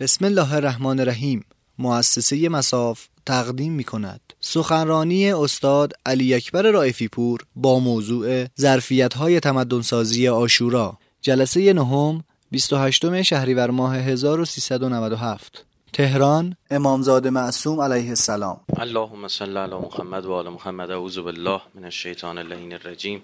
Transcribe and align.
بسم 0.00 0.24
الله 0.24 0.54
الرحمن 0.54 1.00
الرحیم 1.00 1.44
مؤسسه 1.78 2.48
مساف 2.48 3.08
تقدیم 3.26 3.72
می 3.72 3.84
کند 3.84 4.20
سخنرانی 4.40 5.32
استاد 5.32 5.92
علی 6.06 6.34
اکبر 6.34 6.62
رائفی 6.62 7.08
پور 7.08 7.40
با 7.56 7.78
موضوع 7.78 8.46
ظرفیت 8.60 9.14
های 9.14 9.40
تمدنسازی 9.40 10.28
آشورا. 10.28 10.98
جلسه 11.20 11.72
نهم 11.72 12.24
28 12.50 13.22
شهریور 13.22 13.70
ماه 13.70 13.96
1397 13.96 15.64
تهران 15.92 16.56
امامزاده 16.70 17.30
معصوم 17.30 17.80
علیه 17.80 18.08
السلام. 18.08 18.60
اللهم 18.76 19.28
صل 19.28 19.56
علی 19.56 19.74
محمد 19.74 20.24
و 20.24 20.32
آل 20.32 20.48
محمد. 20.48 20.90
اعوذ 20.90 21.18
بالله 21.18 21.60
من 21.74 21.84
الشیطان 21.84 22.38
اللعین 22.38 22.72
الرجیم. 22.72 23.22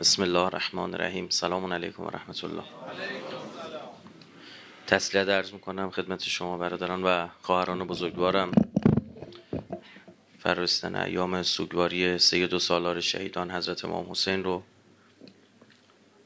بسم 0.00 0.22
الله 0.22 0.44
الرحمن 0.44 0.94
الرحیم. 0.94 1.26
سلام 1.30 1.72
علیکم 1.72 2.02
و 2.02 2.10
رحمت 2.10 2.44
الله. 2.44 2.64
تسلیت 4.86 5.28
عرض 5.28 5.52
می‌کنم 5.52 5.90
خدمت 5.90 6.22
شما 6.22 6.58
برادران 6.58 7.02
و 7.02 7.28
خواهران 7.42 7.86
بزرگوارم. 7.86 8.52
فرستن 10.38 10.96
ایام 10.96 11.42
سوگواری 11.42 12.18
سید 12.18 12.54
و 12.54 12.58
سالار 12.58 13.00
شهیدان 13.00 13.50
حضرت 13.50 13.84
امام 13.84 14.10
حسین 14.10 14.44
رو 14.44 14.62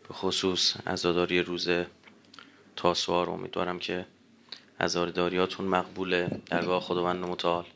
به 0.09 0.14
خصوص 0.14 0.77
عزاداری 0.86 1.42
روز 1.42 1.69
تاسوها 2.77 3.24
رو 3.24 3.33
امیدوارم 3.33 3.78
که 3.78 4.06
عزاداریاتون 4.80 5.66
مقبوله 5.66 6.41
درگاه 6.47 6.80
خداوند 6.80 7.24
متعال 7.24 7.66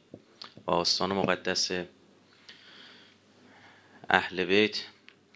و 0.67 0.71
آستان 0.71 1.13
مقدس 1.13 1.71
اهل 4.11 4.45
بیت 4.45 4.85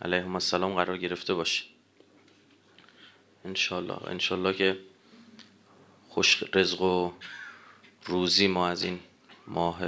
علیهم 0.02 0.34
السلام 0.34 0.74
قرار 0.74 0.98
گرفته 0.98 1.34
باشه. 1.34 1.64
انشالله 3.44 4.08
انشالله 4.08 4.52
که 4.52 4.87
خوش 6.08 6.44
رزق 6.54 6.82
و 6.82 7.12
روزی 8.04 8.46
ما 8.46 8.68
از 8.68 8.82
این 8.82 9.00
ماه 9.46 9.80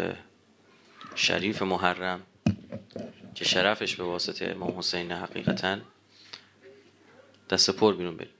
شریف 1.14 1.62
محرم 1.62 2.22
که 3.34 3.44
شرفش 3.44 3.96
به 3.96 4.04
واسطه 4.04 4.46
امام 4.46 4.78
حسین 4.78 5.12
حقیقتا 5.12 5.78
دست 7.50 7.70
پر 7.70 7.94
بیرون 7.94 8.16
بریم 8.16 8.30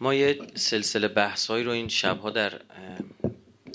ما 0.00 0.14
یه 0.14 0.40
سلسله 0.54 1.08
بحث 1.08 1.50
رو 1.50 1.70
این 1.70 1.88
شبها 1.88 2.30
در 2.30 2.60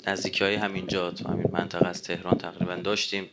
نزدیکی 0.06 0.44
های 0.44 0.54
همینجا 0.54 1.10
تو 1.10 1.28
همین 1.28 1.50
منطقه 1.52 1.86
از 1.86 2.02
تهران 2.02 2.38
تقریبا 2.38 2.74
داشتیم 2.74 3.30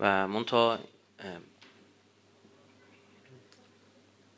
و 0.00 0.28
منتها 0.28 0.78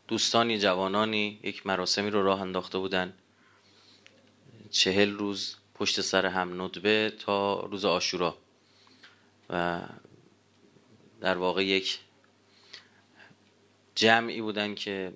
دوستانی 0.09 0.59
جوانانی 0.59 1.41
یک 1.43 1.67
مراسمی 1.67 2.11
رو 2.11 2.23
راه 2.23 2.41
انداخته 2.41 2.79
بودن. 2.79 3.13
چهل 4.75 5.11
روز 5.11 5.57
پشت 5.75 6.01
سر 6.01 6.27
هم 6.27 6.63
ندبه 6.63 7.13
تا 7.19 7.61
روز 7.61 7.85
آشورا 7.85 8.39
و 9.51 9.81
در 11.21 11.37
واقع 11.39 11.65
یک 11.65 11.99
جمعی 13.95 14.41
بودن 14.41 14.75
که 14.75 15.13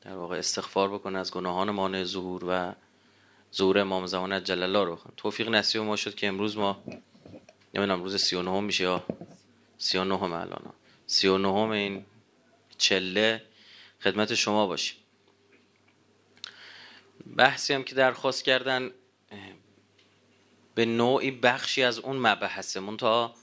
در 0.00 0.16
واقع 0.16 0.38
استغفار 0.38 0.88
بکنه 0.88 1.18
از 1.18 1.32
گناهان 1.32 1.70
مانع 1.70 2.04
ظهور 2.04 2.44
و 2.48 2.74
ظهور 3.54 3.78
امام 3.78 4.06
زمان 4.06 4.44
جل 4.44 4.62
الله 4.62 4.84
رو 4.84 4.98
توفیق 5.16 5.48
نصیب 5.48 5.82
ما 5.82 5.96
شد 5.96 6.14
که 6.14 6.28
امروز 6.28 6.56
ما 6.56 6.82
نمی‌دونم 7.74 8.02
روز 8.02 8.16
39 8.16 8.60
میشه 8.60 8.84
یا 8.84 9.04
39 9.78 10.22
الان. 10.22 10.72
39 11.06 11.48
این 11.70 12.04
چله 12.78 13.42
خدمت 14.00 14.34
شما 14.34 14.66
باشیم. 14.66 14.96
بحثی 17.38 17.74
هم 17.74 17.84
که 17.84 17.94
درخواست 17.94 18.44
کردن 18.44 18.90
به 20.74 20.84
نوعی 20.84 21.30
بخشی 21.30 21.82
از 21.82 21.98
اون 21.98 22.16
مبحثه. 22.16 22.80
منتها 22.80 23.34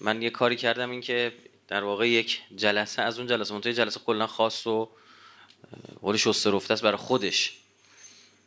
من 0.00 0.22
یه 0.22 0.30
کاری 0.30 0.56
کردم 0.56 0.90
این 0.90 1.00
که 1.00 1.32
در 1.68 1.84
واقع 1.84 2.08
یک 2.08 2.40
جلسه 2.56 3.02
از 3.02 3.18
اون 3.18 3.28
جلسه 3.28 3.54
منتها 3.54 3.72
جلسه 3.72 4.00
کلا 4.00 4.26
خاص 4.26 4.66
و 4.66 4.88
قول 6.00 6.16
شسته 6.16 6.50
رفته 6.50 6.74
است 6.74 6.82
برای 6.82 6.96
خودش. 6.96 7.58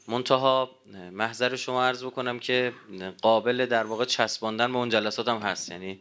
منتها 0.07 0.71
محضر 1.11 1.55
شما 1.55 1.83
عرض 1.83 2.03
بکنم 2.03 2.39
که 2.39 2.73
قابل 3.21 3.66
در 3.66 3.83
واقع 3.83 4.05
چسباندن 4.05 4.71
به 4.71 4.77
اون 4.77 4.89
جلسات 4.89 5.27
هم 5.27 5.37
هست. 5.37 5.69
یعنی 5.69 5.99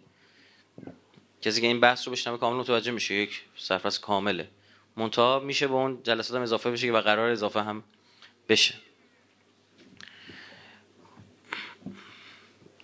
کسی 1.43 1.61
که 1.61 1.67
این 1.67 1.81
بحث 1.81 2.07
رو 2.07 2.13
بشنوه 2.13 2.39
کامل 2.39 2.57
متوجه 2.57 2.91
میشه 2.91 3.15
یک 3.15 3.43
سرفصل 3.57 4.01
کامله. 4.01 4.49
منتها 4.97 5.39
میشه 5.39 5.69
به 5.69 5.75
اون 5.75 6.03
جلسات 6.03 6.37
هم 6.37 6.43
اضافه 6.43 6.71
بشه 6.71 6.93
و 6.93 7.01
قرار 7.01 7.31
اضافه 7.31 7.63
هم 7.63 7.85
بشه. 8.51 8.75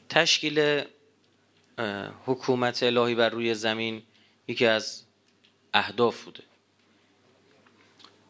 تشکیل 0.08 0.84
حکومت 2.26 2.82
الهی 2.82 3.14
بر 3.14 3.28
روی 3.28 3.54
زمین 3.54 4.02
یکی 4.48 4.66
از 4.66 5.04
اهداف 5.74 6.24
بوده. 6.24 6.42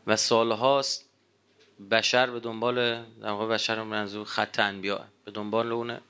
و 0.07 0.17
سالهاست 0.17 1.09
بشر 1.91 2.31
به 2.31 2.41
دنبال 2.41 3.05
در 3.05 3.35
بشر 3.35 3.83
منظور 3.83 4.25
خط 4.25 4.61
انبیا 4.61 5.05
به 5.25 5.31
دنبال 5.31 5.73
اونه. 5.73 6.01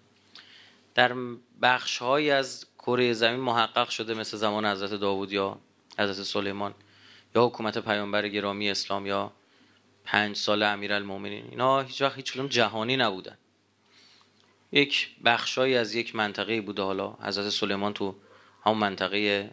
در 0.95 1.15
بخش 1.63 1.99
های 1.99 2.31
از 2.31 2.67
کره 2.79 3.13
زمین 3.13 3.41
محقق 3.41 3.89
شده 3.89 4.15
مثل 4.15 4.37
زمان 4.37 4.67
حضرت 4.67 4.91
داوود 5.01 5.33
یا 5.33 5.59
حضرت 5.99 6.27
سلیمان 6.27 6.75
یا 7.35 7.47
حکومت 7.47 7.79
پیامبر 7.79 8.29
گرامی 8.29 8.71
اسلام 8.71 9.07
یا 9.07 9.33
پنج 10.07 10.37
سال 10.37 10.63
امیرالمومنین. 10.63 11.47
اینا 11.51 11.81
هیچ 11.81 12.03
وقت 12.03 12.17
هیچ 12.17 12.33
جهانی 12.33 12.97
نبودن. 12.97 13.39
یک 14.73 15.17
بخشایی 15.25 15.77
از 15.77 15.95
یک 15.95 16.17
منطقه 16.17 16.61
بوده 16.61 16.83
حالا. 16.83 17.13
حضرت 17.23 17.51
سلیمان 17.51 17.93
تو 17.93 18.15
همون 18.65 18.79
منطقه 18.79 19.51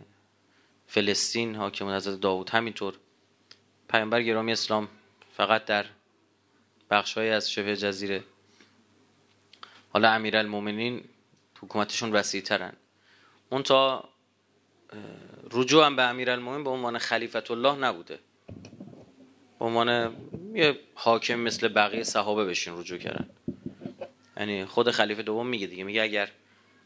فلسطین 0.87 1.55
حاکم 1.55 1.89
حضرت 1.89 2.19
داوود. 2.19 2.49
همینطور 2.49 2.93
پیامبر 3.89 4.21
گرامی 4.21 4.51
اسلام 4.51 4.87
فقط 5.37 5.65
در 5.65 5.85
بخشهایی 6.89 7.29
از 7.29 7.51
شبه 7.51 7.77
جزیره. 7.77 8.23
حالا 9.89 10.11
امیرالمومنین 10.11 11.03
حکومتشون 11.61 12.11
وسیع 12.11 12.41
ترن 12.41 12.73
اون 13.49 13.63
تا 13.63 14.09
رجوع 15.51 15.85
هم 15.85 15.95
به 15.95 16.03
امیرالمومنین 16.03 16.63
به 16.63 16.69
عنوان 16.69 16.97
خلیفت 16.97 17.51
الله 17.51 17.75
نبوده. 17.75 18.19
به 19.63 19.67
عنوان 19.67 20.15
یه 20.53 20.79
حاکم 20.95 21.35
مثل 21.35 21.67
بقیه 21.67 22.03
صحابه 22.03 22.45
بشین 22.45 22.79
رجوع 22.79 22.97
کردن. 22.97 23.29
یعنی 24.37 24.65
خود 24.65 24.91
خلیفه 24.91 25.23
دوم 25.23 25.47
میگه 25.47 25.67
دیگه 25.67 25.83
میگه 25.83 26.01
اگر 26.01 26.29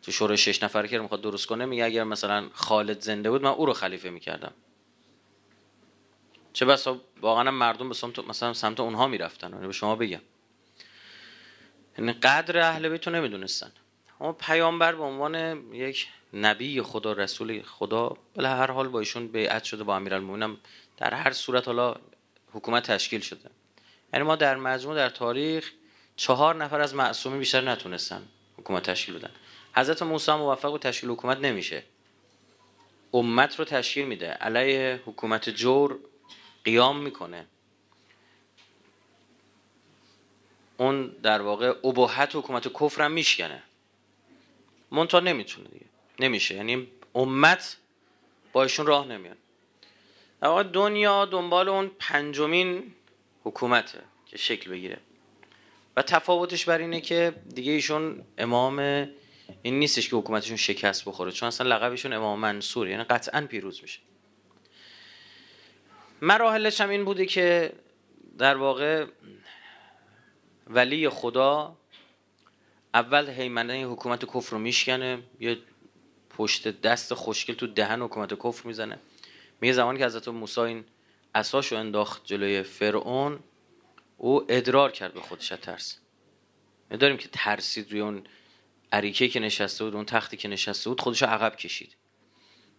تو 0.01 0.11
شورای 0.11 0.37
شش 0.37 0.63
نفر 0.63 0.87
که 0.87 0.99
می‌خواد 0.99 1.21
درست 1.21 1.45
کنه 1.45 1.65
میگه 1.65 1.85
اگر 1.85 2.03
مثلا 2.03 2.49
خالد 2.53 3.01
زنده 3.01 3.29
بود 3.29 3.41
من 3.41 3.49
او 3.49 3.65
رو 3.65 3.73
خلیفه 3.73 4.09
می‌کردم. 4.09 4.53
چه 6.53 6.65
بسا 6.65 7.01
واقعا 7.21 7.51
مردم 7.51 7.89
به 7.89 7.95
سمت 7.95 8.19
مثلا 8.19 8.53
سمت 8.53 8.79
اونها 8.79 9.07
می‌رفتن. 9.07 9.53
یعنی 9.53 9.67
به 9.67 9.73
شما 9.73 9.95
بگم. 9.95 10.21
یعنی 11.97 12.13
قدر 12.13 12.59
اهل 12.59 12.89
بیت 12.89 13.07
رو 13.07 13.15
نمی‌دونستن. 13.15 13.71
اما 14.21 14.33
پیامبر 14.33 14.95
به 14.95 15.03
عنوان 15.03 15.63
یک 15.73 16.07
نبی 16.33 16.81
خدا 16.81 17.13
رسول 17.13 17.61
خدا 17.61 18.17
به 18.33 18.49
هر 18.49 18.71
حال 18.71 18.87
با 18.87 18.99
ایشون 18.99 19.27
بیعت 19.27 19.63
شده 19.63 19.83
با 19.83 19.95
امیرالمومنین 19.95 20.57
در 20.97 21.13
هر 21.13 21.31
صورت 21.31 21.67
حالا 21.67 21.95
حکومت 22.53 22.91
تشکیل 22.91 23.21
شده. 23.21 23.49
یعنی 24.13 24.25
ما 24.25 24.35
در 24.35 24.55
مجموع 24.55 24.95
در 24.95 25.09
تاریخ 25.09 25.71
چهار 26.15 26.55
نفر 26.55 26.81
از 26.81 26.95
معصومی 26.95 27.39
بیشتر 27.39 27.61
نتونستن 27.61 28.27
حکومت 28.57 28.83
تشکیل 28.89 29.19
بدن. 29.19 29.31
حضرت 29.75 30.01
موسی 30.01 30.31
موفق 30.31 30.73
و 30.73 30.77
تشکیل 30.77 31.09
حکومت 31.09 31.37
نمیشه. 31.37 31.83
امت 33.13 33.59
رو 33.59 33.65
تشکیل 33.65 34.05
میده. 34.05 34.29
علیه 34.29 35.01
حکومت 35.05 35.49
جور 35.49 35.99
قیام 36.63 36.99
می‌کنه. 36.99 37.45
اون 40.77 41.07
در 41.07 41.41
واقع 41.41 41.73
ابهت 41.83 42.35
حکومت 42.35 42.73
کفر 42.73 43.07
میشکنه. 43.07 43.63
منتها 44.91 45.19
نمی‌تونه 45.19 45.67
دیگه. 45.67 45.85
نمیشه. 46.19 46.55
یعنی 46.55 46.87
امت 47.15 47.77
با 48.53 48.63
ایشون 48.63 48.85
راه 48.85 49.07
نمیاد. 49.07 49.37
در 50.41 50.47
واقع 50.47 50.63
دنیا 50.63 51.25
دنبال 51.25 51.69
اون 51.69 51.91
پنجمین 51.99 52.93
حکومته 53.43 53.99
که 54.25 54.37
شکل 54.37 54.71
بگیره. 54.71 54.99
و 55.95 56.01
تفاوتش 56.01 56.65
بر 56.65 56.77
اینه 56.77 57.01
که 57.01 57.33
دیگه 57.55 57.71
ایشون 57.71 58.23
امام 58.37 58.79
این 59.61 59.79
نیستش 59.79 60.09
که 60.09 60.15
حکومتشون 60.15 60.57
شکست 60.57 61.05
بخوره 61.05 61.31
چون 61.31 61.47
اصلا 61.47 61.75
لقبشون 61.75 62.13
امام 62.13 62.39
منصور 62.39 62.89
یعنی 62.89 63.03
قطعا 63.03 63.41
پیروز 63.41 63.81
میشه. 63.81 63.99
مراحلش 66.21 66.81
هم 66.81 66.89
این 66.89 67.05
بوده 67.05 67.25
که 67.25 67.73
در 68.37 68.57
واقع 68.57 69.05
ولی 70.67 71.09
خدا 71.09 71.77
اول 72.93 73.29
حیمنه 73.29 73.85
حکومت 73.85 74.25
کفر 74.25 74.51
رو 74.51 74.59
میشکنه 74.59 75.19
یه 75.39 75.57
پشت 76.29 76.81
دست 76.81 77.13
خوشگل 77.13 77.53
تو 77.53 77.67
دهن 77.67 78.01
حکومت 78.01 78.33
کفر 78.33 78.67
می‌زنه. 78.67 78.99
میگه 79.61 79.73
زمانی 79.73 79.99
که 79.99 80.05
حضرت 80.05 80.27
موسی 80.27 80.61
این 80.61 80.85
اساشو 81.35 81.75
انداخت 81.75 82.25
جلوی 82.25 82.63
فرعون 82.63 83.39
او 84.17 84.51
ادرار 84.51 84.91
کرد 84.91 85.13
به 85.13 85.21
خودش 85.21 85.47
ترس. 85.47 85.97
داریم 86.99 87.17
که 87.17 87.29
ترسید 87.31 87.91
روی 87.91 88.01
اون 88.01 88.23
عریکه 88.91 89.27
که 89.27 89.39
نشسته 89.39 89.83
بود 89.83 89.95
اون 89.95 90.05
تختی 90.05 90.37
که 90.37 90.47
نشسته 90.47 90.89
بود 90.89 91.01
خودش 91.01 91.23
عقب 91.23 91.55
کشید. 91.55 91.95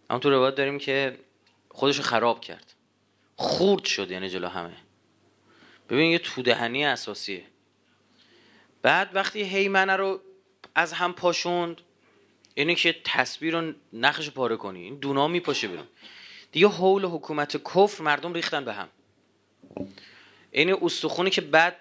اما 0.09 0.19
تو 0.19 0.29
روایت 0.29 0.55
داریم 0.55 0.77
که 0.77 1.17
خودش 1.69 2.01
خراب 2.01 2.41
کرد. 2.41 2.73
خورد 3.35 3.85
شد 3.85 4.11
یعنی 4.11 4.29
جلو 4.29 4.47
همه. 4.47 4.75
ببین 5.89 6.11
یه 6.11 6.19
تودهنی 6.19 6.85
اساسیه. 6.85 7.45
بعد 8.81 9.09
وقتی 9.13 9.43
هیمنه 9.43 9.95
رو 9.95 10.21
از 10.75 10.93
هم 10.93 11.13
پاشوند 11.13 11.81
یعنی 12.55 12.75
که 12.75 12.95
تصویر 13.03 13.59
رو 13.59 13.73
نخش 13.93 14.29
پاره 14.29 14.57
کنی. 14.57 14.83
این 14.83 14.95
دونا 14.95 15.27
میپاشه 15.27 15.67
بیرون. 15.67 15.87
دیگه 16.51 16.67
حول 16.67 17.05
حکومت 17.05 17.57
کفر 17.57 18.03
مردم 18.03 18.33
ریختن 18.33 18.65
به 18.65 18.73
هم. 18.73 18.87
این 20.51 20.77
استخونی 20.81 21.29
که 21.29 21.41
بعد 21.41 21.75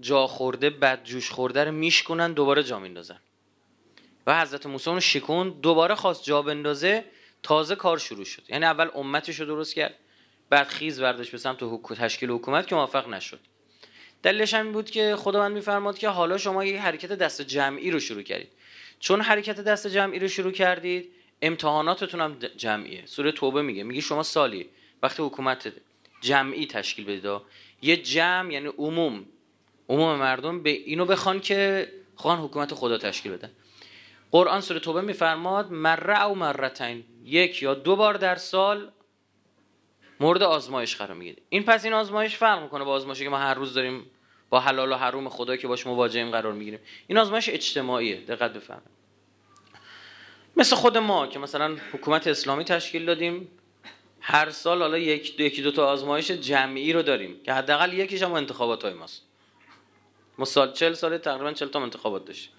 جا 0.00 0.26
خورده 0.26 0.70
بعد 0.70 1.04
جوش 1.04 1.30
خورده 1.30 1.64
رو 1.64 1.72
میشکنن 1.72 2.32
دوباره 2.32 2.62
جا 2.62 2.78
میندازن. 2.78 3.18
و 4.26 4.40
حضرت 4.40 4.66
موسی 4.66 4.90
اون 4.90 5.00
شکون 5.00 5.48
دوباره 5.50 5.94
خواست 5.94 6.24
جا 6.24 6.42
بندازه 6.42 7.04
تازه 7.42 7.76
کار 7.76 7.98
شروع 7.98 8.24
شد. 8.24 8.42
یعنی 8.48 8.64
اول 8.64 8.90
امتش 8.94 9.40
رو 9.40 9.46
درست 9.46 9.74
کرد 9.74 9.94
بعد 10.50 10.66
خیز 10.66 11.00
برداشت 11.00 11.32
به 11.32 11.38
سمت 11.38 11.82
تشکیل 11.94 12.30
حکومت 12.30 12.66
که 12.66 12.74
موفق 12.74 13.08
نشد. 13.08 13.40
دلیلش 14.22 14.54
هم 14.54 14.72
بود 14.72 14.90
که 14.90 15.16
خداوند 15.18 15.52
میفرماد 15.52 15.98
که 15.98 16.08
حالا 16.08 16.38
شما 16.38 16.64
یه 16.64 16.82
حرکت 16.82 17.12
دست 17.12 17.42
جمعی 17.42 17.90
رو 17.90 18.00
شروع 18.00 18.22
کردید. 18.22 18.52
چون 18.98 19.20
حرکت 19.20 19.60
دست 19.60 19.86
جمعی 19.86 20.18
رو 20.18 20.28
شروع 20.28 20.52
کردید 20.52 21.12
امتحاناتتون 21.46 22.20
هم 22.20 22.38
جمعیه. 22.56 23.06
سوره 23.06 23.32
توبه 23.32 23.62
میگه. 23.62 23.82
میگه 23.82 24.00
شما 24.00 24.22
سالی 24.22 24.68
وقتی 25.02 25.22
حکومت 25.22 25.72
جمعی 26.20 26.66
تشکیل 26.66 27.04
بدید 27.04 27.40
یه 27.82 27.96
جمع 27.96 28.52
یعنی 28.52 28.68
عموم. 28.78 29.26
عموم 29.88 30.18
مردم 30.18 30.62
به 30.62 30.70
اینو 30.70 31.04
بخوان 31.04 31.40
که 31.40 31.88
خواهن 32.14 32.42
حکومت 32.42 32.74
خدا 32.74 32.98
تشکیل 32.98 33.32
بدن 33.32 33.50
قرآن 34.30 34.60
سوره 34.60 34.80
توبه 34.80 35.00
میفرماد 35.00 35.72
مره 35.72 36.24
او 36.24 36.34
مرتین. 36.34 37.04
یک 37.24 37.62
یا 37.62 37.74
دو 37.74 37.96
بار 37.96 38.14
در 38.14 38.36
سال 38.36 38.90
مورد 40.20 40.42
آزمایش 40.42 40.96
قرار 40.96 41.14
می‌گیره 41.14 41.36
این 41.48 41.62
پس 41.62 41.84
این 41.84 41.94
آزمایش 41.94 42.36
فرق 42.36 42.62
می‌کنه 42.62 42.84
با 42.84 42.92
آزمایشی 42.92 43.24
که 43.24 43.30
ما 43.30 43.38
هر 43.38 43.54
روز 43.54 43.74
داریم 43.74 44.06
با 44.50 44.60
حلال 44.60 44.92
و 44.92 44.94
حروم 44.94 45.28
خدا 45.28 45.56
که 45.56 45.68
باش 45.68 45.86
مواجهیم 45.86 46.30
قرار 46.30 46.52
می‌گیریم. 46.52 46.80
این 47.06 47.18
آزمایش 47.18 47.48
اجتماعیه. 47.48 48.16
دقت 48.16 48.52
بفرمایید. 48.52 48.93
مثل 50.56 50.76
خود 50.76 50.98
ما 50.98 51.26
که 51.26 51.38
مثلا 51.38 51.76
حکومت 51.92 52.26
اسلامی 52.26 52.64
تشکیل 52.64 53.04
دادیم. 53.04 53.48
هر 54.20 54.50
سال 54.50 54.82
حالا 54.82 54.98
یک 54.98 55.36
دو, 55.36 55.44
یکی 55.44 55.62
دو 55.62 55.72
تا 55.72 55.86
آزمایش 55.86 56.30
جمعی 56.30 56.92
رو 56.92 57.02
داریم 57.02 57.40
که 57.42 57.52
حداقل 57.52 57.92
یکیش 57.92 58.22
هم 58.22 58.32
انتخابات 58.32 58.84
های 58.84 58.94
ماست. 58.94 59.22
ما 60.38 60.44
سال 60.44 60.72
40 60.72 60.92
سال 60.92 61.18
تقریبا 61.18 61.52
40 61.52 61.68
تا 61.68 61.82
انتخابات 61.82 62.24
داشتیم. 62.24 62.52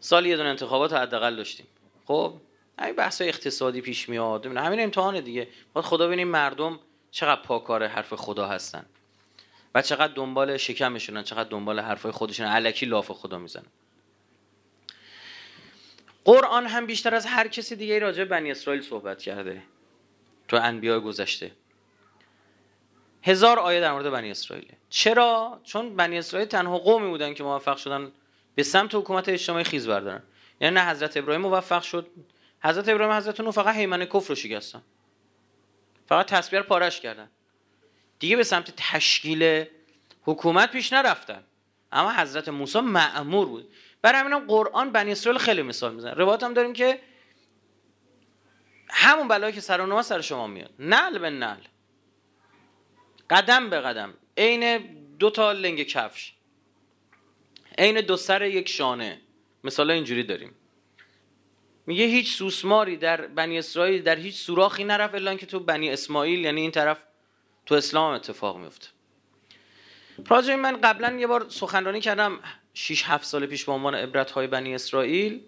سال 0.00 0.26
یه 0.26 0.36
دونه 0.36 0.48
انتخابات 0.48 0.92
حداقل 0.92 1.36
داشتیم. 1.36 1.66
خب 2.06 2.34
همین 2.78 2.96
بحث 2.96 3.22
اقتصادی 3.22 3.80
پیش 3.80 4.08
میاد. 4.08 4.46
همین 4.46 4.80
امتحان 4.80 5.20
دیگه. 5.20 5.48
باید 5.72 5.86
خدا 5.86 6.06
ببینیم 6.06 6.28
مردم 6.28 6.80
چقدر 7.10 7.42
پاکار 7.42 7.86
حرف 7.86 8.14
خدا 8.14 8.46
هستن 8.46 8.86
و 9.74 9.82
چقدر 9.82 10.12
دنبال 10.12 10.56
شکمشونن 10.56 11.22
چقدر 11.22 11.48
دنبال 11.48 11.80
حرفای 11.80 12.12
خودشون 12.12 12.46
علکی 12.46 12.86
لاف 12.86 13.10
خدا 13.10 13.38
می‌زنن. 13.38 13.66
قرآن 16.24 16.66
هم 16.66 16.86
بیشتر 16.86 17.14
از 17.14 17.26
هر 17.26 17.48
کسی 17.48 17.76
دیگه 17.76 17.98
راجع 17.98 18.24
بنی 18.24 18.50
اسرائیل 18.50 18.82
صحبت 18.82 19.22
کرده. 19.22 19.62
تو 20.48 20.56
انبیاء 20.56 21.00
گذشته. 21.00 21.52
هزار 23.22 23.58
آیه 23.58 23.80
در 23.80 23.92
مورد 23.92 24.10
بنی 24.10 24.30
اسرائیل. 24.30 24.72
چرا؟ 24.90 25.60
چون 25.64 25.96
بنی 25.96 26.18
اسرائیل 26.18 26.48
تنها 26.48 26.78
قومی 26.78 27.08
بودن 27.08 27.34
که 27.34 27.42
موفق 27.42 27.76
شدن 27.76 28.12
به 28.54 28.62
سمت 28.62 28.94
حکومت 28.94 29.28
اجتماعی 29.28 29.64
خیز 29.64 29.88
بردارن. 29.88 30.22
یعنی 30.60 30.74
نه 30.74 30.90
حضرت 30.90 31.16
ابراهیم 31.16 31.40
موفق 31.40 31.82
شد. 31.82 32.10
حضرت 32.64 32.88
ابراهیم 32.88 33.16
حضرت 33.16 33.40
نو 33.40 33.50
فقط 33.50 33.74
حیمنه 33.74 34.06
کفر 34.06 34.28
رو 34.28 34.34
شکستن. 34.34 34.82
فقط 36.06 36.26
تسبیح 36.26 36.60
پارش 36.60 37.00
کردن. 37.00 37.30
دیگه 38.18 38.36
به 38.36 38.42
سمت 38.42 38.72
تشکیل 38.76 39.64
حکومت 40.22 40.70
پیش 40.70 40.92
نرفتن. 40.92 41.44
اما 41.92 42.12
حضرت 42.12 42.48
موسی 42.48 42.80
معمور 42.80 43.46
بود. 43.46 43.72
برای 44.02 44.20
همین 44.20 44.46
قرآن 44.46 44.92
بنی 44.92 45.12
اسرائیل 45.12 45.40
خیلی 45.40 45.62
مثال 45.62 45.94
می‌زنه. 45.94 46.14
روایت 46.14 46.42
هم 46.42 46.54
داریم 46.54 46.72
که 46.72 47.00
همون 48.88 49.28
بلایی 49.28 49.52
که 49.52 49.60
سر 49.60 49.80
و 49.80 50.02
سر 50.02 50.20
شما 50.20 50.46
میاد. 50.46 50.70
نل 50.78 51.18
به 51.18 51.30
نل 51.30 51.60
قدم 53.30 53.70
به 53.70 53.80
قدم. 53.80 54.14
عین 54.38 54.78
دو 55.18 55.30
تا 55.30 55.52
لنگ 55.52 55.82
کفش. 55.82 56.32
عین 57.78 58.00
دو 58.00 58.16
سر 58.16 58.42
یک 58.42 58.68
شانه. 58.68 59.20
مثلا 59.64 59.92
اینجوری 59.92 60.22
داریم. 60.22 60.54
میگه 61.86 62.04
هیچ 62.04 62.36
سوسماری 62.36 62.96
در 62.96 63.26
بنی 63.26 63.58
اسرائیل 63.58 64.02
در 64.02 64.16
هیچ 64.16 64.34
سوراخی 64.34 64.84
نرفت 64.84 65.14
الا 65.14 65.34
که 65.34 65.46
تو 65.46 65.60
بنی 65.60 65.90
اسماعیل 65.90 66.44
یعنی 66.44 66.60
این 66.60 66.70
طرف 66.70 67.04
تو 67.66 67.74
اسلام 67.74 68.14
اتفاق 68.14 68.56
میفته 68.56 68.88
راجع 70.28 70.54
من 70.54 70.80
قبلا 70.80 71.12
یه 71.18 71.26
بار 71.26 71.48
سخنرانی 71.48 72.00
کردم. 72.00 72.40
6 72.74 73.02
7 73.06 73.24
سال 73.24 73.46
پیش 73.46 73.64
به 73.64 73.72
عنوان 73.72 73.94
عبرت 73.94 74.30
های 74.30 74.46
بنی 74.46 74.74
اسرائیل 74.74 75.40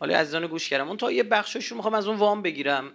حالا 0.00 0.18
عزیزان 0.18 0.46
گوش 0.46 0.68
کردم. 0.68 0.88
اون 0.88 0.96
تا 0.96 1.12
یه 1.12 1.22
بخشش 1.22 1.66
رو 1.66 1.76
می‌خوام 1.76 1.94
از 1.94 2.06
اون 2.06 2.16
وام 2.16 2.42
بگیرم. 2.42 2.92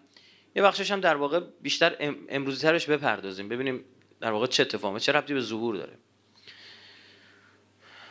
یه 0.55 0.63
بخشش 0.63 0.91
هم 0.91 1.01
در 1.01 1.15
واقع 1.15 1.39
بیشتر 1.61 2.15
امروزی 2.29 2.61
ترش 2.61 2.85
بپردازیم. 2.85 3.49
ببینیم 3.49 3.85
در 4.21 4.31
واقع 4.31 4.47
چه 4.47 4.63
اتفاقی 4.63 4.99
چه 4.99 5.11
ربطی 5.11 5.33
به 5.33 5.41
ظهور 5.41 5.75
داره. 5.75 5.93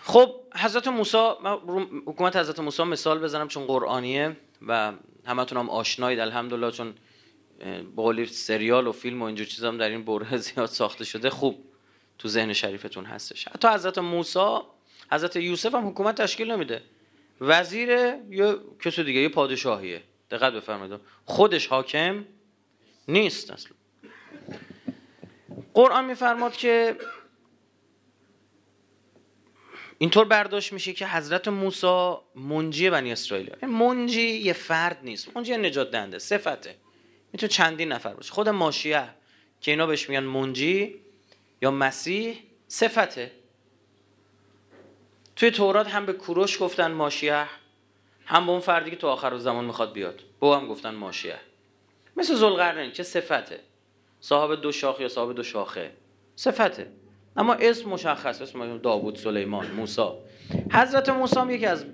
خب 0.02 0.34
حضرت 0.54 0.88
موسی 0.88 1.18
حکومت 2.06 2.36
حضرت 2.36 2.60
موسی 2.60 2.82
مثال 2.82 3.18
بزنم 3.18 3.48
چون 3.48 3.66
قرآنیه 3.66 4.36
و 4.66 4.92
همتون 5.26 5.58
هم 5.58 5.70
آشنایید 5.70 6.20
الحمدلله 6.20 6.70
چون 6.70 6.94
به 7.96 8.26
سریال 8.26 8.86
و 8.86 8.92
فیلم 8.92 9.22
و 9.22 9.24
اینجور 9.24 9.46
چیزا 9.46 9.68
هم 9.68 9.78
در 9.78 9.88
این 9.88 10.04
بره 10.04 10.36
زیاد 10.46 10.66
ساخته 10.66 11.04
شده. 11.04 11.30
خوب 11.30 11.64
تو 12.18 12.28
ذهن 12.28 12.52
شریفتون 12.52 13.04
هستش. 13.04 13.48
حتی 13.48 13.68
حضرت 13.68 13.98
موسی 13.98 14.58
حضرت 15.12 15.36
یوسف 15.36 15.74
هم 15.74 15.88
حکومت 15.88 16.22
تشکیل 16.22 16.50
نمیده. 16.50 16.82
وزیر 17.40 17.88
یا 18.30 18.60
کسی 18.80 19.04
دیگه 19.04 19.20
یه 19.20 19.28
پادشاهیه. 19.28 20.02
دقت 20.30 20.52
بفرمایید. 20.52 21.00
خودش 21.24 21.66
حاکم 21.66 22.24
نیست 23.08 23.50
اصلا. 23.50 23.72
قرآن 25.74 26.04
میفرماد 26.04 26.52
که 26.52 26.96
اینطور 29.98 30.24
برداشت 30.24 30.72
میشه 30.72 30.92
که 30.92 31.06
حضرت 31.06 31.48
موسی 31.48 32.14
منجی 32.34 32.90
بنی 32.90 33.12
اسرائیل. 33.12 33.66
منجی 33.66 34.28
یه 34.28 34.52
فرد 34.52 34.98
نیست. 35.02 35.36
منجی 35.36 35.52
یه 35.52 35.58
نجات 35.58 35.90
دهنده 35.90 36.18
صفته. 36.18 36.76
می‌تونه 37.32 37.50
چندین 37.50 37.92
نفر 37.92 38.14
باشه. 38.14 38.32
خود 38.32 38.48
ماشیه 38.48 39.08
که 39.60 39.70
اینا 39.70 39.86
بهش 39.86 40.08
میگن 40.08 40.22
منجی 40.24 40.94
یا 41.62 41.70
مسیح 41.70 42.38
صفته. 42.68 43.30
توی 45.38 45.50
تورات 45.50 45.88
هم 45.88 46.06
به 46.06 46.12
کوروش 46.12 46.62
گفتن 46.62 46.92
ماشیه 46.92 47.46
هم 48.26 48.46
به 48.46 48.52
اون 48.52 48.60
فردی 48.60 48.90
که 48.90 48.96
تو 48.96 49.06
آخر 49.06 49.38
زمان 49.38 49.64
می‌خواد 49.64 49.92
بیاد. 49.92 50.22
به 50.40 50.46
هم 50.46 50.68
گفتن 50.68 50.94
ماشیه. 50.94 51.40
مثل 52.16 52.34
زلقرنین 52.34 52.90
چه 52.90 53.02
صفته؟ 53.02 53.60
صاحب 54.20 54.60
دو 54.60 54.72
شاخ 54.72 55.00
یا 55.00 55.08
صاحب 55.08 55.34
دو 55.34 55.42
شاخه؟ 55.42 55.92
صفته. 56.36 56.92
اما 57.36 57.54
اسم 57.54 57.88
مشخص 57.90 58.42
اسم 58.42 58.78
داوود 58.78 59.16
سلیمان 59.16 59.70
موسی. 59.70 60.08
حضرت 60.72 61.08
موسی 61.08 61.36
هم 61.40 61.50
یکی 61.50 61.66
از 61.66 61.84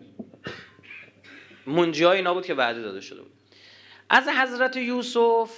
منجی 1.67 2.07
اینا 2.07 2.35
بود 2.35 2.47
که 2.47 2.55
وعده 2.55 2.83
داده 2.83 3.01
شده 3.01 3.23
بود. 3.23 3.33
از 4.11 4.29
حضرت 4.29 4.77
یوسف 4.77 5.51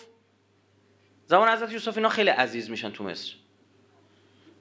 زمان 1.27 1.49
حضرت 1.49 1.73
یوسف 1.73 1.97
اینا 1.97 2.09
خیلی 2.09 2.31
عزیز 2.31 2.71
میشن 2.71 2.91
تو 2.91 3.05
مصر. 3.05 3.35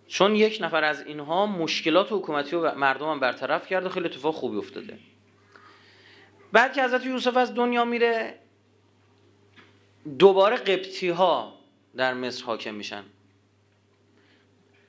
چون 0.07 0.35
یک 0.35 0.57
نفر 0.62 0.83
از 0.83 1.01
اینها 1.01 1.45
مشکلات 1.45 2.07
حکومتی 2.12 2.55
و 2.55 2.75
مردم 2.75 3.09
هم 3.12 3.19
برطرف 3.19 3.67
کرده 3.67 3.89
خیلی 3.89 4.05
اتفاق 4.05 4.35
خوبی 4.35 4.57
افتاده. 4.57 5.00
بعد 6.51 6.74
که 6.74 6.83
حضرت 6.83 7.05
یوسف 7.05 7.38
از 7.38 7.55
دنیا 7.55 7.85
میره 7.85 8.39
دوباره 10.19 10.55
قبطی 10.55 11.09
ها 11.09 11.59
در 11.95 12.13
مصر 12.13 12.45
حاکم 12.45 12.74
میشن. 12.75 13.03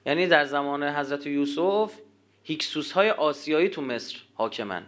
یعنی 0.06 0.26
در 0.26 0.44
زمان 0.44 0.82
حضرت 0.82 1.26
یوسف 1.26 1.92
هیکسوس 2.42 2.92
های 2.92 3.10
آسیایی 3.10 3.68
تو 3.68 3.82
مصر 3.82 4.16
حاکمن. 4.34 4.86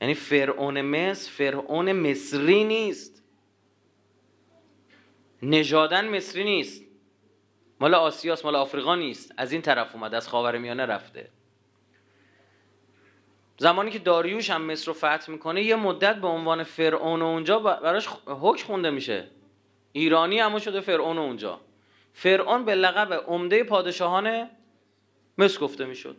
یعنی 0.00 0.14
فرعون 0.14 0.80
مصر 0.80 1.30
فرعون 1.30 1.92
مصری 1.92 2.64
نیست. 2.64 3.22
نژادن 5.42 6.08
مصری 6.08 6.44
نیست. 6.44 6.84
مال 7.82 7.94
آسیاس 7.94 8.44
مال 8.44 8.56
آفریقا 8.56 8.94
نیست. 8.94 9.34
از 9.36 9.52
این 9.52 9.62
طرف 9.62 9.94
اومده 9.94 10.16
از 10.16 10.28
خاورمیانه 10.28 10.86
رفته. 10.86 11.28
زمانی 13.58 13.90
که 13.90 13.98
داریوش 13.98 14.50
هم 14.50 14.62
مصر 14.62 14.86
رو 14.86 14.92
فتح 14.92 15.30
می‌کنه 15.30 15.62
یه 15.62 15.76
مدت 15.76 16.16
به 16.16 16.26
عنوان 16.26 16.62
فرعون 16.62 17.22
اونجا 17.22 17.58
براش 17.58 18.08
حکم 18.26 18.66
خونده 18.66 18.90
میشه. 18.90 19.28
ایرانی 19.92 20.40
اما 20.40 20.58
شده 20.58 20.80
فرعون 20.80 21.18
اونجا. 21.18 21.60
فرعون 22.12 22.64
به 22.64 22.74
لقب 22.74 23.12
عمده 23.26 23.64
پادشاهان 23.64 24.50
مصر 25.38 25.60
گفته 25.60 25.84
می‌شد. 25.84 26.16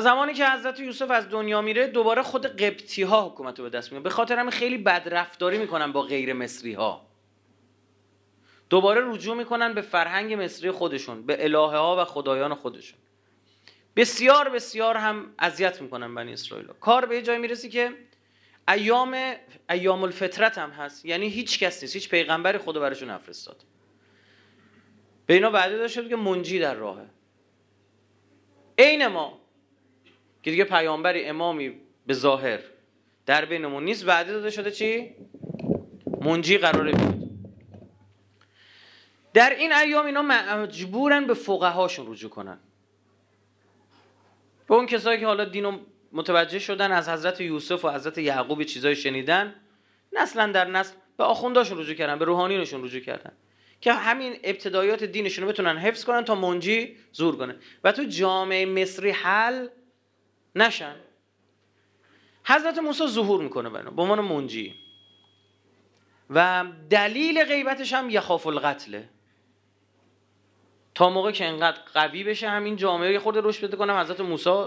زمانی 0.00 0.34
که 0.34 0.50
حضرت 0.50 0.80
یوسف 0.80 1.10
از 1.10 1.28
دنیا 1.28 1.62
میره 1.62 1.86
دوباره 1.86 2.22
خود 2.22 2.46
قبطی 2.46 3.02
ها 3.02 3.28
حکومت 3.28 3.58
رو 3.58 3.64
به 3.64 3.70
دست 3.70 3.88
می‌گیرن 3.88 4.02
به 4.02 4.10
خاطر 4.10 4.38
همین 4.38 4.50
خیلی 4.50 4.78
بدرفتاری 4.78 5.58
می‌کنن 5.58 5.92
با 5.92 6.02
غیر 6.02 6.32
مصری 6.32 6.72
ها 6.72 7.13
دوباره 8.70 9.12
رجوع 9.12 9.36
می‌کنن 9.36 9.74
به 9.74 9.80
فرهنگ 9.80 10.34
مصری 10.34 10.70
خودشون 10.70 11.26
به 11.26 11.44
الهه 11.44 11.76
ها 11.76 12.02
و 12.02 12.04
خدایان 12.04 12.54
خودشون. 12.54 12.98
بسیار 13.96 14.48
بسیار 14.48 14.96
هم 14.96 15.34
اذیت 15.38 15.82
می‌کنن 15.82 16.14
بنی 16.14 16.32
اسرائیل. 16.32 16.66
کار 16.66 17.06
به 17.06 17.22
جای 17.22 17.38
می‌رسی 17.38 17.68
که 17.68 17.90
ایام 18.68 19.16
ایام 19.70 20.02
الفطرت 20.02 20.58
هم 20.58 20.70
هست. 20.70 21.04
یعنی 21.04 21.28
هیچ 21.28 21.58
کس 21.58 21.82
نیست 21.82 21.94
هیچ 21.94 22.08
پیغمبری 22.08 22.58
خدا 22.58 22.80
براشون 22.80 23.10
نفرستاد. 23.10 23.64
به 25.26 25.34
اینا 25.34 25.50
وعده 25.50 25.76
داشته 25.76 26.08
که 26.08 26.16
منجی 26.16 26.58
در 26.58 26.74
راهه. 26.74 27.06
عین 28.78 29.06
ما 29.06 29.40
که 30.42 30.50
دیگه 30.50 30.64
پیامبری 30.64 31.24
امامی 31.24 31.80
به 32.06 32.14
ظاهر 32.14 32.60
در 33.26 33.44
بینمون 33.44 33.84
نیست 33.84 34.08
وعده 34.08 34.32
داده 34.32 34.50
شده 34.50 34.70
چی؟ 34.70 35.14
منجی 36.20 36.58
قراره 36.58 36.92
بیاد. 36.92 37.23
در 39.34 39.50
این 39.50 39.72
ایام 39.72 40.06
اینا 40.06 40.22
مجبورن 40.22 41.26
به 41.26 41.34
فقهاشون 41.34 42.12
رجوع 42.12 42.30
کنن. 42.30 42.58
به 44.68 44.74
اون 44.74 44.86
کسایی 44.86 45.20
که 45.20 45.26
حالا 45.26 45.44
دینو 45.44 45.78
متوجه 46.12 46.58
شدن 46.58 46.92
از 46.92 47.08
حضرت 47.08 47.40
یوسف 47.40 47.84
و 47.84 47.90
حضرت 47.90 48.18
یعقوب 48.18 48.62
چیزای 48.62 48.96
شنیدن 48.96 49.54
نسلا 50.12 50.46
در 50.46 50.64
نسل 50.64 50.94
به 51.16 51.24
آخونداشون 51.24 51.78
رجوع 51.78 51.94
کردن 51.94 52.18
به 52.18 52.24
روحانیونشون 52.24 52.84
رجوع 52.84 53.00
کردن. 53.00 53.32
که 53.80 53.92
همین 53.92 54.36
ابتدایات 54.44 55.04
دینشون 55.04 55.44
رو 55.44 55.50
بتونن 55.50 55.78
حفظ 55.78 56.04
کنن 56.04 56.24
تا 56.24 56.34
منجی 56.34 56.96
زور 57.12 57.36
کنه. 57.36 57.56
و 57.84 57.92
تو 57.92 58.04
جامعه 58.04 58.66
مصری 58.66 59.10
حل 59.10 59.68
نشن. 60.54 60.96
حضرت 62.44 62.78
موسی 62.78 63.06
ظهور 63.06 63.42
می‌کنه 63.42 63.70
به 63.70 64.02
عنوان 64.02 64.20
منجی. 64.20 64.74
و 66.30 66.64
دلیل 66.90 67.44
غیبتش 67.44 67.92
هم 67.92 68.10
یخاف 68.10 68.46
القتله 68.46 69.08
تا 70.94 71.10
موقع 71.10 71.30
که 71.30 71.44
انقدر 71.44 71.78
قوی 71.94 72.24
بشه 72.24 72.48
همین 72.48 72.76
جامعه 72.76 73.12
یه 73.12 73.18
خورده 73.18 73.40
رشد 73.44 73.66
بده 73.66 73.76
کنم 73.76 73.96
حضرت 73.96 74.20
موسی 74.20 74.64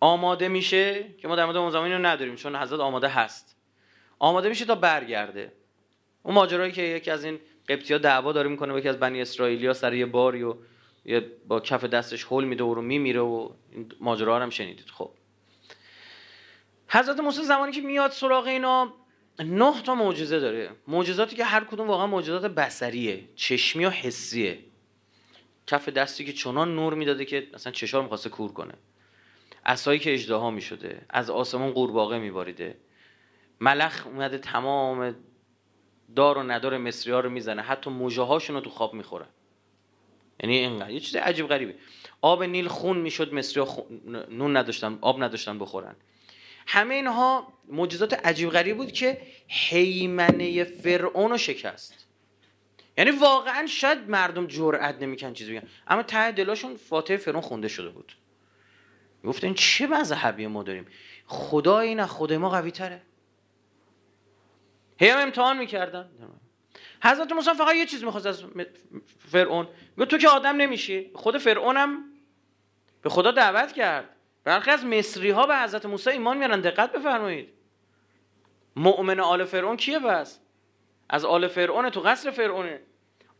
آماده 0.00 0.48
میشه 0.48 1.14
که 1.18 1.28
ما 1.28 1.36
در 1.36 1.44
مورد 1.44 1.56
اون 1.56 1.70
زمانی 1.70 1.92
رو 1.92 2.06
نداریم 2.06 2.34
چون 2.34 2.56
حضرت 2.56 2.80
آماده 2.80 3.08
هست. 3.08 3.56
آماده 4.18 4.48
میشه 4.48 4.64
تا 4.64 4.74
برگرده. 4.74 5.52
اون 6.22 6.34
ماجرایی 6.34 6.72
که 6.72 6.82
یکی 6.82 7.10
از 7.10 7.24
این 7.24 7.40
قبطی 7.68 7.92
ها 7.92 7.98
دعوا 7.98 8.32
داره 8.32 8.48
می‌کنه 8.48 8.72
با 8.72 8.78
یکی 8.78 8.88
از 8.88 9.00
بنی 9.00 9.20
اسرائیلیا 9.20 9.72
سر 9.72 9.94
یه 9.94 10.06
باری 10.06 10.42
و 10.42 10.54
یه 11.04 11.20
با 11.48 11.60
کف 11.60 11.84
دستش 11.84 12.24
هول 12.24 12.44
میده 12.44 12.64
و 12.64 12.74
رو 12.74 12.82
میمیره 12.82 13.20
و 13.20 13.50
این 13.72 13.92
ماجرا 14.00 14.38
هم 14.38 14.50
شنیدید. 14.50 14.90
خب. 14.90 15.10
حضرت 16.88 17.20
موسی 17.20 17.42
زمانی 17.42 17.72
که 17.72 17.80
میاد 17.80 18.10
سراغ 18.10 18.46
اینا 18.46 18.92
نه 19.38 19.82
تا 19.82 19.94
معجزه 19.94 20.40
داره. 20.40 20.70
معجزاتی 20.88 21.36
که 21.36 21.44
هر 21.44 21.64
کدوم 21.64 21.88
واقعا 21.88 22.06
معجزات 22.06 22.44
بصریه 22.44 23.24
چشمی 23.36 23.84
و 23.84 23.90
حسیه. 23.90 24.58
کف 25.70 25.88
دستی 25.88 26.24
که 26.24 26.32
چنان 26.32 26.74
نور 26.74 26.94
می‌داده 26.94 27.24
که 27.24 27.46
مثلا 27.54 27.72
چشار 27.72 28.02
می‌خواسته 28.02 28.30
کور 28.30 28.52
کنه. 28.52 28.74
اسایی 29.66 29.98
که 29.98 30.14
اجداها 30.14 30.50
می‌شده 30.50 31.02
از 31.10 31.30
آسمون 31.30 31.70
قورباغه 31.70 32.18
میباریده. 32.18 32.76
ملخ 33.60 34.06
اومده 34.06 34.38
تمام 34.38 35.14
دار 36.16 36.38
و 36.38 36.42
ندار 36.42 36.78
مصری 36.78 37.12
ها 37.12 37.20
رو 37.20 37.30
می‌زنه. 37.30 37.62
حتی 37.62 37.90
موجه 37.90 38.22
هاشون 38.22 38.56
رو 38.56 38.62
تو 38.62 38.70
خواب 38.70 38.94
می‌خوره. 38.94 39.26
یعنی 40.42 40.58
اینقدر. 40.58 40.90
یه 40.90 41.00
چیز 41.00 41.16
عجیب 41.16 41.48
غریبه. 41.48 41.74
آب 42.20 42.42
نیل 42.42 42.68
خون 42.68 42.98
می‌شد 42.98 43.34
مصری 43.34 43.62
ها 43.62 43.86
نون 44.30 44.56
نداشتن 44.56 44.98
آب 45.00 45.22
نداشتن 45.22 45.58
بخورن. 45.58 45.96
همه 46.66 46.94
اینها 46.94 47.52
معجزات 47.68 48.12
عجیب 48.12 48.50
غریب 48.50 48.76
بود 48.76 48.92
که 48.92 49.22
حیمنه 49.48 50.64
فرعون 50.64 51.30
رو 51.30 51.38
شکست. 51.38 52.06
یعنی 53.00 53.10
واقعا 53.10 53.66
شاید 53.66 54.10
مردم 54.10 54.46
جرئت 54.46 55.02
نمیکن 55.02 55.32
چیزی 55.32 55.52
بگن. 55.52 55.68
اما 55.88 56.02
ته 56.02 56.32
دلاشون 56.32 56.76
فاتحه 56.76 57.16
فرعون 57.16 57.40
خونده 57.40 57.68
شده 57.68 57.88
بود. 57.88 58.12
گفتن 59.24 59.54
چه 59.54 59.86
مذهبی 59.86 60.46
ما 60.46 60.62
داریم؟ 60.62 60.86
خدا 61.26 61.78
این 61.78 62.06
خود 62.06 62.32
ما 62.32 62.50
قوی 62.50 62.70
تره. 62.70 63.02
هم 65.00 65.18
امتحان 65.18 65.58
می‌کردن. 65.58 66.10
حضرت 67.02 67.32
موسی 67.32 67.50
فقط 67.50 67.74
یه 67.74 67.86
چیز 67.86 68.04
می‌خواست 68.04 68.26
از 68.26 68.44
فرعون. 69.18 69.68
گفت 69.98 70.10
تو 70.10 70.18
که 70.18 70.28
آدم 70.28 70.56
نمیشی. 70.56 71.10
خود 71.14 71.38
فرعونم 71.38 72.04
به 73.02 73.10
خدا 73.10 73.30
دعوت 73.30 73.72
کرد. 73.72 74.08
برخی 74.44 74.70
از 74.70 74.84
مصری 74.84 75.30
ها 75.30 75.46
به 75.46 75.58
حضرت 75.58 75.86
موسی 75.86 76.10
ایمان 76.10 76.38
میارن 76.38 76.60
دقت 76.60 76.92
بفرمایید. 76.92 77.48
مؤمن 78.76 79.20
آل 79.20 79.44
فرعون 79.44 79.76
کیه 79.76 79.98
بس 79.98 80.40
از 81.08 81.24
آل 81.24 81.48
فرعون 81.48 81.90
تو 81.90 82.00
قصر 82.00 82.30
فرعونه. 82.30 82.80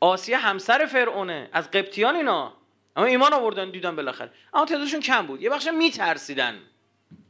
آسیه 0.01 0.37
همسر 0.37 0.87
فرعونه. 0.87 1.49
از 1.53 1.71
قبطیان 1.71 2.17
اینا. 2.17 2.55
اما 2.97 3.07
ایمان 3.07 3.33
آوردن 3.33 3.71
دیدن 3.71 3.97
بالاخره. 3.97 4.31
اما 4.55 4.65
تعدادشون 4.65 5.01
کم 5.01 5.27
بود. 5.27 5.43
یه 5.43 5.51
بخش 5.51 5.69
میترسیدن. 5.69 6.59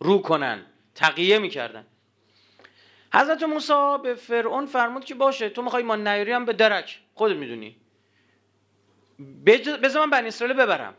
رو 0.00 0.18
کنن. 0.18 0.66
تقیه 0.94 1.38
می‌کردن. 1.38 1.86
حضرت 3.14 3.42
موسی 3.42 3.98
به 4.02 4.14
فرعون 4.14 4.66
فرمود 4.66 5.04
که 5.04 5.14
باشه 5.14 5.48
تو 5.48 5.62
می‌خوای 5.62 5.82
ما 5.82 5.96
نیاری 5.96 6.32
هم 6.32 6.44
به 6.44 6.52
درک. 6.52 7.00
خودت 7.14 7.36
می‌دونی. 7.36 7.76
بذار 9.82 10.04
من 10.04 10.10
بنی 10.10 10.28
اسرائیل 10.28 10.56
ببرم. 10.56 10.94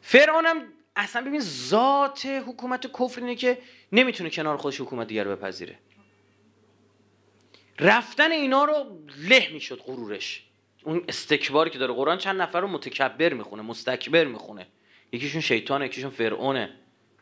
فرعونم 0.00 0.62
اصلا 0.96 1.22
ببین 1.22 1.40
ذات 1.40 2.26
حکومت 2.26 2.86
کفر 2.86 3.20
اینه 3.20 3.34
که 3.34 3.58
نمی‌تونه 3.92 4.30
کنار 4.30 4.56
خودش 4.56 4.80
حکومت 4.80 5.06
دیگر 5.06 5.24
بپذیره. 5.24 5.78
رفتن 7.80 8.32
اینا 8.32 8.64
رو 8.64 8.98
له 9.28 9.48
می‌شد 9.52 9.78
غرورش. 9.86 10.44
اون 10.84 11.04
استکباری 11.08 11.70
که 11.70 11.78
داره 11.78 11.92
قرآن 11.92 12.18
چند 12.18 12.42
نفر 12.42 12.60
رو 12.60 12.68
متکبر 12.68 13.32
می‌خونه 13.32 13.62
مستکبر 13.62 14.24
می‌خونه. 14.24 14.66
یکیشون 15.12 15.40
شیطانه 15.40 15.86
یکیشون 15.86 16.10
فرعونه. 16.10 16.74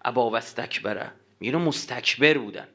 ابا 0.04 0.30
و 0.30 0.37
استکبره 0.37 1.12
میگه 1.40 1.57
مستکبر 1.57 2.38
بودن. 2.38 2.69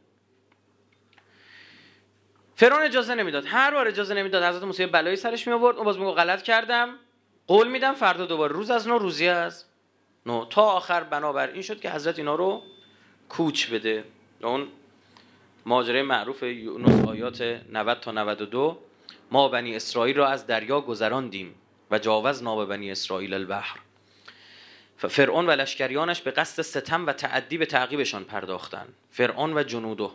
فرعون 2.56 2.82
اجازه 2.82 3.16
نمی‌داد. 3.16 3.44
هر 3.48 3.72
بار 3.72 3.88
اجازه 3.88 4.14
نمی‌داد. 4.14 4.44
حضرت 4.44 4.64
موسی 4.64 4.86
بلایی 4.86 5.16
سرش 5.16 5.48
می 5.48 5.54
آورد 5.54 5.76
اون 5.76 5.86
باز 5.86 6.00
میگه 6.00 6.12
غلط 6.12 6.42
کردم. 6.42 6.96
قول 7.48 7.68
میدم 7.68 7.94
فردا 7.94 8.26
دوباره 8.26 8.54
روز 8.54 8.72
از 8.72 8.88
نو 8.88 8.98
روزی 8.98 9.28
از 9.28 9.66
نو. 10.26 10.46
تا 10.46 10.62
آخر 10.62 11.04
بنابر 11.04 11.48
این 11.48 11.62
شد 11.62 11.80
که 11.80 11.92
حضرت 11.92 12.20
اینا 12.20 12.36
رو 12.36 12.64
کوچ 13.30 13.70
بده. 13.70 14.04
اون 14.44 14.68
ماجرای 15.66 16.02
معروف 16.02 16.44
یونس 16.44 17.08
آیات 17.08 17.42
90 17.42 18.00
تا 18.00 18.12
92 18.12 18.84
ما 19.32 19.50
بنی 19.50 19.76
اسرائیل 19.76 20.18
را 20.18 20.28
از 20.28 20.48
دریا 20.48 20.82
گذراندیم 20.82 21.56
و 21.92 22.00
جاوز 22.00 22.44
ناب 22.44 22.66
بنی 22.66 22.92
اسرائیل 22.92 23.34
البحر. 23.34 23.80
فرعون 24.98 25.48
و 25.48 25.52
لشکریانش 25.52 26.22
به 26.22 26.32
قصد 26.32 26.62
ستم 26.62 27.06
و 27.06 27.14
تعدی 27.14 27.58
به 27.58 27.66
تعقیبشان 27.66 28.24
پرداختند. 28.24 28.94
فرعون 29.12 29.58
و 29.58 29.64
جنودو 29.64 30.12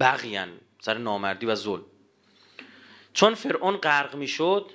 بغیان 0.00 0.48
سر 0.80 0.98
نامردی 0.98 1.46
و 1.46 1.54
ظلم. 1.54 1.84
چون 3.12 3.34
فرعون 3.34 3.76
غرق 3.76 4.14
می‌شد 4.14 4.70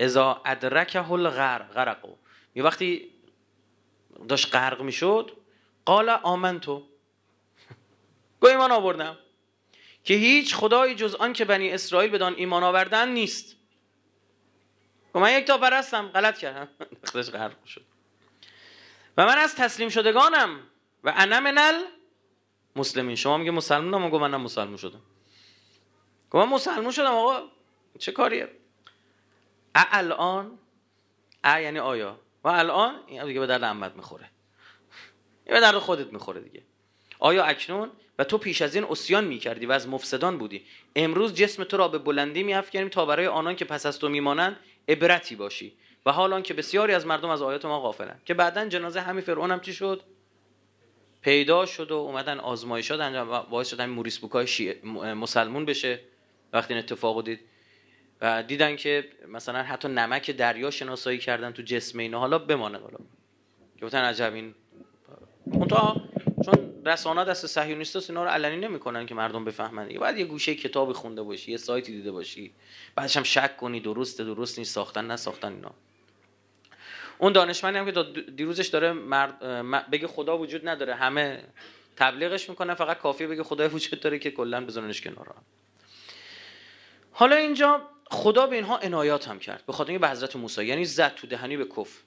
اذا 0.00 0.42
ادرکه 0.44 1.12
الغرق 1.12 1.72
غرقو 1.72 2.14
یه 2.54 2.62
وقتی 2.62 3.10
داشت 4.28 4.54
غرق 4.54 4.82
می‌شد 4.82 5.30
قال 5.84 6.08
آمنتو. 6.08 6.82
گو 8.46 8.50
ایمان 8.52 8.72
آوردم 8.72 9.18
که 10.04 10.14
هیچ 10.14 10.54
خدایی 10.54 10.94
جز 10.94 11.14
آن 11.14 11.32
که 11.32 11.44
بنی 11.44 11.70
اسرائیل 11.70 12.10
بدان 12.10 12.34
ایمان 12.36 12.62
آوردن 12.62 13.08
نیست. 13.08 13.56
گو 15.12 15.20
من 15.20 15.38
یک 15.38 15.46
تا 15.46 15.58
پرستم 15.58 16.08
غلط 16.08 16.38
کردم. 16.38 16.68
خودش 17.12 17.30
غرق 17.30 17.64
شد. 17.64 17.84
و 19.16 19.26
من 19.26 19.38
از 19.38 19.54
تسلیم 19.54 19.88
شدگانم. 19.88 20.60
و 21.04 21.12
انا 21.16 21.40
منل 21.40 21.84
مسلمین 22.76 23.16
شما 23.16 23.36
میگه 23.36 23.50
مسلمانم 23.50 24.14
و 24.14 24.18
منم 24.18 24.40
مسلمون 24.40 24.76
شدم. 24.76 25.02
گو 26.30 26.38
من 26.38 26.48
مسلمون 26.48 26.92
شدم 26.92 27.12
آقا 27.12 27.42
چه 27.98 28.12
کاریه؟ 28.12 28.48
الان 29.74 30.58
ا 31.44 31.60
یعنی 31.60 31.78
آیا. 31.78 32.20
و 32.44 32.48
الان 32.48 33.00
این 33.06 33.26
دیگه 33.26 33.40
به 33.40 33.46
درد 33.46 33.64
امت 33.64 33.92
می‌خوره. 33.96 34.30
این 35.44 35.54
به 35.54 35.60
درد 35.60 35.78
خودت 35.78 36.12
می‌خوره 36.12 36.40
دیگه. 36.40 36.62
آیا 37.18 37.44
اکنون 37.44 37.92
و 38.18 38.24
تو 38.24 38.38
پیش 38.38 38.62
از 38.62 38.74
این 38.74 38.84
اسیان 38.84 39.24
می‌کردی 39.24 39.66
و 39.66 39.72
از 39.72 39.88
مفسدان 39.88 40.38
بودی. 40.38 40.62
امروز 40.96 41.34
جسم 41.34 41.64
تو 41.64 41.76
را 41.76 41.88
به 41.88 41.98
بلندی 41.98 42.42
میافکنیم 42.42 42.88
تا 42.88 43.06
برای 43.06 43.26
آنان 43.26 43.56
که 43.56 43.64
پس 43.64 43.86
از 43.86 43.98
تو 43.98 44.08
میمانند 44.08 44.56
عبرتی 44.88 45.36
باشی. 45.36 45.72
و 46.06 46.12
حالان 46.12 46.42
که 46.42 46.54
بسیاری 46.54 46.92
از 46.92 47.06
مردم 47.06 47.28
از 47.28 47.42
آیات 47.42 47.64
ما 47.64 47.80
غافلن 47.80 48.20
که 48.24 48.34
بعدا 48.34 48.68
جنازه 48.68 49.00
همین 49.00 49.20
فرعون 49.20 49.50
هم 49.50 49.60
چی 49.60 49.72
شد؟ 49.72 50.02
پیدا 51.22 51.66
شد 51.66 51.90
و 51.90 51.94
اومدن 51.94 52.40
آزمایشات 52.40 53.00
انجام 53.00 53.46
باعث 53.50 53.70
شد 53.70 53.80
همین 53.80 53.94
موریس 53.94 54.18
بوکای 54.18 54.74
مسلمون 55.14 55.64
بشه. 55.64 56.00
وقتی 56.52 56.74
این 56.74 56.82
اتفاق 56.82 57.24
دید 57.24 57.40
و 58.20 58.42
دیدن 58.42 58.76
که 58.76 59.08
مثلا 59.28 59.62
حتی 59.62 59.88
نمک 59.88 60.30
دریا 60.30 60.70
شناسایی 60.70 61.18
کردن 61.18 61.52
تو 61.52 61.62
جسم 61.62 61.98
اینا 61.98 62.18
حالا 62.18 62.38
بمانه 62.38 62.78
حالا. 62.78 62.98
گفتن 63.82 64.04
عجب 64.04 64.34
این. 64.34 64.54
منتها 65.46 66.08
چون 66.46 66.82
رسانه 66.84 67.24
دست 67.24 67.46
صهیونیست 67.46 68.10
اینا 68.10 68.24
رو 68.24 68.30
علنی 68.30 68.56
نمی‌کنن 68.56 69.06
که 69.06 69.14
مردم 69.14 69.44
بفهمن 69.44 69.86
دیگه. 69.86 70.00
بعد 70.00 70.18
یه 70.18 70.24
گوشه 70.24 70.54
کتابی 70.54 70.92
خونده 70.92 71.22
باشی 71.22 71.50
یه 71.50 71.56
سایتی 71.56 71.92
دیده 71.92 72.12
باشی. 72.12 72.52
بعدش 72.94 73.16
هم 73.16 73.22
شک 73.22 73.56
کنی 73.56 73.80
درسته 73.80 74.24
درست 74.24 74.58
نیست 74.58 74.74
ساختن 74.74 75.10
نساختن 75.10 75.52
اینا. 75.52 75.70
اون 77.18 77.32
دانشمندی 77.32 77.78
هم 77.78 77.90
که 77.92 78.22
دیروزش 78.36 78.66
داره 78.66 78.92
مرد 78.92 79.90
بگه 79.90 80.06
خدا 80.06 80.38
وجود 80.38 80.68
نداره 80.68 80.94
همه 80.94 81.44
تبلیغش 81.96 82.48
می‌کنن 82.48 82.74
فقط 82.74 82.98
کافی 82.98 83.26
بگه 83.26 83.42
خدای 83.42 83.68
وجود 83.68 84.00
داره 84.00 84.18
که 84.18 84.30
کلا 84.30 84.66
بزننش 84.66 85.00
کنار 85.00 85.34
حالا 87.12 87.36
اینجا 87.36 87.82
خدا 88.10 88.46
به 88.46 88.56
اینها 88.56 88.78
عنایات 88.78 89.28
هم 89.28 89.38
کرد 89.38 89.66
به 89.66 89.72
خاطر 89.72 89.98
به 89.98 90.08
حضرت 90.08 90.36
موسی 90.36 90.64
یعنی 90.64 90.84
زد 90.84 91.14
تو 91.14 91.26
دهنی 91.26 91.56
به 91.56 91.64
کف 91.64 92.02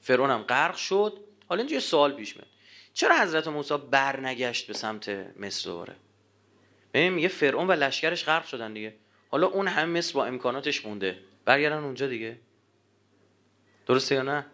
فرعون 0.00 0.30
هم 0.30 0.42
غرق 0.42 0.76
شد. 0.76 1.20
حالا 1.48 1.58
اینجا 1.58 1.74
یه 1.74 1.80
سوال 1.80 2.12
پیش 2.12 2.36
میاد. 2.36 2.48
چرا 2.96 3.20
حضرت 3.20 3.48
موسی 3.48 3.76
برنگشت 3.90 4.66
به 4.66 4.72
سمت 4.72 5.08
مصر 5.40 5.70
دوباره؟ 5.70 5.96
ببین 6.94 7.12
میگه 7.12 7.28
فرعون 7.28 7.66
و 7.66 7.72
لشکرش 7.72 8.24
غرق 8.24 8.46
شدن 8.46 8.72
دیگه. 8.72 8.94
حالا 9.28 9.46
اون 9.46 9.68
هم 9.68 9.88
مصر 9.88 10.14
با 10.14 10.24
امکاناتش 10.24 10.86
مونده. 10.86 11.18
برگردن 11.44 11.84
اونجا 11.84 12.06
دیگه. 12.06 12.38
درسته 13.86 14.14
یا 14.14 14.22
نه؟ 14.22 14.46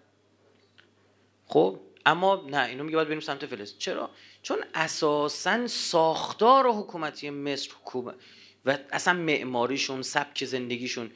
خب 1.46 1.80
اما 2.06 2.46
نه 2.50 2.64
اینو 2.64 2.84
میگه 2.84 2.96
باید 2.96 3.08
بریم 3.08 3.20
سمت 3.20 3.46
فلسطین. 3.46 3.78
چرا؟ 3.78 4.10
چون 4.42 4.58
اساسا 4.74 5.66
ساختار 5.66 6.66
حکومتی 6.68 7.30
مصر 7.30 7.70
حکومت 7.80 8.14
و 8.64 8.78
اصلا 8.92 9.14
معماریشون 9.14 10.02
سبک 10.02 10.44
زندگیشون 10.44 11.10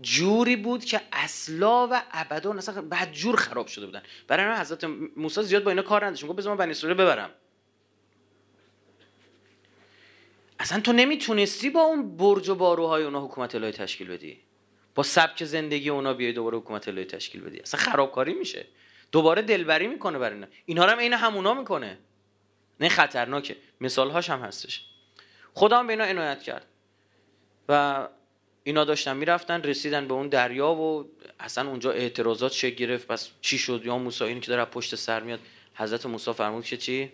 جوری 0.00 0.56
بود 0.56 0.84
که 0.84 1.00
اصلا 1.12 1.88
و 1.88 2.02
ابدا 2.10 2.52
اصلا 2.52 2.82
بعد 2.82 3.12
جور 3.12 3.36
خراب 3.36 3.66
شده 3.66 3.86
بودن. 3.86 4.02
برای 4.28 4.44
همین 4.44 4.58
حضرت 4.58 4.84
موسی 5.16 5.42
زیاد 5.42 5.64
با 5.64 5.70
اینا 5.70 5.82
کار 5.82 6.06
نداشت. 6.06 6.26
گفت 6.26 6.36
بذار 6.36 6.52
من 6.52 6.58
بنی 6.58 6.70
اسرائیل 6.70 6.98
ببرم. 6.98 7.30
اصلا 10.60 10.80
تو 10.80 10.92
نمی‌تونستی 10.92 11.70
با 11.70 11.80
اون 11.80 12.16
برج 12.16 12.48
و 12.48 12.54
باروهای 12.54 13.04
اونا 13.04 13.24
حکومت 13.24 13.54
الهی 13.54 13.72
تشکیل 13.72 14.08
بدی؟ 14.08 14.40
با 14.94 15.02
سبک 15.02 15.44
زندگی 15.44 15.90
اونا 15.90 16.14
بیای 16.14 16.32
دوباره 16.32 16.58
حکومت 16.58 16.88
الهی 16.88 17.04
تشکیل 17.04 17.40
بدی؟ 17.40 17.60
اصلا 17.60 17.80
خرابکاری 17.80 18.34
میشه. 18.34 18.66
دوباره 19.12 19.42
دلبری 19.42 19.86
می‌کنه 19.86 20.18
برای 20.18 20.34
اینا. 20.34 20.46
اینا 20.64 20.86
هم 20.86 20.98
عین 20.98 21.12
همونا 21.12 21.54
می‌کنه. 21.54 21.98
نه 22.80 22.88
خطرناکه. 22.88 23.56
مثال 23.80 24.10
هاش 24.10 24.30
هم 24.30 24.40
هستش. 24.40 24.86
خدا 25.54 25.78
هم 25.78 25.86
به 25.86 25.92
اینا 25.92 26.04
عنایت 26.04 26.42
کرد. 26.42 26.66
و 27.68 28.08
اینا 28.64 28.84
داشتن 28.84 29.16
می‌رفتن 29.16 29.62
رسیدن 29.62 30.08
به 30.08 30.14
اون 30.14 30.28
دریا 30.28 30.74
و 30.74 31.10
اصلا 31.40 31.68
اونجا 31.68 31.90
اعتراضات 31.92 32.52
شکل 32.52 32.74
گرفت. 32.74 33.06
پس 33.06 33.28
چی 33.40 33.58
شد؟ 33.58 33.82
یا 33.84 33.98
موسی 33.98 34.24
اینی 34.24 34.40
که 34.40 34.50
داره 34.50 34.64
پشت 34.64 34.94
سر 34.94 35.22
میاد. 35.22 35.40
حضرت 35.74 36.06
موسی 36.06 36.32
فرمود 36.32 36.64
که 36.64 36.76
چی؟ 36.76 37.12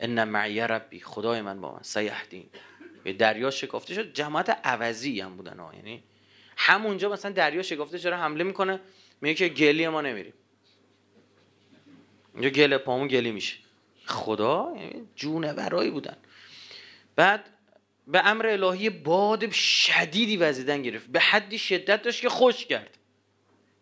ان 0.00 0.24
معی 0.24 0.60
ربی 0.60 1.00
خدای 1.00 1.42
من 1.42 1.60
با 1.60 1.72
من 1.72 1.82
سیهدین 1.82 2.46
به 3.04 3.12
دریا 3.12 3.50
شکافته 3.50 3.94
شد. 3.94 4.12
جماعت 4.12 4.50
عوضی 4.64 5.20
هم 5.20 5.36
بودن 5.36 5.58
ها. 5.58 5.74
یعنی 5.74 6.02
همونجا 6.56 7.08
مثلا 7.08 7.32
دریا 7.32 7.62
شکافته 7.62 7.98
چرا 7.98 8.16
حمله 8.16 8.44
می‌کنه؟ 8.44 8.80
میگه 9.20 9.34
که 9.34 9.48
گلی 9.48 9.88
ما 9.88 10.00
نمیریم. 10.00 10.34
اینجا 12.34 12.48
گل 12.48 12.76
پامون 12.76 13.08
گلی 13.08 13.32
میشه. 13.32 13.56
خدا؟ 14.06 14.72
یعنی 14.76 15.08
جونورایی 15.16 15.90
بودن. 15.90 16.16
بعد 17.16 17.44
به 18.08 18.26
امر 18.26 18.46
الهی 18.46 18.90
باد 18.90 19.50
شدیدی 19.50 20.36
وزیدن 20.36 20.82
گرفت. 20.82 21.06
به 21.06 21.20
حدی 21.20 21.58
شدت 21.58 22.02
داشت 22.02 22.20
که 22.20 22.28
خوش 22.28 22.66
کرد. 22.66 22.98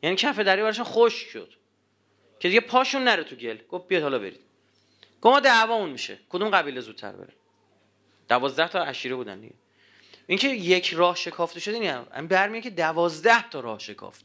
یعنی 0.03 0.17
کف 0.17 0.39
دریا 0.39 0.65
براشون 0.65 0.85
خوش 0.85 1.15
شد. 1.15 1.53
که 2.41 2.49
دیگه 2.49 2.61
پاشون 2.61 3.05
نره 3.05 3.25
تو 3.25 3.37
گل. 3.37 3.59
گفت 3.69 3.89
بیاد 3.89 4.03
حالا 4.03 4.19
برید. 4.19 4.41
گفت 5.21 5.35
ما 5.35 5.41
دعوامون 5.41 5.91
میشه. 5.91 6.19
کدوم 6.29 6.51
قبیله 6.51 6.81
زودتر 6.81 7.13
بره؟ 7.13 7.33
دوازده 8.29 8.69
تا 8.69 8.85
عشیره 8.85 9.15
بودن 9.15 9.41
دیگه. 9.41 9.55
اینکه 10.27 10.49
یک 10.49 10.95
راه 10.95 11.17
شکافته 11.17 11.61
شده 11.61 12.05
این 12.17 12.27
برمیه 12.27 12.61
که 12.61 12.71
دوازده 12.71 13.49
تا 13.49 13.61
راه 13.61 13.79
شکافت. 13.79 14.25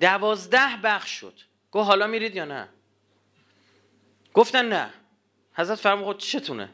دوازده 0.00 0.76
بخش 0.82 1.10
شد. 1.10 1.34
گفت 1.72 1.86
حالا 1.86 2.06
میرید 2.06 2.36
یا 2.36 2.44
نه؟ 2.44 2.68
گفتن 4.34 4.68
نه. 4.68 4.90
حضرت 5.54 5.78
فرمود 5.78 6.04
خود 6.04 6.18
چتونه؟ 6.18 6.68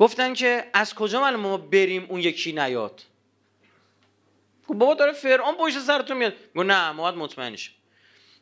گفتن 0.00 0.34
که 0.34 0.64
از 0.72 0.94
کجا 0.94 1.20
معلومه 1.20 1.42
ما 1.42 1.56
بریم 1.56 2.06
اون 2.08 2.20
یکی 2.20 2.52
نیاد؟ 2.52 3.02
گفت 4.68 4.78
بابا 4.78 4.94
داره 4.94 5.12
فرعون 5.12 5.54
پشت 5.54 5.78
سرتون 5.78 6.16
میاد. 6.16 6.34
گفت 6.56 6.66
نه 6.66 6.92
ما 6.92 7.02
باید 7.02 7.14
مطمئن 7.14 7.56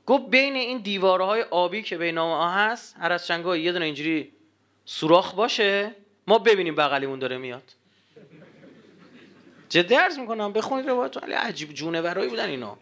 گفت 0.07 0.31
بین 0.31 0.57
این 0.57 0.79
دیوارهای 0.79 1.43
آبی 1.43 1.83
که 1.83 1.99
بین 1.99 2.15
ما 2.15 2.51
هست 2.51 2.97
هر 2.99 3.13
از 3.13 3.27
چنگاه 3.27 3.59
یه 3.59 3.73
دونه 3.73 3.85
اینجوری 3.85 4.33
سوراخ 4.85 5.35
باشه 5.35 5.95
ما 6.27 6.39
ببینیم 6.39 6.75
بغلیمون 6.75 7.19
داره 7.19 7.39
میاد. 7.39 7.75
جدی 9.69 9.95
عرض 9.95 10.19
می‌کنم 10.19 10.53
بخونید 10.53 10.89
روایت 10.89 11.17
ولی 11.17 11.33
عجیب 11.33 11.73
جونورایی 11.73 12.29
بودن 12.29 12.49
اینا. 12.49 12.79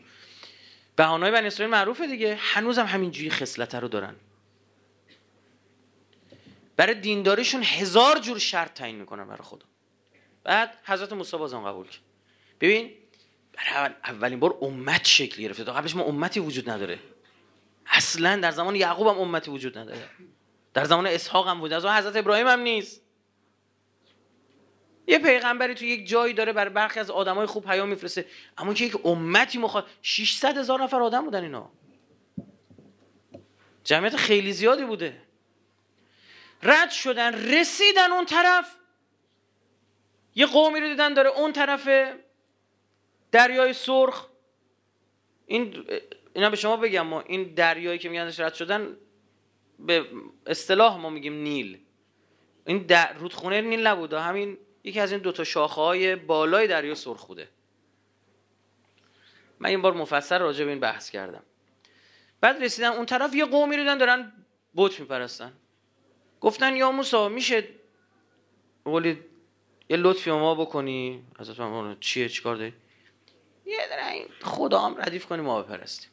بهانه‌های 0.97 1.33
بنی 1.33 1.47
اسرائیل 1.47 1.75
معروفه 1.75 2.07
دیگه. 2.07 2.39
هنوزم 2.41 2.87
همینجوری 2.87 3.31
خصلت 3.31 3.75
رو 3.75 3.89
دارن. 3.89 4.15
برای 6.77 6.95
دینداریشون 6.95 7.63
هزار 7.63 8.19
جور 8.19 8.39
شرط 8.39 8.73
تعیین 8.73 8.97
می‌کنن 8.97 9.25
برای 9.25 9.43
خدا 9.43 9.67
بعد 10.45 10.79
حضرت 10.85 11.13
موسی 11.13 11.37
باز 11.37 11.55
قبول 11.55 11.87
کرد. 11.87 12.03
ببین 12.61 12.91
برای 13.53 13.95
اولین 14.05 14.41
بار 14.41 14.59
امت 14.63 15.07
شکل 15.07 15.43
گرفته. 15.43 15.65
تا 15.65 15.73
قبلش 15.73 15.97
ما 15.97 16.05
امتی 16.05 16.41
وجود 16.41 16.71
نداره. 16.71 16.99
اصلا 17.87 18.37
در 18.37 18.51
زمان 18.51 18.77
یعقوب 18.77 19.07
هم 19.07 19.19
امتی 19.19 19.51
وجود 19.51 19.79
نداره. 19.79 20.09
در 20.75 20.85
زمان 20.85 21.07
اسحاق 21.07 21.49
هم 21.49 21.69
در 21.69 21.81
زمان 21.81 21.97
حضرت 21.97 22.17
ابراهیم 22.17 22.47
هم 22.47 22.61
نیست. 22.61 23.03
یه 25.09 25.19
پیغمبری 25.19 25.75
تو 25.75 25.85
یک 25.85 26.09
جایی 26.09 26.35
داره 26.35 26.53
برای 26.53 26.71
برخی 26.71 27.01
از 27.01 27.11
آدمای 27.11 27.47
خوب 27.47 27.65
پیام 27.65 27.89
میفرسته. 27.89 28.27
اما 28.59 28.75
که 28.75 28.85
یک 28.85 29.07
امتی 29.07 29.59
مخواد 29.59 29.87
600 30.03 30.59
هزار 30.59 30.83
نفر 30.83 31.03
آدم 31.03 31.25
بودن 31.25 31.43
اینا. 31.43 31.71
جمعیت 33.85 34.17
خیلی 34.17 34.53
زیادی 34.53 34.85
بوده. 34.85 35.26
رد 36.63 36.91
شدن 36.91 37.35
رسیدن 37.35 38.13
اون 38.13 38.25
طرف. 38.25 38.77
یه 40.35 40.47
قومی 40.47 40.81
رو 40.81 40.89
دیدن 40.89 41.15
داره 41.15 41.31
اون 41.31 41.53
طرف 41.53 41.89
دریای 43.33 43.73
سرخ. 43.73 44.27
این 45.47 45.85
اینا 46.35 46.51
به 46.51 46.57
شما 46.57 46.77
بگم 46.77 47.07
ما 47.07 47.21
این 47.21 47.55
دریایی 47.55 47.99
که 47.99 48.09
میگن 48.09 48.33
رد 48.39 48.55
شدن 48.55 48.97
به 49.79 50.07
اصطلاح 50.47 50.97
ما 50.97 51.11
میگیم 51.11 51.43
نیل. 51.43 51.79
این 52.67 52.79
در 52.79 53.13
رودخونه 53.13 53.61
نیل 53.61 53.87
نبوده 53.87 54.21
همین 54.21 54.59
یکی 54.85 55.01
از 55.01 55.13
این 55.13 55.21
دو 55.21 55.33
تا 55.33 55.45
شاخه 55.45 55.81
های 55.81 56.17
بالای 56.17 56.67
دریا 56.67 56.95
سرخ 56.95 57.27
بوده. 57.27 57.49
من 59.59 59.69
این 59.69 59.83
بار 59.83 59.95
مفصل 59.95 60.39
راجع 60.39 60.65
به 60.65 60.71
این 60.71 60.81
بحث 60.81 61.11
کردم. 61.11 61.43
بعد 62.41 62.63
رسیدن 62.63 62.89
اون 62.89 63.07
طرف 63.07 63.35
یه 63.35 63.45
قومی 63.45 63.77
رو 63.77 63.83
دیدن 63.83 63.99
دارن 63.99 64.33
بت 64.77 65.01
میپرستن. 65.01 65.53
گفتن 66.47 66.77
یا 66.77 66.91
موسی 66.91 67.29
میشه؟ 67.29 67.69
قولی 68.85 69.19
یه 69.89 69.97
لطفی 69.97 70.31
ما 70.31 70.55
بکنی؟ 70.55 71.25
حضرت 71.39 71.61
من 71.61 71.97
چیه 72.01 72.29
چیکار 72.29 72.57
داری؟ 72.57 72.73
یه 73.65 73.79
در 73.91 74.11
این 74.11 74.27
خدا 74.43 74.79
هم 74.79 74.95
ردیف 74.99 75.27
کنی 75.27 75.43
ما 75.43 75.63
بپرستیم. 75.63 76.11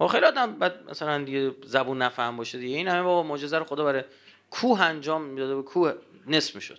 و 0.00 0.06
خیلی 0.06 0.26
آدم 0.26 0.58
بعد 0.58 0.90
مثلا 0.90 1.24
دیگه 1.24 1.54
زبون 1.64 2.02
نفهم 2.02 2.36
باشه 2.36 2.58
دیگه. 2.58 2.76
این 2.76 2.88
همه 2.88 3.02
بابا 3.02 3.22
معجزه 3.22 3.58
رو 3.58 3.64
خدا 3.64 3.84
برای 3.84 4.04
کوه 4.50 4.80
انجام 4.80 5.22
می‌داده 5.22 5.56
به 5.56 5.62
کوه 5.62 5.92
نصف 6.26 6.54
می‌شد. 6.54 6.78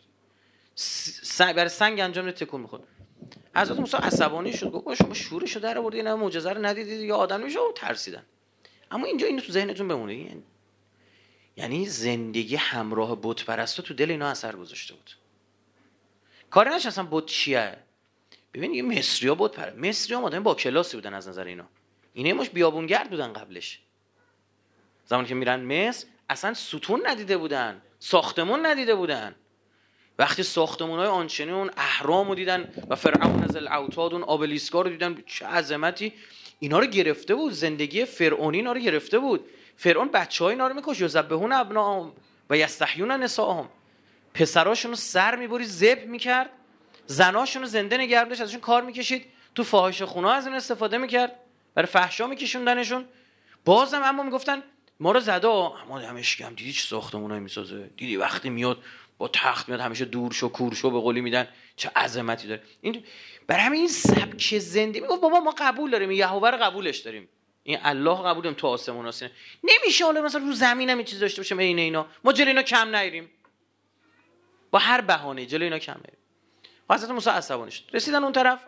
سنگ 0.76 1.56
برای 1.56 1.70
سنگ 1.70 2.00
انجام 2.00 2.32
تکون 2.32 2.62
می‌خورد. 2.62 2.84
حضرت 3.56 3.80
موسی 3.80 3.98
عصبانی 3.98 4.54
شد 4.54 4.72
گفت 4.72 4.94
شما 4.94 5.14
شورشو 5.14 5.60
در 5.60 5.78
آوردین 5.78 6.08
این 6.08 6.20
معجزه 6.20 6.50
رو 6.50 6.66
ندیدید 6.66 7.02
یا 7.02 7.16
آدم 7.16 7.42
میشه 7.42 7.60
و 7.60 7.72
ترسیدن. 7.76 8.24
اما 8.92 9.06
اینجا 9.06 9.28
اینو 9.28 9.42
تو 9.42 9.52
ذهنتون 9.52 9.88
بمونه. 9.88 10.16
یعنی 10.16 10.44
یعنی 11.56 11.86
زندگی 11.86 12.56
همراه 12.56 13.20
بت 13.24 13.46
پرستو 13.46 13.82
تو 13.82 13.94
دل 13.94 14.12
اینا 14.12 14.28
اثر 14.28 14.56
گذاشته 14.56 14.94
بود. 14.94 15.12
کاری 16.50 16.70
نش 16.70 16.86
اصلا 16.86 17.08
بت 17.12 17.26
چیه؟ 17.26 17.78
ببین 18.54 18.74
یه 18.74 18.82
مصری 18.84 19.30
ها 19.30 19.36
بت 19.36 19.52
پرست 19.52 19.78
مصری 19.78 20.16
ها 20.16 20.40
با 20.40 20.56
کلاسی 20.56 20.98
بودن 20.98 21.14
از 21.14 21.28
نظر 21.28 21.46
اینا. 21.46 21.68
اینا 22.14 22.42
مش 22.42 22.50
بیابونگرد 22.50 23.10
بودن 23.10 23.34
قبلش. 23.34 23.80
زمانی 25.06 25.28
که 25.28 25.36
میرن 25.36 25.62
مصر 25.64 26.08
اصلا 26.30 26.54
ستون 26.54 27.02
ندیده 27.06 27.38
بودن 27.38 27.82
ساختمون 28.00 28.66
ندیده 28.66 28.96
بودن. 28.96 29.36
وقتی 30.20 30.44
ساختمون 30.44 31.00
های 31.00 31.08
آنچنی 31.08 31.52
اون 31.52 31.72
احرام 31.78 32.28
رو 32.28 32.36
دیدن 32.36 32.74
و 32.90 32.96
فرعون 32.96 33.44
از 33.44 33.56
الاوتاد 33.56 34.14
اون 34.14 34.24
آبلیسکا 34.24 34.82
رو 34.82 34.90
دیدن 34.90 35.24
چه 35.26 35.46
عظمتی. 35.46 36.14
اینا 36.60 36.80
رو 36.80 36.86
گرفته 36.86 37.36
بود 37.36 37.54
زندگی 37.54 38.06
فرعونی 38.06 38.58
اینا 38.58 38.72
رو 38.72 38.80
گرفته 38.80 39.20
بود. 39.20 39.46
فرعون 39.82 40.08
بچه 40.08 40.44
های 40.44 40.54
اینا 40.54 40.68
رو 40.68 40.74
میکش 40.76 41.02
یذبحون 41.02 41.52
ابناهم 41.52 42.12
و 42.50 42.58
یستحیون 42.58 43.12
نساهم. 43.12 43.70
پسراشون 44.34 44.92
رو 44.92 44.98
سر 44.98 45.36
می‌بری 45.36 45.66
زب 45.66 46.06
می‌کرد. 46.06 46.50
زناشون 47.06 47.62
رو 47.62 47.68
زنده 47.68 47.98
نگه 47.98 48.18
ازشون 48.18 48.60
کار 48.60 48.84
می‌کشید. 48.84 49.26
تو 49.56 49.64
فاحش 49.64 50.02
خونه 50.02 50.30
از 50.30 50.48
این 50.48 50.56
استفاده 50.56 50.98
می‌کرد. 50.98 51.36
برای 51.74 51.88
فحشا 51.88 52.28
میکشوندنشون. 52.28 53.06
بازم 53.66 54.02
اما 54.04 54.24
می‌گفتن 54.24 54.64
ما 55.00 55.12
رو 55.12 55.20
زده 55.20 55.48
اما 55.48 56.00
همش 56.00 56.42
هم 56.42 56.54
دیدی 56.54 56.74
چه 56.74 56.84
ساختمونایی 56.84 57.42
می‌سازه؟ 57.42 57.90
دیدی 57.98 58.18
وقتی 58.18 58.50
میاد 58.50 58.78
با 59.18 59.28
تخت 59.28 59.70
میاد 59.70 59.82
همیشه 59.82 60.06
دور 60.06 60.32
شو 60.32 60.50
کور 60.50 60.74
شو 60.74 60.92
به 60.92 61.00
قولی 61.00 61.22
میدن. 61.22 61.48
چه 61.76 61.92
عظمتی 61.96 62.48
داره. 62.48 62.62
این 62.82 63.04
برای 63.48 63.62
همین 63.62 63.80
این 63.80 63.90
سبک 63.90 64.58
زنده 64.58 65.00
می‌گفت 65.00 65.22
بابا 65.22 65.40
ما 65.40 65.56
قبول 65.58 65.92
داریم. 65.92 66.12
یهوه 66.12 66.50
رو 66.50 66.58
قبولش 66.58 66.98
داریم. 66.98 67.30
این 67.64 67.80
الله 67.82 68.24
قبول 68.24 68.44
داریم 68.44 68.58
تو 68.58 68.68
آسمون 68.68 69.08
هستیم 69.08 69.30
نمیشه 69.64 70.06
حالا 70.06 70.22
مثلا 70.22 70.42
رو 70.46 70.54
زمین 70.54 70.90
هم 70.90 71.04
چیز 71.04 71.20
داشته 71.20 71.42
باشیم 71.42 71.60
عین 71.60 71.80
اینا. 71.80 72.08
ما 72.24 72.34
جلوی 72.34 72.50
اینا 72.50 72.64
کم 72.64 72.96
نگیریم 72.96 73.30
با 74.72 74.80
هر 74.80 75.02
بهانه 75.02 75.46
جلوی 75.46 75.64
اینا 75.64 75.80
کم 75.80 75.98
نگیریم 75.98 76.18
حضرت 76.90 77.10
موسی 77.10 77.30
عصبانی 77.30 77.72
شد. 77.72 77.84
رسیدن 77.94 78.24
اون 78.24 78.32
طرف. 78.32 78.66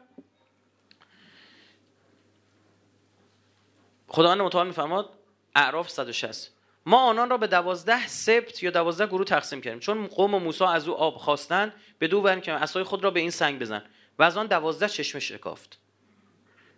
خداوند 4.08 4.42
متعال 4.42 4.68
میفرماد 4.68 5.10
اعراف 5.56 5.90
160 5.90 6.52
ما 6.86 6.98
آنان 6.98 7.30
را 7.30 7.38
به 7.38 7.48
دوازده 7.48 8.08
سبت 8.08 8.64
یا 8.64 8.72
دوازده 8.72 9.08
گروه 9.08 9.26
تقسیم 9.26 9.62
کردیم. 9.62 9.80
چون 9.80 10.08
قوم 10.08 10.44
موسی 10.44 10.64
از 10.64 10.88
او 10.88 10.96
آب 10.96 11.18
خواستن 11.18 11.74
به 12.00 12.08
دو 12.08 12.22
برن 12.22 12.42
که 12.42 12.54
اسای 12.54 12.84
خود 12.84 13.04
را 13.04 13.12
به 13.12 13.20
این 13.20 13.30
سنگ 13.30 13.60
بزن. 13.60 13.84
و 14.20 14.24
از 14.24 14.38
آن 14.38 14.48
دوازده 14.48 14.90
چشمه 14.90 15.22
شکافت. 15.22 15.80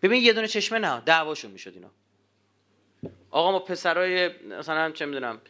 ببین 0.02 0.24
یه 0.24 0.34
دونه 0.34 0.48
چشمه 0.48 0.80
نه 0.80 1.02
دعواشون 1.06 1.52
می‌شد 1.52 1.74
اینا. 1.74 1.92
آقا 3.36 3.52
ما 3.52 3.60
پسرای 3.60 4.30
مثلا 4.44 4.92
چه 4.92 5.06
می‌دونم 5.06 5.42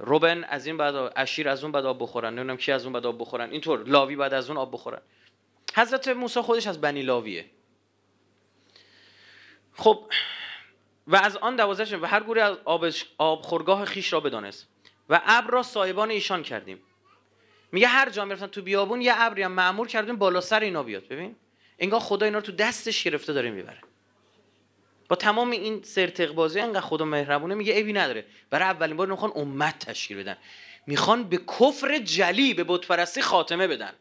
روبن 0.00 0.44
از 0.44 0.66
این 0.66 0.76
بعد 0.76 1.12
اشیر 1.16 1.48
از 1.48 1.62
اون 1.62 1.72
بعد 1.72 1.86
آب 1.86 2.02
بخورن 2.02 2.28
نمی‌دونم 2.28 2.56
کی 2.56 2.72
از 2.72 2.84
اون 2.84 2.92
بعد 2.92 3.06
آب 3.06 3.20
بخورن 3.20 3.50
اینطور 3.50 3.84
لاوی 3.84 4.16
بعد 4.16 4.34
از 4.34 4.48
اون 4.48 4.58
آب 4.58 4.72
بخورن. 4.72 5.00
حضرت 5.74 6.08
موسی 6.08 6.40
خودش 6.40 6.66
از 6.66 6.80
بنی 6.80 7.02
لاویه. 7.02 7.44
خب 9.72 10.04
و 11.06 11.16
از 11.16 11.36
آن 11.36 11.56
دوازده 11.56 11.96
و 11.96 12.06
هر 12.06 12.20
گوری 12.20 12.40
از 12.40 12.56
آب, 12.64 12.86
آب 13.18 13.42
خورگاه 13.42 13.84
خیش 13.84 14.12
را 14.12 14.20
بدانست. 14.20 14.68
و 15.08 15.20
ابر 15.24 15.50
را 15.50 15.62
صاحبان 15.62 16.10
ایشان 16.10 16.42
کردیم. 16.42 16.82
میگه 17.72 17.86
هر 17.86 18.10
جا 18.10 18.24
می‌رفتن 18.24 18.46
تو 18.46 18.62
بیابون 18.62 19.00
یه 19.00 19.12
ابری 19.16 19.42
هم 19.42 19.52
معمور 19.52 19.88
کردیم 19.88 20.16
بالا 20.16 20.40
سر 20.40 20.60
اینا 20.60 20.82
بیاد. 20.82 21.08
ببین 21.08 21.36
انگار 21.78 22.00
خدا 22.00 22.26
اینا 22.26 22.38
رو 22.38 22.44
تو 22.44 22.52
دستش 22.52 23.02
گرفته 23.02 23.32
داره 23.32 23.50
می‌بره. 23.50 23.80
با 25.12 25.16
تمام 25.16 25.50
این 25.50 25.82
سرتق 25.82 26.32
بازی 26.32 26.60
انقدر 26.60 26.80
خدا 26.80 27.04
مهربونه 27.04 27.54
میگه 27.54 27.74
ایبی 27.74 27.92
نداره. 27.92 28.24
برای 28.50 28.68
اولین 28.68 28.96
بار 28.96 29.06
می‌خوان 29.06 29.32
امت 29.34 29.78
تشکیل 29.78 30.16
بدن. 30.16 30.36
می‌خوان 30.86 31.24
به 31.24 31.36
کفر 31.36 31.98
جلی 31.98 32.54
به 32.54 32.64
بت 32.64 33.20
خاتمه 33.20 33.66
بدن. 33.66 33.92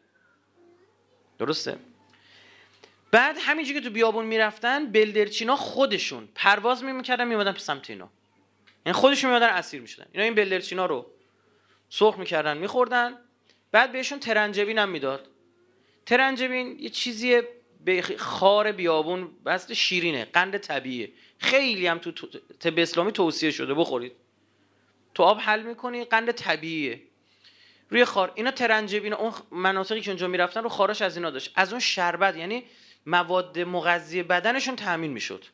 درسته؟ 1.39 1.77
بعد 3.11 3.37
همینجوری 3.39 3.79
که 3.79 3.85
تو 3.85 3.93
بیابون 3.93 4.25
می‌رفتن 4.25 4.91
بلدرچینا 4.91 5.55
خودشون 5.55 6.29
پرواز 6.35 6.83
میمیکردن 6.83 7.27
میمدن 7.27 7.51
به 7.51 7.59
سمت 7.59 7.89
اینا. 7.89 8.09
یعنی 8.85 8.93
خودشون 8.93 9.29
میمدن 9.31 9.49
اسیر 9.49 9.81
می‌شدن. 9.81 10.05
اینا 10.11 10.23
این 10.23 10.35
بلدرچینا 10.35 10.85
رو 10.85 11.05
سرخ 11.89 12.17
می‌کردن 12.17 12.57
میخوردن. 12.57 13.17
بعد 13.71 13.91
بهشون 13.91 14.19
ترنجبین 14.19 14.77
هم 14.77 14.89
می‌داد. 14.89 15.27
ترنجبین 16.05 16.79
یه 16.79 16.89
چیزی 16.89 17.41
به 17.85 18.01
خار 18.17 18.71
بیابون 18.71 19.29
بست 19.45 19.73
شیرینه 19.73 20.25
قند 20.25 20.57
طبیعیه. 20.57 21.11
خیلی 21.37 21.87
هم 21.87 21.97
تو 21.97 22.11
طب 22.59 22.79
اسلامی 22.79 23.11
توصیه 23.11 23.51
شده 23.51 23.73
بخورید. 23.73 24.11
تو 25.13 25.23
آب 25.23 25.39
حل 25.39 25.63
می‌کنی 25.63 26.05
قند 26.05 26.31
طبیعیه. 26.31 27.01
روی 27.89 28.05
خار 28.05 28.31
اینا 28.35 28.51
ترنجبین 28.51 29.13
اون 29.13 29.33
مناطقی 29.51 30.01
که 30.01 30.11
اونجا 30.11 30.27
می‌رفتن 30.27 30.63
رو 30.63 30.69
خارش 30.69 31.01
از 31.01 31.17
اینا 31.17 31.29
داشت. 31.29 31.51
از 31.55 31.71
اون 31.71 31.79
شربت 31.79 32.37
یعنی 32.37 32.63
مواد 33.05 33.59
مغذی 33.59 34.23
بدنشون 34.23 34.75
تامین 34.75 35.11
می‌شد. 35.11 35.45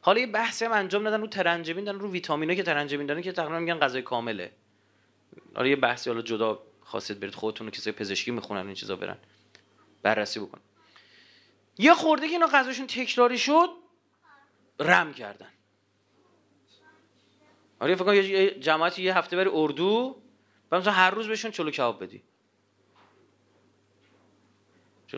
حالا 0.00 0.20
یه 0.20 0.26
بحثی 0.26 0.64
هم 0.64 0.72
انجام 0.72 1.04
دادن 1.04 1.20
رو 1.20 1.26
ترنجبین 1.26 1.84
دادن 1.84 1.98
رو 1.98 2.10
ویتامینایی 2.10 2.56
که 2.56 2.62
ترنجبین 2.62 3.06
دارن 3.06 3.22
که 3.22 3.32
تقریبا 3.32 3.58
میگن 3.58 3.78
غذای 3.78 4.02
کامله. 4.02 4.52
حالا 5.54 5.68
یه 5.68 5.76
بحثی 5.76 6.10
حالا 6.10 6.22
جدا 6.22 6.62
خواستید 6.80 7.20
برید 7.20 7.34
خودتون 7.34 7.66
رو 7.66 7.70
کسای 7.70 7.92
پزشکی 7.92 8.30
می‌خونن 8.30 8.66
این 8.66 8.74
چیزا 8.74 8.96
برن. 8.96 9.16
بررسی 10.02 10.40
بکن. 10.40 10.60
یه 11.80 11.94
خورده 11.94 12.26
که 12.26 12.32
اینا 12.32 12.46
غذاشون 12.46 12.86
تکراری 12.86 13.38
شد 13.38 13.68
رم 14.80 15.14
کردن. 15.14 15.50
آره 17.80 17.94
فکر 17.94 18.14
یه 18.14 18.50
جماعتی 18.50 19.02
یه 19.02 19.18
هفته 19.18 19.36
بری 19.36 19.50
اردو 19.52 20.22
و 20.70 20.78
مثلا 20.78 20.92
هر 20.92 21.10
روز 21.10 21.28
بهشون 21.28 21.50
چلو 21.50 21.70
کباب 21.70 22.02
بدی. 22.02 22.22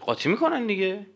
قاطی 0.00 0.28
می‌کنن 0.28 0.66
دیگه؟ 0.66 1.06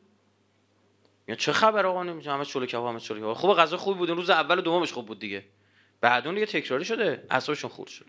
یا 1.29 1.35
چه 1.35 1.53
خبر 1.53 1.87
آقا؟ 1.87 2.03
نمیشه 2.03 2.31
همه 2.31 2.45
چلو 2.45 2.67
کباب 2.67 2.87
همه 2.87 3.01
چلو 3.01 3.19
کباب. 3.19 3.37
خوب 3.37 3.57
غذا 3.57 3.77
خوبی 3.77 3.99
بود. 3.99 4.11
روز 4.11 4.31
اول 4.31 4.59
و 4.59 4.63
دومش 4.63 4.93
خوب 4.93 5.07
بود 5.07 5.19
دیگه. 5.19 5.45
بعد 6.01 6.27
اون 6.27 6.35
دیگه 6.35 6.47
تکراری 6.47 6.85
شده. 6.85 7.27
اعصابشون 7.31 7.71
خورد 7.71 7.91
شد. 7.91 8.07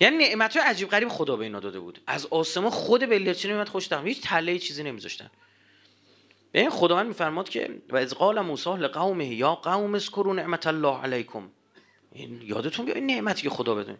یعنی 0.00 0.16
نعمت 0.16 0.56
عجیب 0.56 0.88
غریب 0.88 1.08
خدا 1.08 1.36
به 1.36 1.44
اینا 1.44 1.60
داده 1.60 1.80
بود. 1.80 2.00
از 2.06 2.26
آسمان 2.26 2.70
خود 2.70 3.06
بلرچین 3.06 3.50
نعمت 3.50 3.68
خوش 3.68 3.86
تقم 3.86 4.06
هیچ 4.06 4.20
تله 4.22 4.58
چیزی 4.58 4.82
نمیذاشتن. 4.82 5.30
خدا 6.54 6.70
خداوند 6.70 7.06
میفرماد 7.06 7.48
که 7.48 7.82
و 7.90 7.96
از 7.96 8.14
قال 8.14 8.40
موسی 8.40 8.70
لقومه 8.70 9.34
یا 9.34 9.54
قوم 9.54 9.94
اذكروا 9.94 10.32
نعمت 10.32 10.66
الله 10.66 11.00
علیکم. 11.02 11.48
این 12.12 12.42
یادتون 12.42 12.84
بیاد 12.86 12.96
این 12.96 13.06
نعمتی 13.06 13.42
که 13.42 13.50
خدا 13.50 13.74
بده. 13.74 13.98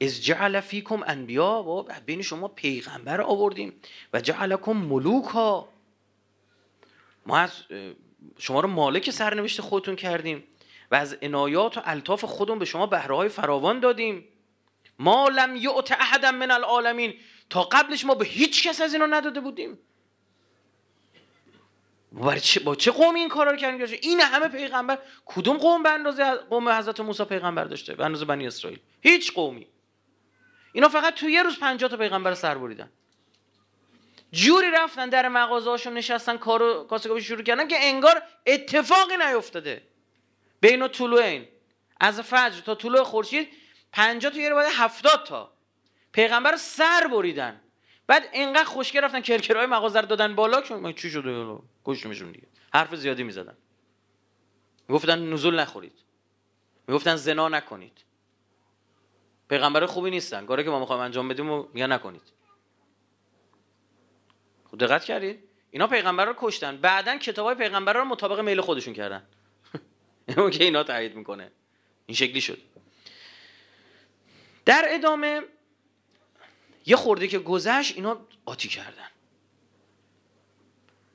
از 0.00 0.24
جعل 0.24 0.60
فیکم 0.60 1.02
انبیا 1.06 1.62
و 1.62 1.82
بین 2.06 2.22
شما 2.22 2.48
پیغمبر 2.48 3.20
آوردیم. 3.20 3.72
و 4.12 4.20
جعلکم 4.20 4.72
ملوکا. 4.72 5.68
ما 7.26 7.38
از 7.38 7.50
شما 8.38 8.60
رو 8.60 8.68
مالک 8.68 9.10
سرنوشت 9.10 9.60
خودتون 9.60 9.96
کردیم. 9.96 10.44
و 10.90 10.94
از 10.94 11.16
عنایات 11.22 11.78
و 11.78 11.80
الطاف 11.84 12.24
خودمون 12.24 12.58
به 12.58 12.64
شما 12.64 12.86
بهره 12.86 13.16
های 13.16 13.28
فراوان 13.28 13.80
دادیم. 13.80 14.24
ما 14.98 15.28
لم 15.28 15.56
یعت 15.56 15.92
احدا 15.92 16.32
من 16.32 16.50
العالمین. 16.50 17.14
تا 17.50 17.62
قبلش 17.62 18.04
ما 18.04 18.14
به 18.14 18.24
هیچ 18.24 18.68
کس 18.68 18.80
از 18.80 18.92
اینا 18.92 19.06
نداده 19.06 19.40
بودیم. 19.40 19.78
با 22.12 22.36
چه, 22.36 22.76
چه 22.76 22.90
قومی 22.90 23.20
این 23.20 23.28
کارا 23.28 23.50
رو 23.50 23.56
کردیم؟ 23.56 23.98
این 24.02 24.20
همه 24.20 24.48
پیغمبر 24.48 24.98
کدوم 25.26 25.56
قوم 25.56 25.82
به 25.82 25.90
اندازه 25.90 26.34
قوم 26.34 26.68
حضرت 26.68 27.00
موسی 27.00 27.24
پیغمبر 27.24 27.64
داشته؟ 27.64 27.94
به 27.94 28.04
اندازه 28.04 28.24
بنی 28.24 28.46
اسرائیل. 28.46 28.78
هیچ 29.00 29.32
قومی. 29.32 29.66
اینا 30.72 30.88
فقط 30.88 31.14
تو 31.14 31.28
یه 31.28 31.42
روز 31.42 31.58
50 31.58 31.90
تا 31.90 31.96
پیغمبر 31.96 32.34
سر 32.34 32.58
بریدن. 32.58 32.90
جوری 34.32 34.70
رفتن 34.70 35.08
در 35.08 35.28
مغازه‌هاشون 35.28 35.94
نشستن 35.94 36.36
کارو 36.36 36.84
کاسگاهی 36.84 37.22
شروع 37.22 37.42
کردن 37.42 37.68
که 37.68 37.76
انگار 37.80 38.22
اتفاقی 38.46 39.16
نیفتاده. 39.16 39.82
بین 40.60 40.88
طلوعین 40.88 41.48
از 42.00 42.20
فجر 42.20 42.60
تا 42.60 42.74
طلوع 42.74 43.02
خورشید 43.02 43.48
50 43.94 44.32
تا 44.32 44.38
یه 44.38 44.54
بعد 44.54 44.66
70 44.72 45.24
تا. 45.26 45.52
پیغمبر 46.12 46.56
سر 46.56 47.08
بریدن. 47.12 47.60
بعد 48.06 48.28
انقدر 48.32 48.64
خوشگل 48.64 49.00
رفتن 49.00 49.20
کرکرهای 49.20 49.66
مغازه 49.66 50.00
رو 50.00 50.06
دادن 50.06 50.34
بالا 50.34 50.60
که 50.60 50.92
چی 50.92 51.10
شده؟ 51.10 51.58
گوشتمشون 51.84 52.32
دیگه. 52.32 52.46
حرف 52.72 52.94
زیادی 52.94 53.22
می‌زدن. 53.22 53.56
گفتن 54.88 55.32
نزول 55.32 55.60
نخورید. 55.60 55.92
می‌گفتن 56.88 57.16
زنا 57.16 57.48
نکنید. 57.48 58.04
پیغمبر 59.48 59.86
خوبی 59.86 60.10
نیستن. 60.10 60.46
کاری 60.46 60.64
که 60.64 60.70
ما 60.70 60.80
می‌خوایم 60.80 61.02
انجام 61.02 61.28
بدیم 61.28 61.50
و 61.50 61.66
میگن 61.72 61.92
نکنید. 61.92 62.32
خب 64.70 64.78
دقت 64.78 65.04
کردید؟ 65.04 65.44
اینا 65.70 65.86
پیغمبر 65.86 66.24
رو 66.24 66.34
کشتن. 66.38 66.76
بعدا 66.76 67.18
کتابای 67.18 67.54
پیغمبر 67.54 67.92
رو 67.92 68.04
مطابق 68.04 68.40
میل 68.40 68.60
خودشون 68.60 68.94
کردن. 68.94 69.22
اون 70.36 70.50
که 70.50 70.64
اینا 70.64 70.82
تایید 70.82 71.16
می‌کنه. 71.16 71.52
این 72.06 72.16
شکلی 72.16 72.40
شد. 72.40 72.58
در 74.64 74.84
ادامه 74.88 75.42
یه 76.86 76.96
خورده 76.96 77.28
که 77.28 77.38
گذشت 77.38 77.96
اینا 77.96 78.26
قاطی 78.44 78.68
کردن. 78.68 79.08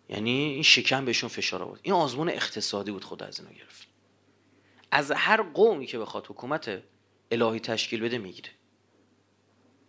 یعنی 0.10 0.32
این 0.32 0.64
شکم 0.64 1.06
بهشون 1.06 1.30
فشار 1.30 1.64
آورد. 1.64 1.80
این 1.84 1.94
آزمون 1.94 2.30
اقتصادی 2.30 2.92
بود 2.92 3.04
خدا 3.04 3.26
از 3.26 3.40
اینا 3.40 3.52
گرفت. 3.52 3.88
از 4.92 5.12
هر 5.12 5.42
قومی 5.42 5.86
که 5.86 6.00
بخواد 6.00 6.26
حکومت 6.26 6.84
الهی 7.32 7.60
تشکیل 7.60 8.02
بده 8.02 8.18
می‌گیره. 8.18 8.50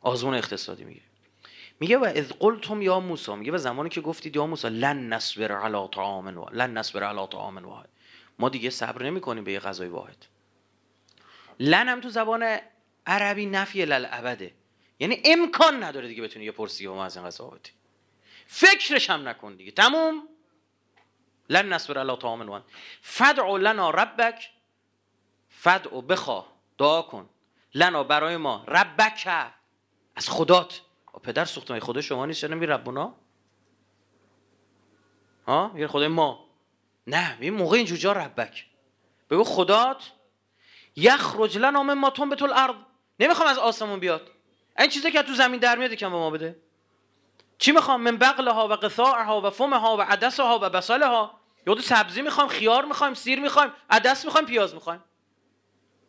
آزمون 0.01 0.35
اقتصادی 0.35 0.85
می‌گیره. 0.85 1.07
میگه 1.81 1.99
و 1.99 2.05
اذ 2.15 2.33
قلتم 2.33 2.83
یا 2.83 3.01
موسی. 3.01 3.35
میگه 3.35 3.53
به 3.53 3.59
زمانی 3.59 3.89
که 3.89 4.01
گفتید 4.01 4.37
یا 4.37 4.47
موسی 4.47 4.69
لن 4.69 5.13
نصبر 5.13 5.53
علی 5.53 5.89
طعام 5.93 6.39
و 6.39 6.51
لن 6.51 6.79
نصبر 6.79 7.03
علی 7.05 7.27
طعام 7.27 7.59
واحد. 7.59 7.89
ما 8.39 8.49
دیگه 8.49 8.71
صبر 8.71 9.03
نمی‌کنیم 9.03 9.45
به 9.45 9.53
یه 9.53 9.61
غذای 9.61 9.89
واحد. 9.89 10.27
لن 11.61 11.89
هم 11.89 12.01
تو 12.01 12.09
زبان 12.09 12.59
عربی 13.11 13.47
نفی 13.47 13.85
للابده 13.85 14.55
یعنی 14.99 15.23
امکان 15.25 15.83
نداره 15.83 16.09
دیگه 16.09 16.23
بتونی 16.23 16.45
یه 16.45 16.53
پرسی 16.53 16.89
با 16.89 17.05
از 17.05 17.17
این 17.17 17.27
بدی 17.27 17.71
فکرش 18.47 19.11
هم 19.11 19.29
نکن 19.29 19.57
دیگه. 19.57 19.71
تموم؟ 19.71 20.29
لن 21.49 21.73
نصبر 21.73 21.99
علی 21.99 22.17
طعام 22.17 22.49
واحد 22.49 22.63
فدع 23.03 23.57
لنا 23.57 23.91
ربک. 23.91 24.51
فدع 25.49 26.01
بخوا. 26.01 26.47
دعا 26.79 27.03
کن. 27.03 27.29
لنا 27.75 28.05
برای 28.05 28.37
ما. 28.37 28.65
ربک. 28.69 29.29
از 30.17 30.29
خدات. 30.29 30.81
پدر 31.23 31.45
سوخته 31.45 31.81
خدا 31.81 32.01
شما 32.01 32.27
نیست. 32.27 32.41
چرا 32.41 32.55
میگه 32.55 32.73
ربنا 32.73 33.15
ها؟ 35.47 35.71
میگه 35.75 35.89
خدای 35.89 36.09
ما. 36.09 36.47
نه 37.07 37.37
این 37.41 37.55
موقع 37.55 37.77
این 37.77 37.87
جا 37.87 38.13
ربک. 38.13 38.67
بگو 39.31 39.45
خدات. 39.45 40.13
یخرج 40.97 41.59
لنا 41.59 41.83
مما 41.83 42.11
تنبت 42.11 42.43
الارض. 42.43 42.90
نمی‌خوام 43.21 43.49
از 43.49 43.59
آسمون 43.59 44.01
بیاد. 44.01 44.31
این 44.79 44.89
چیزی 44.89 45.11
که 45.11 45.23
تو 45.23 45.35
زمین 45.35 45.61
در 45.61 45.79
میاد 45.79 45.93
کم 45.93 46.11
به 46.11 46.17
ما 46.17 46.31
بده. 46.31 46.57
چی 47.59 47.73
می‌خوام؟ 47.73 48.01
من 48.01 48.17
بقلها 48.17 48.69
و 48.69 48.73
قثاعها 48.73 49.41
و 49.41 49.51
فمها 49.51 49.97
و 49.97 50.01
عدسها 50.01 50.59
و 50.63 50.71
بصلها. 50.71 51.41
یاد 51.67 51.81
سبزی 51.81 52.23
می‌خوام 52.23 52.49
خیار 52.49 52.85
می‌خوایم 52.85 53.15
سیر 53.15 53.41
می‌خوایم 53.41 53.71
عدس 53.91 54.25
می‌خوایم 54.25 54.47
پیاز 54.47 54.75
می‌خوایم. 54.75 55.05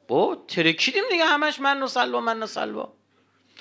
با 0.07 0.45
ترکیدیم 0.47 1.03
دیگه 1.09 1.25
همش 1.25 1.59
من 1.59 1.83
و 1.83 2.19
من 2.19 2.43
و 2.43 2.85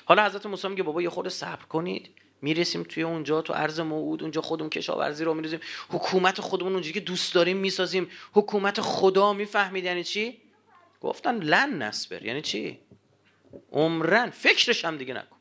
حالا 0.05 0.25
حضرت 0.25 0.45
موسی 0.45 0.67
میگه 0.67 0.83
بابا 0.83 1.01
یه 1.01 1.09
خورده 1.09 1.29
صبر 1.29 1.65
کنید. 1.65 2.09
می‌رسیم 2.41 2.83
توی 2.83 3.03
اونجا 3.03 3.41
تو 3.41 3.53
عرض 3.53 3.79
موعود 3.79 4.21
اونجا 4.21 4.41
خودمون 4.41 4.69
کشاورزی 4.69 5.23
رو 5.23 5.33
میریزیم. 5.33 5.59
حکومت 5.89 6.41
خودمون 6.41 6.73
اونجایی 6.73 6.93
که 6.93 6.99
دوست 6.99 7.35
داریم 7.35 7.57
می‌سازیم. 7.57 8.09
حکومت 8.33 8.81
خدا 8.81 9.33
می‌فهمید 9.33 9.85
یعنی 9.85 10.03
چی؟ 10.03 10.41
گفتن 11.01 11.37
لن 11.37 11.81
نسبر 11.81 12.25
یعنی 12.25 12.41
چی؟ 12.41 12.79
عمرن. 13.71 14.29
فکرش 14.29 14.85
هم 14.85 14.97
دیگه 14.97 15.13
نکن. 15.13 15.37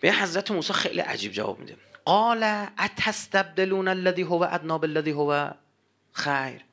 به 0.00 0.12
حضرت 0.12 0.50
موسی 0.50 0.72
خیلی 0.72 1.00
عجیب 1.00 1.32
جواب 1.32 1.58
میده. 1.58 1.76
قال 2.04 2.42
اتستبدلون 2.78 3.88
الذي 3.88 4.22
هو 4.22 4.48
ادنا 4.50 4.78
بالذي 4.78 5.10
هو. 5.10 5.50
خیر. 6.12 6.64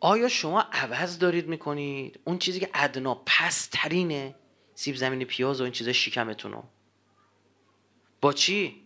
آیا 0.00 0.28
شما 0.28 0.60
عوض 0.60 1.18
دارید 1.18 1.48
می‌کنید؟ 1.48 2.20
اون 2.24 2.38
چیزی 2.38 2.60
که 2.60 2.70
ادنا 2.74 3.22
پسترینه. 3.26 4.34
سیب 4.74 4.96
زمینی 4.96 5.24
پیاز 5.24 5.60
و 5.60 5.64
این 5.64 5.72
چیزا 5.72 5.92
شکمتونو. 5.92 6.62
با 8.20 8.32
چی؟ 8.32 8.82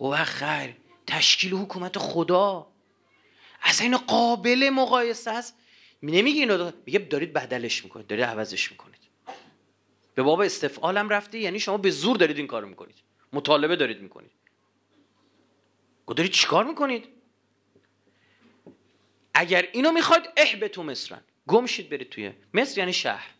هو 0.00 0.16
خیر. 0.24 0.76
تشکیل 1.06 1.54
حکومت 1.54 1.98
خدا. 1.98 2.66
اصلا 3.62 3.86
این 3.86 3.96
قابل 3.96 4.70
مقایسه 4.70 5.30
است 5.30 5.54
نمیگه 6.02 6.40
اینو 6.40 6.72
میگه 6.86 6.98
دارید 6.98 7.32
بدلش 7.32 7.84
می‌کنید 7.84 8.06
دارید 8.06 8.24
عوضش 8.24 8.72
می‌کنید. 8.72 9.00
به 10.14 10.22
باب 10.22 10.40
استفعالم 10.40 11.08
رفته 11.08 11.38
یعنی 11.38 11.60
شما 11.60 11.76
به 11.76 11.90
زور 11.90 12.16
دارید 12.16 12.38
این 12.38 12.46
کارو 12.46 12.68
می‌کنید. 12.68 12.96
مطالبه 13.32 13.76
دارید 13.76 14.00
می‌کنید. 14.00 14.30
گو 16.06 16.14
دارید 16.14 16.32
چیکار 16.32 16.64
می‌کنید؟ 16.64 17.08
اگر 19.34 19.68
اینو 19.72 19.92
می‌خواید 19.92 20.22
احبتو 20.36 20.82
مصرن. 20.82 21.20
گم 21.46 21.66
شید 21.66 21.88
برید 21.88 22.10
توی 22.10 22.32
مصر 22.54 22.78
یعنی 22.78 22.92
شهر. 22.92 23.30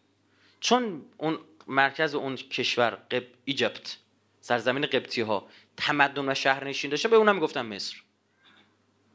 چون 0.61 1.03
اون 1.17 1.39
مرکز 1.67 2.15
اون 2.15 2.37
کشور 2.37 2.91
قب... 2.91 3.25
ایجپت 3.45 3.97
سرزمین 4.41 4.87
قبطی 4.87 5.21
ها 5.21 5.49
تمدن 5.77 6.29
و 6.29 6.35
شهر 6.35 6.65
نشین 6.65 6.91
داشته 6.91 7.09
به 7.09 7.17
اونم 7.17 7.35
می‌گفتن 7.35 7.63
مصر. 7.63 7.97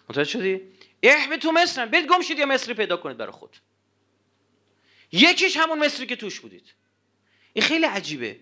متوجه 0.09 0.29
شدی؟ 0.29 0.61
احبتو 1.03 1.51
مصرن 1.51 1.85
برید 1.85 2.07
گم 2.07 2.21
شید 2.21 2.39
یا 2.39 2.45
مصری 2.45 2.73
پیدا 2.73 2.97
کنید 2.97 3.17
برای 3.17 3.31
خود. 3.31 3.57
یکیش 5.11 5.57
همون 5.57 5.79
مصری 5.79 6.05
که 6.05 6.15
توش 6.15 6.39
بودید. 6.39 6.73
این 7.53 7.65
خیلی 7.65 7.85
عجیبه. 7.85 8.39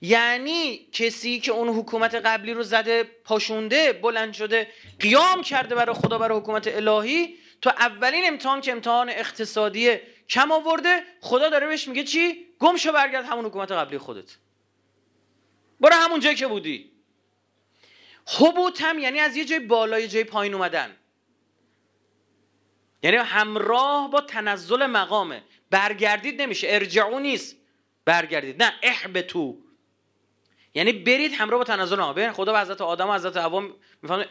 یعنی 0.00 0.88
کسی 0.92 1.40
که 1.40 1.52
اون 1.52 1.68
حکومت 1.68 2.14
قبلی 2.14 2.54
رو 2.54 2.62
زده 2.62 3.04
پاشونده 3.04 3.92
بلند 3.92 4.32
شده 4.32 4.68
قیام 5.00 5.42
کرده 5.42 5.74
برای 5.74 5.94
خدا 5.94 6.18
برای 6.18 6.38
حکومت 6.38 6.66
الهی 6.66 7.38
تو 7.62 7.70
اولین 7.70 8.24
امتحان 8.26 8.60
که 8.60 8.72
امتحان 8.72 9.08
اقتصادی 9.08 9.96
کم 10.28 10.52
آورده 10.52 11.02
خدا 11.20 11.48
داره 11.48 11.66
بهش 11.66 11.88
میگه 11.88 12.04
چی؟ 12.04 12.46
گم 12.58 12.76
شو 12.76 12.92
برگرد 12.92 13.24
همون 13.24 13.44
حکومت 13.44 13.72
قبلی 13.72 13.98
خودت. 13.98 14.36
برو 15.80 15.94
همون 15.94 16.20
جایی 16.20 16.36
که 16.36 16.46
بودی. 16.46 16.90
حبوت 18.26 18.82
هم 18.82 18.98
یعنی 18.98 19.20
از 19.20 19.36
یه 19.36 19.44
جای 19.44 19.58
بالای 19.58 20.08
جای 20.08 20.24
پایین 20.24 20.54
اومدن. 20.54 20.96
یعنی 23.02 23.16
همراه 23.16 24.10
با 24.10 24.20
تنزل 24.20 24.86
مقامه. 24.86 25.42
برگردید 25.70 26.42
نمیشه. 26.42 26.66
ارجعو 26.70 27.18
نیست. 27.18 27.56
برگردید. 28.04 28.62
نه 28.62 28.72
احبتو. 28.82 29.56
یعنی 30.74 30.92
برید 30.92 31.32
همراه 31.32 31.58
با 31.58 31.64
تنزل 31.64 32.12
ببین 32.12 32.32
خدا 32.32 32.52
به 32.52 32.60
حضرت 32.60 32.80
آدم 32.80 33.08
و 33.08 33.14
حضرت 33.14 33.36
حوا 33.36 33.60
می‌فهمه 34.02 34.26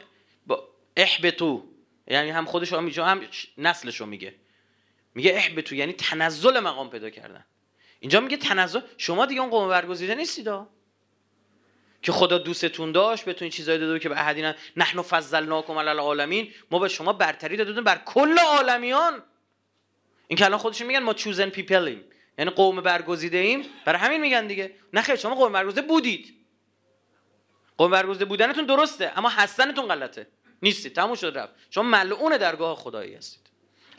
با 0.48 0.68
احبتو. 0.98 1.64
یعنی 2.08 2.30
هم 2.30 2.46
خودش 2.46 2.74
رو 2.74 2.82
میگه 2.82 3.04
هم 3.04 3.22
نسلش 3.58 4.02
میگه. 4.02 4.36
میگه 5.16 5.32
احبتو. 5.32 5.76
یعنی 5.76 5.94
تنزل 5.94 6.60
مقام 6.60 6.90
پیدا 6.90 7.10
کردن. 7.10 7.46
اینجا 8.00 8.20
میگه 8.20 8.38
تنزل. 8.38 8.80
شما 8.98 9.26
دیگه 9.26 9.42
اون 9.42 9.50
قوم 9.50 9.70
برگزیده 9.70 10.16
نیستید 10.16 10.48
که 12.08 12.14
خدا 12.14 12.38
دوستتون 12.38 12.92
داشت 12.92 13.26
بهتون 13.26 13.50
چیزایی 13.50 13.80
داده 13.80 14.00
که 14.00 14.10
به 14.10 14.16
احدینا 14.16 14.54
نحن 14.78 15.02
فضلناکم 15.02 15.78
علی 15.78 15.90
العالمین. 15.90 16.54
ما 16.72 16.80
به 16.80 16.88
شما 16.88 17.14
برتری 17.14 17.58
دادیم 17.58 17.84
بر 17.84 17.98
کل 18.06 18.40
عالمیان. 18.40 19.24
این 20.28 20.38
که 20.38 20.46
الان 20.46 20.60
خودشون 20.60 20.88
میگن 20.88 21.00
ما 21.00 21.14
چوزن 21.14 21.50
پیپلیم 21.50 22.04
یعنی 22.38 22.52
قوم 22.52 22.82
برگزیده 22.82 23.38
ایم 23.38 23.66
برای 23.86 24.00
همین 24.00 24.22
میگن 24.22 24.48
دیگه. 24.48 24.74
نه 24.94 25.16
شما 25.16 25.36
قوم 25.36 25.52
برگزیده 25.52 25.82
بودید. 25.82 26.36
قوم 27.78 27.92
برگزیده 27.92 28.26
بودنتون 28.26 28.66
درسته 28.66 29.12
اما 29.16 29.30
هستنتون 29.30 29.88
غلطه. 29.88 30.28
نیستید 30.62 30.96
تموم 30.96 31.16
شد 31.16 31.38
رفت. 31.38 31.54
شما 31.70 31.84
ملعون 31.84 32.38
درگاه 32.38 32.76
خدایی 32.76 33.16
هستید. 33.16 33.50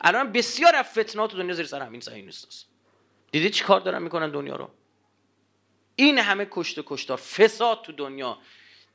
الان 0.01 0.31
بسیار 0.31 0.75
از 0.75 0.85
فتنات 0.85 1.35
دنیا 1.35 1.53
زیر 1.53 1.65
سر 1.65 1.81
همین 1.81 2.01
صحیح 2.01 2.25
نیست 2.25 2.67
دیدید 3.31 3.51
چی 3.51 3.63
کار 3.63 3.79
دارن 3.79 4.01
می‌کنن 4.01 4.31
دنیا 4.31 4.55
رو؟ 4.55 4.69
این 5.99 6.17
همه 6.17 6.47
کشت 6.51 6.77
و 6.77 6.83
کشتار 6.85 7.17
فساد 7.17 7.81
تو 7.81 7.91
دنیا. 7.91 8.37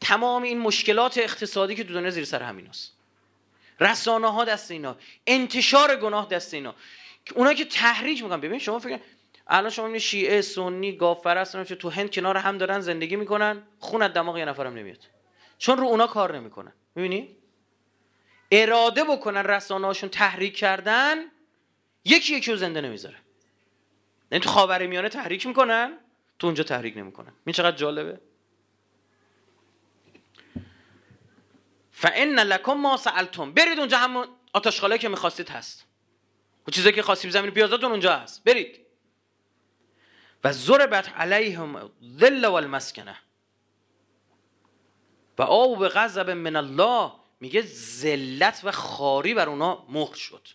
تمام 0.00 0.42
این 0.42 0.58
مشکلات 0.58 1.18
اقتصادی 1.18 1.74
که 1.74 1.84
تو 1.84 1.94
دنیا 1.94 2.10
زیر 2.10 2.24
سر 2.24 2.42
همین 2.42 2.66
هست 2.66 2.92
رسانه 3.80 4.32
ها 4.32 4.44
دست 4.44 4.70
اینا 4.70 4.96
انتشار 5.26 5.96
گناه 5.96 6.28
دست 6.28 6.54
اینا. 6.54 6.74
اونا 7.34 7.54
که 7.54 7.64
تحریک 7.64 8.22
می‌کنن. 8.22 8.40
ببین 8.40 8.58
شما 8.58 8.78
فکر 8.78 9.00
الان 9.46 9.70
شما 9.70 9.84
می‌بینید 9.84 10.02
شیعه 10.02 10.40
سنی 10.40 10.96
گافرست 10.96 11.62
تو 11.62 11.90
هند 11.90 12.10
کنار 12.10 12.36
هم 12.36 12.58
دارن 12.58 12.80
زندگی 12.80 13.16
می‌کنن 13.16 13.62
خون 13.78 14.02
از 14.02 14.12
دماغ 14.12 14.38
یه 14.38 14.44
نفرم 14.44 14.74
نمیاد. 14.74 14.98
چون 15.58 15.78
رو 15.78 15.84
اونا 15.84 16.06
کار 16.06 16.36
نمی‌کنن. 16.36 16.72
می‌بینی؟ 16.94 17.36
اراده 18.50 19.04
بکنن 19.04 19.42
رسانه 19.42 19.86
هاشون 19.86 20.08
تحریک 20.08 20.56
کردن 20.56 21.16
یکی 22.04 22.34
یکی 22.34 22.50
رو 22.50 22.56
زنده 22.56 22.80
نمی‌ذاره. 22.80 23.16
یعنی 24.32 24.44
تو 24.44 24.50
خاور 24.50 24.86
میانه 24.86 25.08
تحریک 25.08 25.46
می‌کنن 25.46 25.98
تو 26.38 26.46
اونجا 26.46 26.64
تحریک 26.64 26.96
نمی‌کنن 26.96 27.32
این 27.46 27.52
چقدر 27.52 27.76
جالبه؟ 27.76 28.20
فان 31.92 32.40
لکم 32.40 32.72
ما 32.72 32.96
سالتم 32.96 33.52
برید 33.52 33.78
اونجا 33.78 33.98
همون 33.98 34.26
آتشخاله 34.52 34.98
که 34.98 35.08
می‌خواستید 35.08 35.48
هست. 35.48 35.86
و 36.68 36.70
چیزایی 36.70 36.94
که 36.94 37.02
خواستید 37.02 37.30
زمین 37.30 37.50
پیازاتون 37.50 37.90
اونجا 37.90 38.16
هست. 38.16 38.44
برید. 38.44 38.80
و 40.44 40.52
ضربت 40.52 41.08
علیهم 41.08 41.90
ذل 42.18 42.44
و 42.44 42.52
المسکنه 42.52 43.16
و 45.38 45.42
آو 45.42 45.76
به 45.76 45.88
غضب 45.88 46.30
من 46.30 46.56
الله. 46.56 47.12
میگه 47.40 47.62
ذلت 47.62 48.60
و 48.64 48.70
خاری 48.72 49.34
بر 49.34 49.48
اونا 49.48 49.84
مهر 49.88 50.14
شد. 50.14 50.48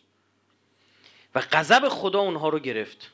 و 1.36 1.42
غضب 1.52 1.88
خدا 1.90 2.20
اونها 2.20 2.50
رو 2.50 2.60
گرفت. 2.60 3.12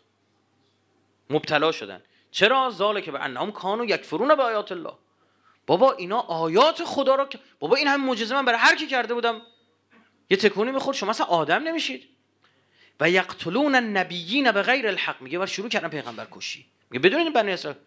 مبتلا 1.30 1.72
شدن. 1.72 2.02
چرا 2.36 2.70
زاله 2.70 3.02
که 3.02 3.12
به 3.12 3.24
انهم 3.24 3.52
کانو 3.52 3.86
یکفرون 3.86 4.36
به 4.36 4.44
آیات 4.44 4.72
الله؟ 4.72 4.94
بابا 5.68 5.92
اینا 5.92 6.20
آیات 6.20 6.84
خدا 6.84 7.16
رو 7.16 7.28
بابا 7.60 7.76
این 7.76 7.88
هم 7.88 8.06
معجزه 8.06 8.36
من 8.36 8.46
برای 8.46 8.60
هر 8.60 8.76
کی 8.76 8.88
کرده 8.88 9.14
بودم. 9.14 9.42
یه 10.30 10.38
تکونی 10.38 10.72
می‌خورد 10.72 10.98
شما 10.98 11.10
اصلا 11.10 11.26
آدم 11.26 11.64
نمیشید. 11.64 12.10
و 13.00 13.10
یقتلون 13.10 13.76
النبیین 13.76 14.52
به 14.52 14.62
غیر 14.62 14.88
الحق. 14.88 15.22
میگه 15.22 15.44
و 15.44 15.46
شروع 15.46 15.70
کردن 15.70 15.88
پیغمبر 15.88 16.28
کشی. 16.32 16.66
میگه 16.90 17.10
بدون 17.10 17.20
این 17.20 17.34
بنی 17.34 17.52
اسرائیل 17.52 17.82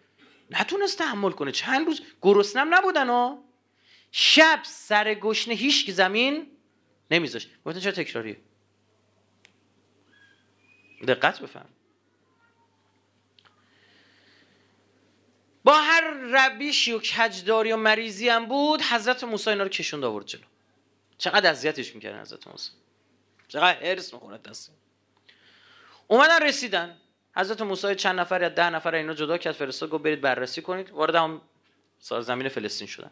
نتونست 0.51 0.97
تحمل 0.97 1.31
کنه. 1.31 1.51
چند 1.51 1.87
روز 1.87 2.01
گرسنم 2.21 2.75
نبودن 2.75 3.09
ها. 3.09 3.43
شب 4.11 4.59
سر 4.63 5.13
گشنه 5.13 5.53
هیچ 5.53 5.91
زمین 5.91 6.47
نمیذاشت. 7.11 7.49
گفتن 7.65 7.79
چرا 7.79 7.91
تکراریه؟ 7.91 8.37
دقت 11.07 11.39
بفهم. 11.39 11.69
با 15.69 15.77
هر 15.77 16.01
ربیشی 16.11 16.91
و 16.91 16.99
کجداری 16.99 17.71
و 17.71 17.77
مریضی 17.77 18.29
هم 18.29 18.45
بود 18.45 18.81
حضرت 18.81 19.23
موسی 19.23 19.49
اینا 19.49 19.63
رو 19.63 19.69
کشوند 19.69 20.03
آورد 20.03 20.25
جلو. 20.25 20.41
چقدر 21.17 21.49
اذیتش 21.49 21.95
می‌کردن 21.95 22.21
حضرت 22.21 22.47
موسی. 22.47 22.71
چقدر 23.47 23.83
هرس 23.83 24.13
می‌خونه 24.13 24.37
دست. 24.37 24.71
اومدن 26.07 26.43
رسیدن. 26.43 26.97
حضرت 27.35 27.61
موسی 27.61 27.95
چند 27.95 28.19
نفر 28.19 28.41
یا 28.41 28.49
ده 28.49 28.69
نفر 28.69 28.95
اینا 28.95 29.13
جدا 29.13 29.37
کرد 29.37 29.53
فرستاد 29.53 29.89
گفت 29.89 30.03
برید 30.03 30.21
بررسی 30.21 30.61
کنید. 30.61 30.89
وارد 30.89 31.15
هم 31.15 31.41
زمین 31.99 32.49
فلسطین 32.49 32.87
شدن. 32.87 33.11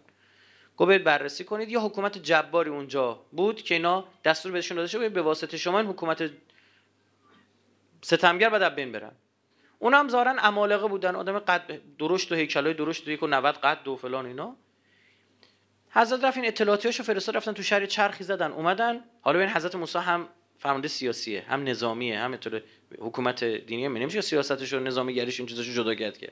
گفت 0.77 0.89
برید 0.89 1.03
بررسی 1.03 1.43
کنید. 1.43 1.69
یه 1.69 1.79
حکومت 1.79 2.17
جباری 2.17 2.69
اونجا 2.69 3.13
بود 3.31 3.61
که 3.61 3.75
اینا 3.75 4.07
دستور 4.23 4.51
بهشون 4.51 4.77
داده 4.77 4.87
شد 4.87 5.11
به 5.11 5.21
واسطه 5.21 5.57
شما 5.57 5.79
این 5.79 5.87
حکومت 5.87 6.29
ستمگر 8.01 8.49
بعد 8.49 8.75
بین 8.75 8.91
برن. 8.91 9.11
اونم 9.79 10.09
ظاهرا 10.09 10.31
عمالقه 10.31 10.87
بودن. 10.87 11.15
آدم 11.15 11.39
قد 11.39 11.81
درشت 11.99 12.31
و 12.31 12.35
هیکلای 12.35 12.73
درشت 12.73 13.07
و 13.07 13.11
یک 13.11 13.23
و 13.23 13.27
90 13.27 13.55
قد 13.55 13.87
و 13.87 13.95
فلان 13.95 14.25
اینا. 14.25 14.55
حضرت 15.89 16.23
رفت 16.23 16.37
این 16.37 16.47
اطلاعاتیاشو 16.47 17.03
فرستاد 17.03 17.37
رفتن 17.37 17.53
تو 17.53 17.63
شهر 17.63 17.85
چرخی 17.85 18.23
زدن. 18.23 18.51
اومدن. 18.51 19.03
حالا 19.21 19.39
این 19.39 19.49
حضرت 19.49 19.75
موسی 19.75 19.99
هم 19.99 20.29
فرمانده 20.59 20.87
سیاسیه 20.87 21.45
هم 21.49 21.63
نظامیه 21.63 22.19
هم 22.19 22.39
حکومت 22.99 23.43
دینیه 23.43 23.87
می 23.87 23.99
نمیشه 23.99 24.21
سیاستش 24.21 24.73
و 24.73 24.79
نظامی 24.79 25.13
گریش 25.13 25.39
این 25.39 25.49
چیزاشو 25.49 25.71
جدا 25.71 25.95
کرد 25.95 26.17
که. 26.17 26.31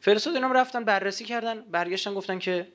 فرستاد 0.00 0.34
اینا 0.34 0.52
رفتن 0.52 0.84
بررسی 0.84 1.24
کردن 1.24 1.60
برگشتن 1.60 2.14
گفتن 2.14 2.38
که 2.38 2.68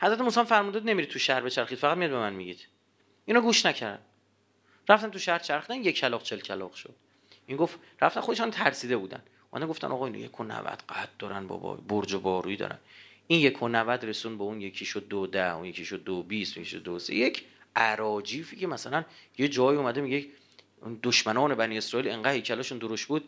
حضرت 0.00 0.20
موسی 0.20 0.44
فرموده 0.44 0.80
نمیری 0.80 1.08
تو 1.08 1.18
شهر 1.18 1.40
بچرخید 1.40 1.78
فقط 1.78 1.96
میاد 1.96 2.10
به 2.10 2.16
من 2.16 2.32
میگید. 2.32 2.68
اینا 3.24 3.40
گوش 3.40 3.66
نکردن. 3.66 4.02
رفتن 4.88 5.10
تو 5.10 5.18
شهر 5.18 5.38
چرخیدن 5.38 5.84
یک 5.84 5.98
کلاق 5.98 6.22
چل 6.22 6.38
کلاق 6.40 6.74
شد. 6.74 6.94
این 7.52 7.58
گفت 7.58 7.78
رفتن 8.00 8.20
خودشان 8.20 8.50
ترسیده 8.50 8.96
بودن. 8.96 9.22
اونا 9.50 9.66
گفتن 9.66 9.88
آقا 9.88 10.06
اینو 10.06 10.18
یک 10.18 10.40
و 10.40 10.44
نوت 10.44 10.82
قد 10.88 11.08
دارن 11.18 11.46
بابا 11.46 11.74
برج 11.74 12.12
و 12.14 12.20
باروی 12.20 12.56
دارن. 12.56 12.78
این 13.26 13.40
یک 13.40 13.62
و 13.62 13.68
نوت 13.68 14.04
رسون 14.04 14.38
به 14.38 14.44
اون 14.44 14.60
یکی 14.60 14.84
شد 14.84 15.08
دو 15.08 15.26
ده 15.26 15.54
اون 15.54 15.64
یکی 15.64 15.84
شد 15.84 16.04
دو 16.04 16.22
بیست 16.22 16.56
یکی 16.56 16.68
شد 16.68 16.82
دو 16.82 16.98
سه. 16.98 17.14
یک 17.14 17.44
عراجیفی 17.76 18.56
که 18.56 18.66
مثلا 18.66 19.04
یه 19.38 19.48
جایی 19.48 19.78
اومده 19.78 20.00
میگه 20.00 20.26
دشمنان 21.02 21.54
بنی 21.54 21.78
اسرائیل 21.78 22.08
انقدر 22.08 22.32
هیکلاشون 22.32 22.78
دروش 22.78 23.06
بود 23.06 23.24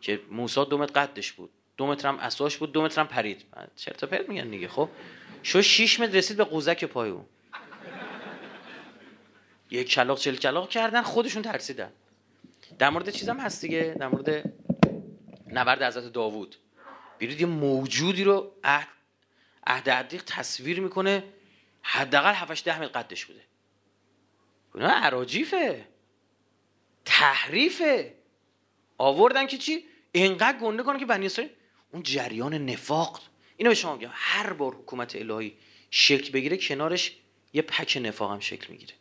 که 0.00 0.20
موسی 0.30 0.64
دو 0.64 0.78
متر 0.78 0.92
قدش 0.92 1.32
بود. 1.32 1.50
دو 1.76 1.86
متر 1.86 2.08
هم 2.08 2.18
اساش 2.18 2.56
بود 2.56 2.72
دو 2.72 2.82
متر 2.82 3.00
هم 3.00 3.06
پرید. 3.06 3.44
چرت 3.76 4.04
پرت 4.04 4.28
میگن 4.28 4.50
دیگه 4.50 4.68
خب؟ 4.68 4.88
شو 5.42 5.62
6 5.62 6.00
متر 6.00 6.12
رسید 6.12 6.36
به 6.36 6.44
قوزک 6.44 6.84
پای 6.84 7.10
اون. 7.10 7.24
یک 9.70 9.90
کلاق 9.90 10.18
چل 10.18 10.36
کلاق 10.36 10.68
کردن 10.68 11.02
خودشون 11.02 11.42
ترسیدن. 11.42 11.92
در 12.78 12.90
مورد 12.90 13.10
چیزم 13.10 13.36
هست 13.40 13.60
دیگه. 13.60 13.96
در 14.00 14.08
مورد 14.08 14.52
نبرد 15.48 15.82
حضرت 15.82 16.12
داوود. 16.12 16.56
بیرید 17.18 17.40
یه 17.40 17.46
موجودی 17.46 18.24
رو 18.24 18.56
عهد 18.64 18.88
عهد 19.66 20.22
تصویر 20.26 20.80
می‌کنه. 20.80 21.24
حداقل 21.82 22.32
7 22.32 22.64
ده 22.64 22.80
متر 22.80 22.88
قدش 22.88 23.24
بوده. 23.24 23.40
اونا 24.74 24.88
عراجیفه. 24.88 25.88
تحریفه. 27.04 28.14
آوردن 28.98 29.46
که 29.46 29.58
چی؟ 29.58 29.84
اینقدر 30.12 30.58
گنده 30.58 30.82
کنه 30.82 30.98
که 30.98 31.06
بنی 31.06 31.26
اسرائیل 31.26 31.52
اون 31.92 32.02
جریان 32.02 32.54
نفاق. 32.54 33.20
اینو 33.56 33.70
به 33.70 33.74
شما 33.74 33.96
میگم 33.96 34.10
هر 34.12 34.52
بار 34.52 34.74
حکومت 34.74 35.16
الهی 35.16 35.56
شکل 35.90 36.32
بگیره 36.32 36.56
کنارش 36.56 37.16
یه 37.52 37.62
پک 37.62 37.98
نفاق 38.02 38.32
هم 38.32 38.40
شکل 38.40 38.72
می‌گیره. 38.72 38.94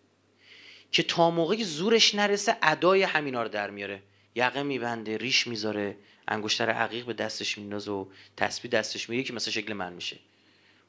که 0.93 1.03
تا 1.03 1.29
موقعی 1.29 1.63
زورش 1.63 2.15
نرسه 2.15 2.58
ادای 2.62 3.03
همینا 3.03 3.43
رو 3.43 3.49
در 3.49 3.69
میاره. 3.69 4.03
یقه 4.36 4.63
میبنده 4.63 5.17
ریش 5.17 5.47
می‌ذاره 5.47 5.97
انگشتر 6.27 6.69
عقیق 6.69 7.06
به 7.06 7.13
دستش 7.13 7.58
میندازه 7.58 7.91
و 7.91 8.06
تسبیح 8.38 8.71
دستش 8.71 9.10
می‌گیره 9.10 9.27
که 9.27 9.34
مثلا 9.34 9.53
شکل 9.53 9.73
من 9.73 9.93
میشه. 9.93 10.17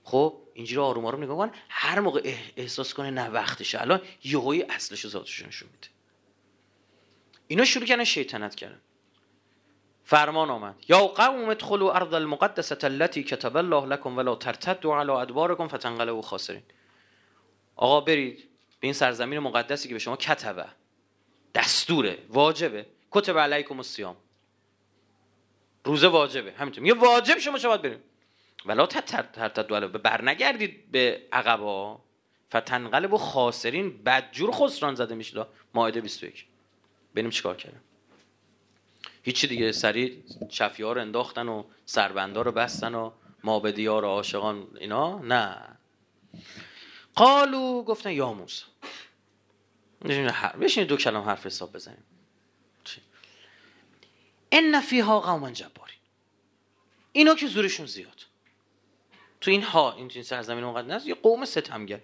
خب 0.04 0.36
اینجوری 0.54 0.80
آروم 0.80 1.06
آروم 1.06 1.22
نگاه 1.22 1.36
کن 1.36 1.50
هر 1.68 2.00
موقع 2.00 2.34
احساس 2.56 2.94
کنه 2.94 3.10
نه 3.10 3.28
وقتشه. 3.28 3.80
الان 3.80 4.00
یهویی 4.24 4.62
اصلش 4.62 5.06
ذاتش 5.06 5.42
نشون 5.42 5.68
میده. 5.72 5.88
اینا 7.46 7.64
شروع 7.64 7.86
کردن 7.86 8.04
شیطنت 8.04 8.54
کردن. 8.54 8.80
فرمان 10.04 10.50
آمد. 10.50 10.74
یا 10.88 11.06
قوم 11.06 11.48
ادخلوا 11.48 11.94
ارض 11.96 12.14
المقدسه 12.14 12.78
التي 12.84 13.22
كتب 13.22 13.56
الله 13.56 13.86
لكم 13.86 14.16
ولا 14.16 14.34
ترتدوا 14.34 14.96
على 14.96 15.12
ادباركم 15.12 15.68
فتنقلبوا 15.68 16.22
خاسرین 16.22 16.62
آقا 17.76 18.00
برید. 18.00 18.53
به 18.84 18.86
این 18.86 18.94
سرزمین 18.94 19.38
مقدسی 19.38 19.88
که 19.88 19.94
به 19.94 19.98
شما 19.98 20.16
کتبه. 20.16 20.66
دستوره. 21.54 22.18
واجبه. 22.28 22.86
کتب 23.10 23.38
علیکم 23.38 23.76
الصیام. 23.76 24.16
روزه 25.84 26.08
واجبه. 26.08 26.52
همینطور. 26.52 26.86
یه 26.86 26.94
واجب 26.94 27.38
شما 27.38 27.58
باید 27.58 27.82
بریم. 27.82 27.98
ولا 28.66 28.86
ترتدوا 28.86 29.80
به 29.80 29.98
بر 29.98 30.22
نگردید 30.22 30.90
به 30.90 31.22
عقبا. 31.32 32.00
فتنقلب 32.50 33.12
و 33.12 33.18
خاسرین 33.18 34.02
بدجور 34.02 34.50
خسران 34.52 34.94
زده 34.94 35.14
میشه. 35.14 35.46
ماعده 35.74 36.00
21 36.00 36.46
ببینیم 37.12 37.30
چیکار 37.30 37.56
کردن 37.56 37.80
هیچی 39.22 39.46
دیگه. 39.46 39.72
سریع 39.72 40.22
شفی 40.48 40.82
ها 40.82 40.92
رو 40.92 41.00
انداختن 41.00 41.48
و 41.48 41.64
سربندا 41.86 42.42
رو 42.42 42.52
بستن 42.52 42.94
و 42.94 43.10
مابدی 43.44 43.86
ها 43.86 43.98
رو 43.98 44.08
عاشقان 44.08 44.66
اینا؟ 44.80 45.18
نه. 45.18 45.56
قالو 47.14 47.82
گفتن 47.82 48.10
یا 48.10 48.32
موسی. 48.32 48.64
بشین 50.60 50.84
دو 50.84 50.96
کلام 50.96 51.24
حرف 51.28 51.46
حساب 51.46 51.72
بزنیم. 51.72 52.04
ان 54.52 54.80
فیها 54.80 55.20
قوما 55.20 55.50
جباری 55.50 55.94
اینا 57.12 57.34
که 57.34 57.46
زورشون 57.46 57.86
زیاد. 57.86 58.26
تو 59.40 59.50
این 59.50 59.62
ها 59.62 59.92
این 59.92 60.08
تو 60.08 60.14
این 60.14 60.22
سرزمین 60.22 61.00
یه 61.04 61.14
قوم 61.14 61.44
ستمگر 61.44 62.00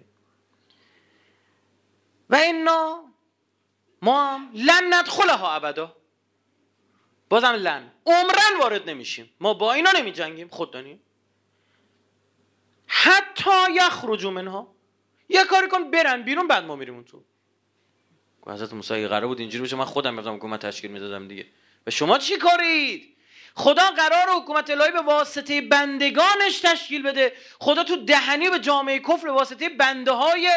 و 2.29 2.35
اینا 2.35 3.03
ما 4.01 4.33
هم 4.33 4.51
لن 4.53 4.93
ندخلها 4.93 5.51
ابدا. 5.51 5.95
بازم 7.29 7.47
لن. 7.47 7.91
عمرن 8.05 8.59
وارد 8.61 8.89
نمیشیم. 8.89 9.29
ما 9.39 9.53
با 9.53 9.73
اینا 9.73 9.91
نمی 9.91 10.11
جنگیم 10.11 10.47
خود 10.47 10.71
دانیم 10.71 10.99
حتی 12.87 13.73
یخرجو 13.75 14.31
منها. 14.31 14.75
یه 15.31 15.43
کاری 15.43 15.67
کن 15.67 15.91
برن 15.91 16.21
بیرون 16.21 16.47
بعد 16.47 16.63
ما 16.63 16.75
میریم 16.75 16.93
اون 16.93 17.03
تو. 17.03 17.23
حضرت 18.47 18.73
موسی 18.73 19.07
قرار 19.07 19.27
بود 19.27 19.39
اینجوری 19.39 19.63
بشه 19.63 19.75
من 19.75 19.85
خودم 19.85 20.13
می‌رفتم 20.13 20.35
حکومت 20.35 20.65
تشکیل 20.65 20.91
می‌دادم 20.91 21.27
دیگه. 21.27 21.45
و 21.87 21.91
شما 21.91 22.17
چی 22.17 22.37
کارید؟ 22.37 23.17
خدا 23.55 23.91
قرار 23.91 24.27
حکومت 24.29 24.69
الهی 24.69 24.91
به 24.91 25.01
واسطه 25.01 25.61
بندگانش 25.61 26.59
تشکیل 26.63 27.03
بده. 27.03 27.33
خدا 27.59 27.83
تو 27.83 27.95
دهنی 27.95 28.49
به 28.49 28.59
جامعه 28.59 28.99
کفر 28.99 29.23
به 29.23 29.31
واسطه 29.31 29.69
بنده 29.69 30.11
های 30.11 30.49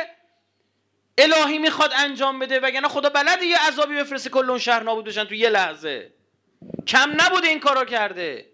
الهی 1.18 1.58
می‌خواد 1.58 1.90
انجام 1.96 2.38
بده. 2.38 2.60
وگرنه 2.60 2.88
خدا 2.88 3.08
بلده 3.08 3.46
یه 3.46 3.58
عذابی 3.58 3.94
بفرسته 3.94 4.30
کل 4.30 4.50
اون 4.50 4.58
شهر 4.58 4.82
نابود 4.82 5.04
بشن 5.04 5.24
تو 5.24 5.34
یه 5.34 5.48
لحظه. 5.48 6.12
کم 6.86 7.10
نبوده 7.20 7.48
این 7.48 7.60
کارو 7.60 7.84
کرده. 7.84 8.50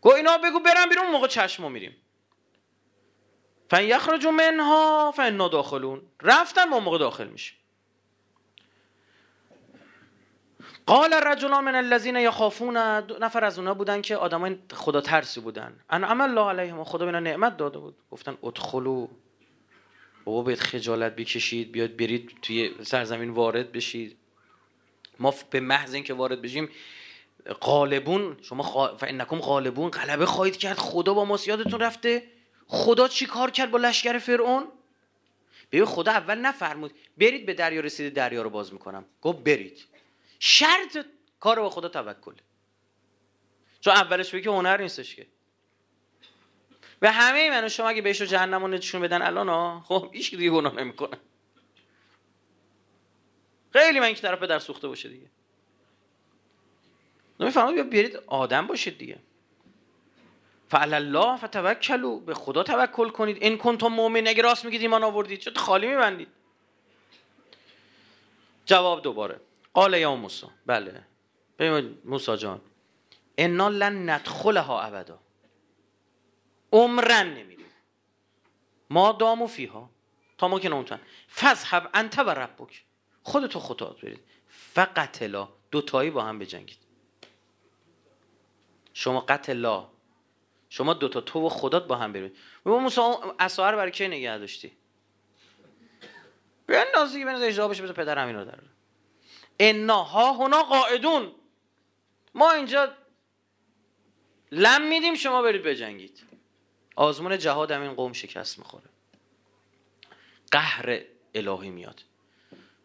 گو 0.00 0.12
اینا 0.12 0.38
بگو 0.38 0.60
برم 0.60 0.88
بیرون 0.88 1.10
موقع 1.10 1.28
چشم 1.28 1.72
میریم. 1.72 1.96
فن 3.70 3.84
یخرج 3.84 4.26
منها 4.26 5.10
فن 5.10 5.36
داخلون. 5.36 6.02
رفتن 6.22 6.68
ما 6.68 6.80
موقع 6.80 6.98
داخل 6.98 7.26
میشه 7.26 7.54
قال 10.86 11.12
الرجلان 11.12 11.64
من 11.64 11.74
الذين 11.74 12.16
يخافون 12.16 12.76
نفر 13.20 13.44
از 13.44 13.58
اونا 13.58 13.74
بودن 13.74 14.02
که 14.02 14.16
آدمای 14.16 14.58
خدا 14.72 15.00
ترسی 15.00 15.40
بودن. 15.40 15.80
ان 15.90 16.04
عمل 16.04 16.24
الله 16.24 16.48
علیهم 16.48 16.84
خدا 16.84 17.06
بنا 17.06 17.20
نعمت 17.20 17.56
داده 17.56 17.78
بود. 17.78 17.94
گفتن 18.10 18.36
ادخلوا. 18.42 19.08
بابا 20.24 20.42
باید 20.42 20.58
خجالت 20.58 21.16
بکشید. 21.16 21.72
بیاد 21.72 21.96
برید 21.96 22.38
توی 22.42 22.74
سرزمین 22.82 23.30
وارد 23.30 23.72
بشید. 23.72 24.16
ما 25.18 25.34
به 25.50 25.60
محض 25.60 25.94
اینکه 25.94 26.14
وارد 26.14 26.42
بشیم 26.42 26.68
غالبون 27.60 28.36
شما 28.42 28.62
خوا... 28.62 28.96
فانکم 28.96 29.38
غالبون 29.38 29.90
غلبه 29.90 30.26
خواهید 30.26 30.56
کرد. 30.56 30.78
خدا 30.78 31.14
با 31.14 31.24
ما 31.24 31.38
یادتون 31.46 31.80
رفته. 31.80 32.22
خدا 32.72 33.08
چی 33.08 33.26
کار 33.26 33.50
کرد 33.50 33.70
با 33.70 33.78
لشکر 33.78 34.18
فرعون؟ 34.18 34.72
ببین 35.72 35.84
خدا 35.84 36.12
اول 36.12 36.38
نفرمود 36.38 36.94
برید 37.18 37.46
به 37.46 37.54
دریا 37.54 37.80
رسید 37.80 38.14
دریا 38.14 38.42
رو 38.42 38.50
باز 38.50 38.72
می‌کنم. 38.72 39.04
گفت 39.22 39.38
برید. 39.38 39.84
شرط 40.38 41.06
کار 41.40 41.60
با 41.60 41.70
خدا 41.70 41.88
توکل. 41.88 42.34
چون 43.80 43.94
اولش 43.94 44.34
بگه 44.34 44.50
هنر 44.50 44.80
نیستش 44.80 45.14
که. 45.14 45.26
و 47.02 47.12
همه 47.12 47.50
من 47.50 47.68
شما 47.68 47.88
اگه 47.88 48.02
بهش 48.02 48.22
جهنم 48.22 48.62
رو 48.62 48.68
نشون 48.68 49.00
بدن 49.00 49.22
الان 49.22 49.48
ها 49.48 49.84
خب 49.86 50.10
هیچ 50.12 50.34
دیگه 50.34 50.50
گناه 50.50 50.74
نمی‌کنه. 50.74 51.18
خیلی 53.72 54.00
من 54.00 54.14
که 54.14 54.22
طرف 54.22 54.42
در 54.42 54.58
سوخته 54.58 54.88
باشه 54.88 55.08
دیگه. 55.08 55.26
نمی‌فهمم 57.40 57.74
بیا 57.74 57.84
برید 57.84 58.16
آدم 58.16 58.66
باشید 58.66 58.98
دیگه. 58.98 59.18
فعل 60.70 60.94
الله 60.94 61.36
فتوکلوا 61.36 62.18
به 62.18 62.34
خدا 62.34 62.62
توکل 62.62 63.08
کنید. 63.08 63.42
این 63.42 63.58
کنتم 63.58 63.86
مؤمن 63.86 64.28
اگه 64.28 64.42
راست 64.42 64.64
میگید 64.64 64.80
ایمان 64.80 65.04
آوردید 65.04 65.40
چون 65.40 65.54
خالی 65.54 65.86
میبندید؟ 65.86 66.28
جواب 68.66 69.02
دوباره. 69.02 69.40
قال 69.74 69.94
یا 69.94 70.14
موسی. 70.14 70.46
بله. 70.66 71.02
ببین 71.58 71.98
موسی 72.04 72.36
جان. 72.36 72.60
انا 73.38 73.68
لن 73.68 74.10
ندخلها 74.10 74.82
ابدا. 74.82 75.18
عمرن 76.72 77.26
نمیریم. 77.26 77.66
ما 78.90 79.12
دامو 79.12 79.46
فیها. 79.46 79.90
تا 80.38 80.48
ما 80.48 80.60
که 80.60 80.68
نمتن 80.68 81.00
فذهب 81.28 81.90
انت 81.94 82.18
و 82.18 82.30
ربک. 82.30 82.84
خودتو 83.22 83.60
خطات 83.60 84.00
برید. 84.00 84.20
فقط 84.48 85.22
دوتایی 85.70 86.10
با 86.10 86.22
هم 86.22 86.38
بجنگید. 86.38 86.78
شما 88.94 89.20
قتلا 89.20 89.88
شما 90.70 90.94
دوتا 90.94 91.20
تو 91.20 91.46
و 91.46 91.48
خدات 91.48 91.86
با 91.86 91.96
هم 91.96 92.12
برید 92.12 92.36
و 92.66 92.70
موسی 92.70 93.00
اسعار 93.38 93.76
برای 93.76 93.90
کی 93.90 94.08
نگه 94.08 94.38
داشتی؟ 94.38 94.72
بیان 96.66 96.86
نازی 96.94 97.24
بنز 97.24 97.42
اجرا 97.42 97.68
بشه 97.68 97.92
پدر 97.92 98.18
همین 98.18 98.36
رو 98.36 98.44
در 98.44 98.58
انا 99.60 100.02
ها 100.02 100.32
هنا 100.32 100.62
قاعدون. 100.62 101.32
ما 102.34 102.50
اینجا 102.52 102.92
لم 104.52 104.88
میدیم 104.88 105.14
شما 105.14 105.42
برید 105.42 105.62
بجنگید. 105.62 106.22
آزمون 106.96 107.38
جهاد 107.38 107.70
هم 107.70 107.82
این 107.82 107.94
قوم 107.94 108.12
شکست 108.12 108.58
می‌خوره. 108.58 108.84
قهر 110.50 111.00
الهی 111.34 111.70
میاد. 111.70 112.02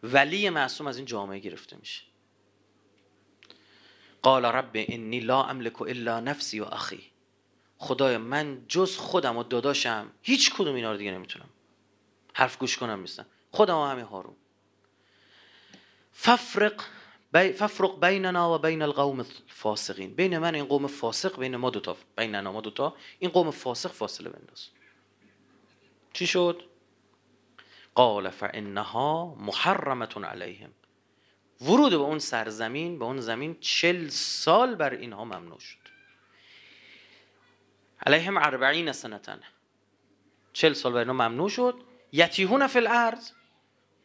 ولی 0.02 0.50
معصوم 0.50 0.86
از 0.86 0.96
این 0.96 1.06
جامعه 1.06 1.38
گرفته 1.38 1.76
میشه. 1.76 2.02
قال 4.22 4.44
رب 4.44 4.70
انی 4.74 5.20
لا 5.20 5.44
املک 5.44 5.82
الا 5.82 6.20
نفسی 6.20 6.60
و 6.60 6.64
اخی 6.64 7.15
خدای 7.78 8.16
من 8.16 8.64
جز 8.68 8.96
خودم 8.96 9.36
و 9.36 9.42
داداشم 9.42 10.12
هیچ 10.22 10.54
کدوم 10.54 10.74
اینا 10.74 10.92
رو 10.92 10.98
دیگه 10.98 11.10
نمی‌تونم. 11.10 11.48
حرف 12.34 12.58
گوش 12.58 12.78
کنم 12.78 13.00
نیستم 13.00 13.26
خودم 13.50 13.76
و 13.76 13.84
همین 13.84 14.04
هارون. 14.04 14.36
ففرق 16.12 16.82
بی 17.32 17.52
ففرق 17.52 18.00
بیننا 18.00 18.54
و 18.54 18.58
بین 18.58 18.82
القوم 18.82 19.18
الفاسقین. 19.18 20.14
بین 20.14 20.38
من 20.38 20.54
این 20.54 20.64
قوم 20.64 20.86
فاسق 20.86 21.38
بین 21.38 21.56
ما 21.56 21.70
دوتا. 21.70 21.96
بیننا 22.16 22.52
ما 22.52 22.60
دوتا. 22.60 22.96
این 23.18 23.30
قوم 23.30 23.50
فاسق 23.50 23.90
فاصله 23.92 24.28
بنداز. 24.28 24.68
چی 26.12 26.26
شد؟ 26.26 26.62
قال 27.94 28.30
فانها 28.30 29.34
محرمتون 29.34 30.24
علیهم. 30.24 30.70
ورود 31.60 31.90
به 31.90 31.96
اون 31.96 32.18
سرزمین 32.18 32.98
به 32.98 33.04
اون 33.04 33.20
زمین 33.20 33.56
چل 33.60 34.08
سال 34.08 34.74
بر 34.74 34.90
اینها 34.90 35.24
ممنوع 35.24 35.58
شد. 35.58 35.85
علیهم 38.06 38.36
اربعین 38.36 38.92
سنتن 38.92 39.40
چل 40.52 40.72
سال 40.72 40.92
بر 40.92 40.98
اینها 40.98 41.14
ممنوع 41.14 41.48
شد. 41.48 41.74
یتیهون 42.12 42.66
فی 42.66 42.78
الارض. 42.78 43.30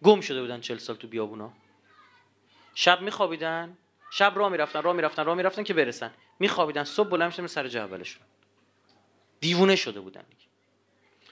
گم 0.03 0.21
شده 0.21 0.41
بودن 0.41 0.61
چل 0.61 0.77
سال 0.77 0.95
تو 0.95 1.07
بیابونا. 1.07 1.53
شب 2.75 3.01
میخوابیدن. 3.01 3.77
شب 4.11 4.33
راه 4.35 4.49
می‌رفتن 4.49 4.81
راه 4.81 4.95
می‌رفتن 4.95 5.25
راه 5.25 5.35
می‌رفتن 5.35 5.63
که 5.63 5.73
برسن. 5.73 6.11
میخوابیدن 6.39 6.83
صبح 6.83 7.09
بلند 7.09 7.31
شدن 7.31 7.47
سر 7.47 7.67
جبلشون 7.67 8.23
دیوونه 9.39 9.75
شده 9.75 9.99
بودن 9.99 10.23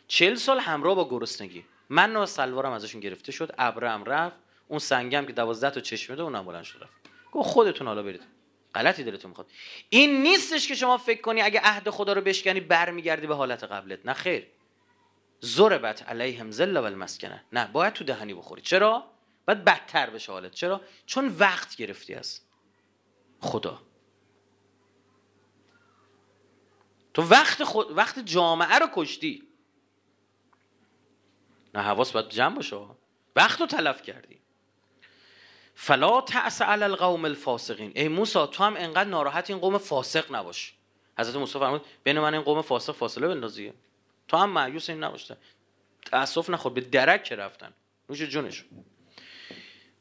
چل 0.07 0.35
سال 0.35 0.59
همراه 0.59 0.95
با 0.95 1.09
گرسنگی. 1.09 1.65
من 1.89 2.15
و 2.15 2.25
سلوارم 2.25 2.71
ازشون 2.71 3.01
گرفته 3.01 3.31
شد 3.31 3.55
ابرم 3.57 4.03
رفت. 4.03 4.35
اون 4.67 4.79
سنگم 4.79 5.25
که 5.25 5.33
دوازده 5.33 5.69
تا 5.69 5.81
چشمه 5.81 6.15
ده 6.15 6.23
اونم 6.23 6.45
بلند 6.45 6.63
شد 6.63 6.83
رفت. 6.83 6.93
خودتون 7.31 7.87
حالا 7.87 8.03
برید. 8.03 8.38
غلطی 8.75 9.03
دلتون 9.03 9.29
می‌خواد. 9.29 9.51
این 9.89 10.21
نیستش 10.21 10.67
که 10.67 10.75
شما 10.75 10.97
فکر 10.97 11.21
کنی 11.21 11.41
اگه 11.41 11.61
عهد 11.63 11.89
خدا 11.89 12.13
رو 12.13 12.21
بشکنی 12.21 12.59
برمیگردی 12.59 13.27
به 13.27 13.35
حالت 13.35 13.63
قبلت. 13.63 14.05
نه 14.05 14.13
خیر. 14.13 14.47
ضربت 15.43 16.03
علیهم 16.03 16.51
ذل 16.51 16.77
و 16.77 16.83
المسکنه 16.83 17.45
نه 17.53 17.67
باید 17.67 17.93
تو 17.93 18.03
دهنی 18.03 18.33
بخوری. 18.33 18.61
چرا؟ 18.61 19.11
باید 19.47 19.63
بدتر 19.63 20.09
بشه 20.09 20.31
حالت. 20.31 20.51
چرا؟ 20.51 20.81
چون 21.05 21.35
وقت 21.39 21.75
گرفتی 21.75 22.13
از 22.15 22.41
خدا. 23.39 23.81
تو 27.13 27.21
وقت 27.21 27.63
خود 27.63 27.97
وقت 27.97 28.19
جامعه 28.19 28.79
رو 28.79 28.87
کشتی. 28.93 29.43
نه 31.75 31.81
حواس 31.81 32.11
باید 32.11 32.29
جمع 32.29 32.55
باشه. 32.55 32.77
وقت 33.35 33.61
رو 33.61 33.67
تلف 33.67 34.01
کردی. 34.01 34.41
فلا 35.81 36.21
تأس 36.21 36.61
علی 36.61 36.83
القوم 36.83 37.25
الفاسقین. 37.25 37.91
ای 37.95 38.07
موسی 38.07 38.47
تو 38.51 38.63
هم 38.63 38.75
انقدر 38.77 39.09
ناراحت 39.09 39.49
این 39.49 39.59
قوم 39.59 39.77
فاسق 39.77 40.35
نباش. 40.35 40.73
حضرت 41.19 41.35
موسی 41.35 41.59
فرمود 41.59 41.85
بین 42.03 42.19
من 42.19 42.33
این 42.33 42.43
قوم 42.43 42.61
فاسق 42.61 42.95
فاصله 42.95 43.27
بندازی 43.27 43.73
تو 44.27 44.37
هم 44.37 44.49
معیوس 44.49 44.89
این 44.89 45.03
نباشته. 45.03 45.37
تأسف 46.05 46.49
نخور 46.49 46.71
به 46.73 46.81
درک 46.81 47.31
رفتن. 47.31 47.73
نوش 48.09 48.21
جونش 48.21 48.65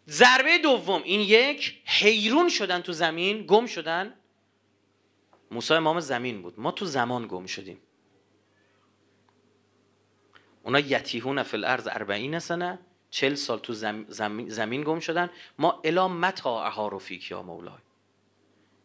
ضربه 0.09 0.59
دوم 0.59 1.03
این 1.03 1.21
یک 1.21 1.83
حیرون 1.85 2.49
شدن 2.49 2.81
تو 2.81 2.93
زمین 2.93 3.47
گم 3.47 3.67
شدن. 3.67 4.15
موسی 5.51 5.75
امام 5.75 6.01
زمین 6.01 6.43
بود. 6.43 6.61
ما 6.61 6.73
تو 6.73 6.85
زمان 6.85 7.27
گم 7.27 7.47
شدیم. 7.47 7.81
اونا 10.63 10.79
یتیهون 10.79 11.43
فی 11.43 11.57
الارض 11.57 11.89
40 11.89 12.39
سنه. 12.39 12.79
چل 13.11 13.35
سال 13.35 13.59
تو 13.59 13.73
زمین, 13.73 14.49
زمین 14.49 14.83
گم 14.83 15.01
شدن. 15.01 15.31
ما 15.59 15.81
الا 15.85 16.09
متا 16.09 16.65
اهارو 16.65 16.99
فیک 16.99 17.31
یا 17.31 17.43
مولای. 17.43 17.79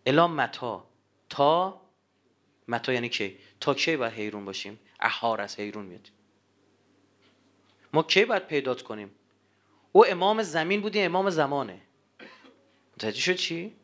الا 0.06 0.28
متا. 0.28 0.86
تا 1.30 1.82
متا 2.68 2.94
یعنی 2.94 3.10
کی؟ 3.10 3.38
تا 3.60 3.74
کی 3.74 3.96
باید 3.96 4.14
حیرون 4.14 4.46
باشیم؟ 4.46 4.80
احار 5.00 5.42
از 5.42 5.60
حیرون 5.60 5.86
میاد. 5.86 6.10
ما 7.94 8.04
کی 8.04 8.26
باید 8.26 8.48
پیدات 8.48 8.82
کنیم؟ 8.82 9.12
او 9.92 10.06
امام 10.06 10.44
زمین 10.44 10.82
بودی 10.82 11.02
امام 11.02 11.30
زمانه. 11.30 11.82
متوجه 12.98 13.22
شد 13.22 13.36
چی؟ 13.36 13.76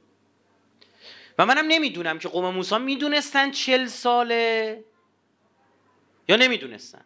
و 1.37 1.45
منم 1.45 1.65
نمی‌دونم 1.67 2.19
که 2.19 2.29
قوم 2.29 2.53
موسی 2.55 2.77
می‌دونستن 2.77 3.51
چل 3.51 3.85
ساله 3.85 4.83
یا 6.27 6.35
نمی‌دونستن. 6.35 7.05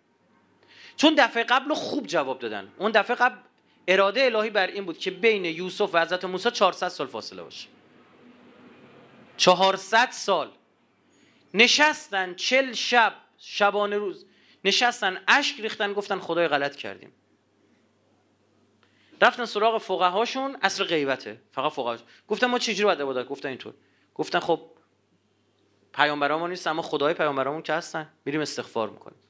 چون 0.97 1.15
دفعه 1.15 1.43
قبل 1.43 1.73
خوب 1.73 2.07
جواب 2.07 2.39
دادن. 2.39 2.71
اون 2.77 2.91
دفعه 2.91 3.15
قبل 3.15 3.35
اراده 3.87 4.25
الهی 4.25 4.49
بر 4.49 4.67
این 4.67 4.85
بود 4.85 4.97
که 4.97 5.11
بین 5.11 5.45
یوسف 5.45 5.89
و 5.93 5.99
حضرت 5.99 6.25
موسی 6.25 6.51
400 6.51 6.87
سال 6.87 7.07
فاصله 7.07 7.43
باشه. 7.43 7.67
400 9.37 10.11
سال. 10.11 10.51
نشستن 11.53 12.33
چل 12.33 12.73
شب 12.73 13.13
شبانه 13.37 13.97
روز. 13.97 14.25
نشستن 14.65 15.21
اشک 15.27 15.59
ریختن 15.59 15.93
گفتن 15.93 16.19
خدای 16.19 16.47
غلط 16.47 16.75
کردیم. 16.75 17.13
رفتن 19.21 19.45
سراغ 19.45 19.77
فقهاشون 19.81 20.57
اصل 20.61 20.83
غیبته. 20.83 21.41
فقط 21.51 21.71
فقها 21.71 21.97
گفتن 22.27 22.47
ما 22.47 22.59
چجوری 22.59 22.83
باید 22.83 23.01
عبادت 23.01 23.27
گفتن 23.27 23.49
اینطور. 23.49 23.73
گفتن 24.15 24.39
خب 24.39 24.61
پیامبرامون 25.93 26.49
نیست 26.49 26.67
اما 26.67 26.81
خدای 26.81 27.13
پیامبرامون 27.13 27.61
که 27.61 27.73
هستن. 27.73 28.09
میریم 28.25 28.41
استغفار 28.41 28.89
می‌کنیم. 28.89 29.22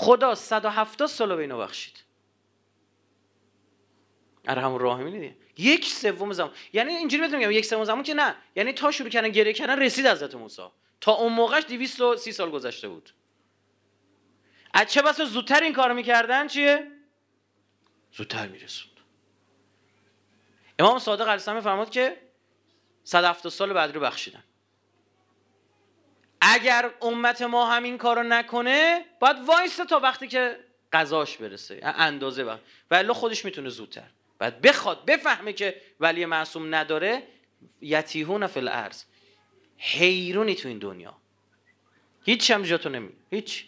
خدا 0.00 0.34
170 0.34 1.08
سال 1.08 1.36
به 1.36 1.42
اینو 1.42 1.58
بخشید. 1.58 2.04
ارحم 4.48 4.72
الراحمین 4.72 5.12
دیگه. 5.20 5.36
یک 5.58 5.86
سوم 5.86 6.32
زمان. 6.32 6.52
یعنی 6.72 6.92
اینجوری 6.92 7.22
بهتون 7.22 7.38
میگم 7.38 7.50
یک 7.50 7.64
سوم 7.64 7.84
زمان 7.84 8.02
که 8.02 8.14
نه. 8.14 8.36
یعنی 8.56 8.72
تا 8.72 8.90
شروع 8.90 9.08
کردن 9.08 9.28
گریه 9.28 9.52
کردن 9.52 9.82
رسید 9.82 10.06
حضرت 10.06 10.34
موسی. 10.34 10.62
تا 11.00 11.12
اون 11.12 11.32
موقعش 11.32 11.64
230 11.64 12.32
سال 12.32 12.50
گذشته 12.50 12.88
بود. 12.88 13.10
از 14.74 14.86
چه 14.86 15.02
بسا 15.02 15.24
زودتر 15.24 15.62
این 15.62 15.72
کارو 15.72 15.94
می‌کردن؟ 15.94 16.46
چیه؟ 16.46 16.90
زودتر 18.12 18.48
میرسوند. 18.48 18.96
امام 20.78 20.98
صادق 20.98 21.20
علیه 21.20 21.32
السلام 21.32 21.60
فرمود 21.60 21.90
که 21.90 22.16
170 23.04 23.52
سال 23.52 23.72
بعد 23.72 23.94
رو 23.94 24.00
بخشیدن. 24.00 24.44
اگر 26.40 26.90
امت 27.02 27.42
ما 27.42 27.66
همین 27.66 27.98
کارو 27.98 28.22
نکنه 28.22 29.04
باید 29.20 29.36
وایسته 29.46 29.84
تا 29.84 30.00
وقتی 30.00 30.28
که 30.28 30.56
قضاش 30.92 31.36
برسه 31.36 31.80
اندازه 31.82 32.42
وقت 32.42 32.60
ولی 32.90 33.12
خودش 33.12 33.44
می‌تونه 33.44 33.68
زودتر. 33.68 34.10
بعد 34.38 34.60
بخواد 34.60 35.04
بفهمه 35.04 35.52
که 35.52 35.80
ولی 36.00 36.26
معصوم 36.26 36.74
نداره 36.74 37.22
یتیهون 37.80 38.46
فی 38.46 38.60
الارض. 38.60 39.04
حیرونی 39.76 40.54
تو 40.54 40.68
این 40.68 40.78
دنیا. 40.78 41.16
هیچ 42.24 42.50
هم 42.50 42.62
جاتو 42.62 42.88
نمی 42.88 43.12
هیچ. 43.30 43.64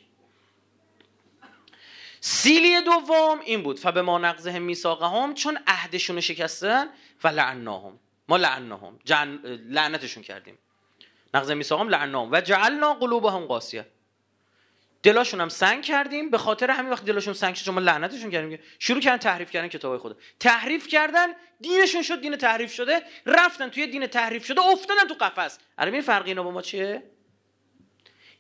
سیلی 2.21 2.83
دوم 2.83 3.41
این 3.41 3.63
بود. 3.63 3.79
فبه 3.79 4.03
ما 4.03 4.19
نقضه 4.19 4.53
هم 4.53 5.35
چون 5.35 5.59
عهدشون 5.67 6.21
شکستن 6.21 6.87
و 7.25 7.29
لعناهم. 7.29 7.99
ما 8.29 8.37
لعناهم. 8.37 8.99
جن... 9.05 9.41
لعنتشون 9.69 10.23
کردیم. 10.23 10.59
نقض 11.35 11.51
میثاقم 11.51 11.89
لعناهم 11.89 12.33
و 12.33 12.41
جعلنا 12.41 12.95
قلوبهم 12.95 13.47
قاسیه. 13.47 13.87
دلاشون 15.03 15.41
هم 15.41 15.49
سنگ 15.49 15.83
کردیم. 15.85 16.31
به 16.31 16.39
خاطر 16.39 16.71
همین 16.71 16.93
وقت 16.93 17.05
دلاشون 17.05 17.35
سنگ 17.35 17.55
شد 17.55 17.65
شما 17.65 17.81
لعنتشون 17.81 18.31
کردیم. 18.31 18.59
شروع 18.79 19.01
کردن 19.01 19.17
تحریف 19.17 19.51
کردن 19.51 19.69
کتاب 19.69 19.99
خدا. 19.99 20.17
تحریف 20.41 20.89
کردن 20.89 21.27
دینشون 21.61 22.03
شد 22.03 22.21
دین 22.21 22.37
تحریف 22.37 22.73
شده. 22.73 23.03
رفتن 23.27 23.69
توی 23.69 23.87
دین 23.87 24.07
تحریف 24.07 24.47
شده 24.47 24.61
افتادن 24.61 25.09
تو 25.09 25.15
قفس. 25.15 25.59
الان 25.79 25.95
این 25.95 26.03
فرق 26.03 26.27
اینا 26.27 26.43
با 26.43 26.51
ما 26.51 26.63
چیه؟ 26.63 27.03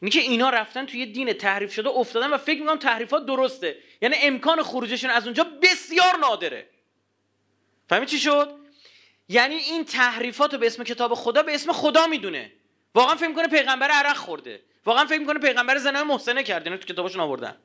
اینی 0.00 0.10
که 0.10 0.20
اینا 0.20 0.50
رفتن 0.50 0.86
توی 0.86 1.06
دین 1.06 1.32
تحریف 1.32 1.74
شده 1.74 1.88
افتادن 1.88 2.30
و 2.30 2.38
فکر 2.38 2.60
می‌کنم 2.60 2.78
تحریفات 2.78 3.26
درسته. 3.26 3.76
یعنی 4.02 4.16
امکان 4.22 4.62
خروجشون 4.62 5.10
از 5.10 5.24
اونجا 5.24 5.44
بسیار 5.62 6.16
نادره. 6.16 6.68
فهمی 7.88 8.06
چی 8.06 8.18
شد؟ 8.18 8.56
یعنی 9.28 9.54
این 9.54 9.84
تحریفات 9.84 10.52
رو 10.52 10.60
به 10.60 10.66
اسم 10.66 10.84
کتاب 10.84 11.14
خدا 11.14 11.42
به 11.42 11.54
اسم 11.54 11.72
خدا 11.72 12.06
می‌دونه. 12.06 12.52
واقعا 12.94 13.14
فکر 13.14 13.28
می‌کنه 13.28 13.48
پیغمبر 13.48 13.90
عرق 13.90 14.16
خورده. 14.16 14.62
واقعا 14.84 15.06
فکر 15.06 15.18
می‌کنه 15.18 15.38
پیغمبر 15.38 15.78
زنای 15.78 16.02
محسنه 16.02 16.42
کرده 16.42 16.70
اینا 16.70 16.76
تو 16.76 16.92
کتابشون 16.92 17.20
آوردن. 17.20 17.56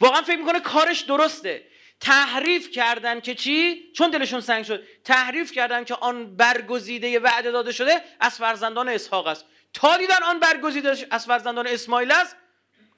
واقعا 0.00 0.22
فکر 0.22 0.36
می‌کنه 0.36 0.60
کارش 0.60 1.00
درسته. 1.00 1.66
تحریف 2.00 2.70
کردن 2.70 3.20
که 3.20 3.34
چی؟ 3.34 3.92
چون 3.92 4.10
دلشون 4.10 4.40
سنگ 4.40 4.64
شد. 4.64 4.84
تحریف 5.04 5.52
کردن 5.52 5.84
که 5.84 5.94
آن 5.94 6.36
برگزیده 6.36 7.20
وعده 7.20 7.50
داده 7.50 7.72
شده 7.72 8.02
از 8.20 8.38
فرزندان 8.38 8.88
اسحاق 8.88 9.26
است. 9.26 9.44
تا 9.72 9.96
دیدن 9.96 10.22
آن 10.22 10.40
برگزیده 10.40 11.06
از 11.10 11.26
فرزندان 11.26 11.66
اسماعیل 11.66 12.12
است 12.12 12.36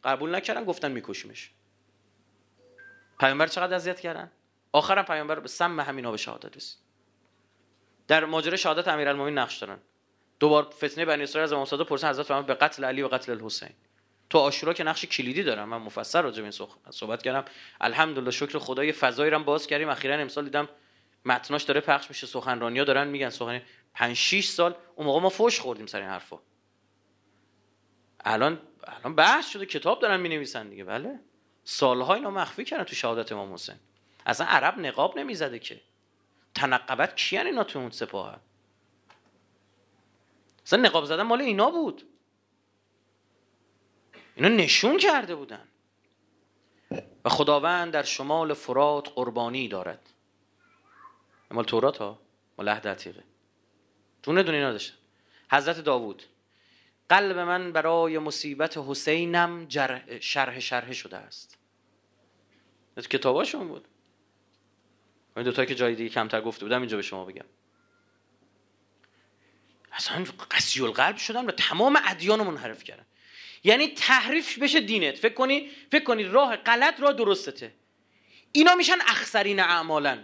قبول 0.04 0.34
نکردن 0.34 0.64
گفتن 0.64 0.92
میکشیمش. 0.92 1.50
پیامبر 3.20 3.46
چقدر 3.46 3.74
اذیت 3.74 4.00
کردن؟ 4.00 4.32
آخرم 4.72 5.04
پیامبر 5.04 5.40
به 5.40 5.48
سم 5.48 5.80
همینا 5.80 6.10
به 6.10 6.16
شهادت 6.16 6.56
است 6.56 6.82
در 8.08 8.24
ماجرای 8.24 8.58
شهادت 8.58 8.88
امیرالمومنین 8.88 9.38
نقش 9.38 9.58
دارن. 9.58 9.78
دوبار 10.40 10.62
فتنه 10.84 11.04
بنی 11.04 11.22
اسرائیل 11.22 11.44
از 11.44 11.52
امام 11.52 11.64
صادق 11.64 11.86
پرسن 11.86 12.08
حضرت 12.08 12.26
فرمود 12.26 12.46
به 12.46 12.54
قتل 12.54 12.84
علی 12.84 13.02
و 13.02 13.08
قتل 13.08 13.32
الحسین. 13.32 13.70
تو 14.30 14.38
آشورا 14.38 14.72
که 14.72 14.84
نقش 14.84 15.04
کلیدی 15.04 15.42
دارم. 15.42 15.68
من 15.68 15.76
مفصل 15.76 16.22
راجع 16.22 16.36
به 16.36 16.42
این 16.42 16.68
صحبت 16.90 17.22
کردم. 17.22 17.44
الحمدلله 17.80 18.30
شکر 18.30 18.58
خدا 18.58 18.84
یه 18.84 18.92
فضایی 18.92 19.30
باز 19.30 19.66
کردیم. 19.66 19.88
اخیرا 19.88 20.14
امسال 20.14 20.44
دیدم 20.44 20.68
متناش 21.24 21.62
داره 21.62 21.80
پخش 21.80 22.08
میشه. 22.08 22.26
سخنرانی‌ها 22.26 22.84
دارن 22.84 23.08
میگن. 23.08 23.30
سخن 23.30 23.62
5 23.94 24.16
6 24.16 24.48
سال 24.48 24.74
اون 24.94 25.06
موقع 25.06 25.20
ما 25.20 25.28
فوش 25.28 25.60
خوردیم 25.60 25.86
سر 25.86 26.00
این 26.00 26.08
حرفا. 26.08 26.38
الان 28.20 28.58
الان 28.84 29.14
بحث 29.14 29.48
شده. 29.48 29.66
کتاب 29.66 30.00
دارن 30.00 30.20
می‌نویسن 30.20 30.68
دیگه. 30.68 30.84
بله. 30.84 31.20
سالها 31.64 32.14
اینا 32.14 32.30
مخفی 32.30 32.64
کردن 32.64 32.84
تو 32.84 32.94
شهادت 32.94 33.32
امام 33.32 33.54
حسین. 33.54 33.76
اصلا 34.26 34.46
عرب 34.46 34.78
نقاب 34.78 35.18
نمی‌زده 35.18 35.58
که. 35.58 35.80
تنقبت 36.54 37.16
کیان 37.16 37.46
اینا 37.46 37.64
تو 37.64 37.78
اون 37.78 37.90
سپاه 37.90 38.40
اصلا 40.68 40.82
نقاب 40.82 41.04
زدن 41.04 41.22
مال 41.22 41.40
اینا 41.40 41.70
بود. 41.70 42.02
اینا 44.36 44.48
نشون 44.48 44.98
کرده 44.98 45.34
بودن. 45.34 45.68
و 47.24 47.28
خداوند 47.28 47.92
در 47.92 48.02
شمال 48.02 48.54
فرات 48.54 49.08
قربانی 49.08 49.68
دارد. 49.68 50.10
مال 51.50 51.64
تورات 51.64 51.98
ها؟ 51.98 52.18
مال 52.58 52.68
عهد 52.68 52.88
عتیقه. 52.88 53.22
دونه 54.22 54.42
دونه 54.42 54.56
اینا 54.56 54.72
داشتن 54.72 54.96
حضرت 55.52 55.80
داوود. 55.80 56.22
قلب 57.08 57.38
من 57.38 57.72
برای 57.72 58.18
مصیبت 58.18 58.78
حسینم 58.78 59.68
شرح 60.20 60.60
شرح 60.60 60.92
شده 60.92 61.16
است. 61.16 61.58
کتاباشون 63.10 63.68
بود. 63.68 63.88
این 65.36 65.44
دوتا 65.44 65.64
که 65.64 65.74
جای 65.74 65.94
دیگه 65.94 66.10
کمتر 66.10 66.40
گفته 66.40 66.64
بودم 66.64 66.80
اینجا 66.80 66.96
به 66.96 67.02
شما 67.02 67.24
بگم. 67.24 67.46
اصلا 69.98 70.24
قسی 70.50 70.82
القلب 70.82 71.16
شدن 71.16 71.46
و 71.46 71.50
تمام 71.50 72.00
ادیان 72.06 72.38
رو 72.38 72.44
منحرف 72.44 72.84
کردن. 72.84 73.06
یعنی 73.64 73.88
تحریف 73.88 74.58
بشه 74.58 74.80
دینت. 74.80 75.16
فکر 75.16 75.34
کنی 75.34 75.70
فکر 75.92 76.04
کنی 76.04 76.24
راه 76.24 76.56
غلط 76.56 77.00
راه 77.00 77.12
درستته. 77.12 77.74
اینا 78.52 78.74
میشن 78.74 78.98
اخسرین 79.06 79.60
اعمالا 79.60 80.18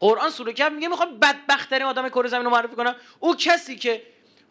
قرآن 0.00 0.30
سوره 0.30 0.52
کهف 0.52 0.72
میگه 0.72 0.88
می‌خواد 0.88 1.20
بدبختترین 1.20 1.82
آدم 1.82 2.08
کره 2.08 2.28
زمین 2.28 2.44
رو 2.44 2.50
معرفی 2.50 2.76
کنم. 2.76 2.96
او 3.20 3.36
کسی 3.36 3.76
که 3.76 4.02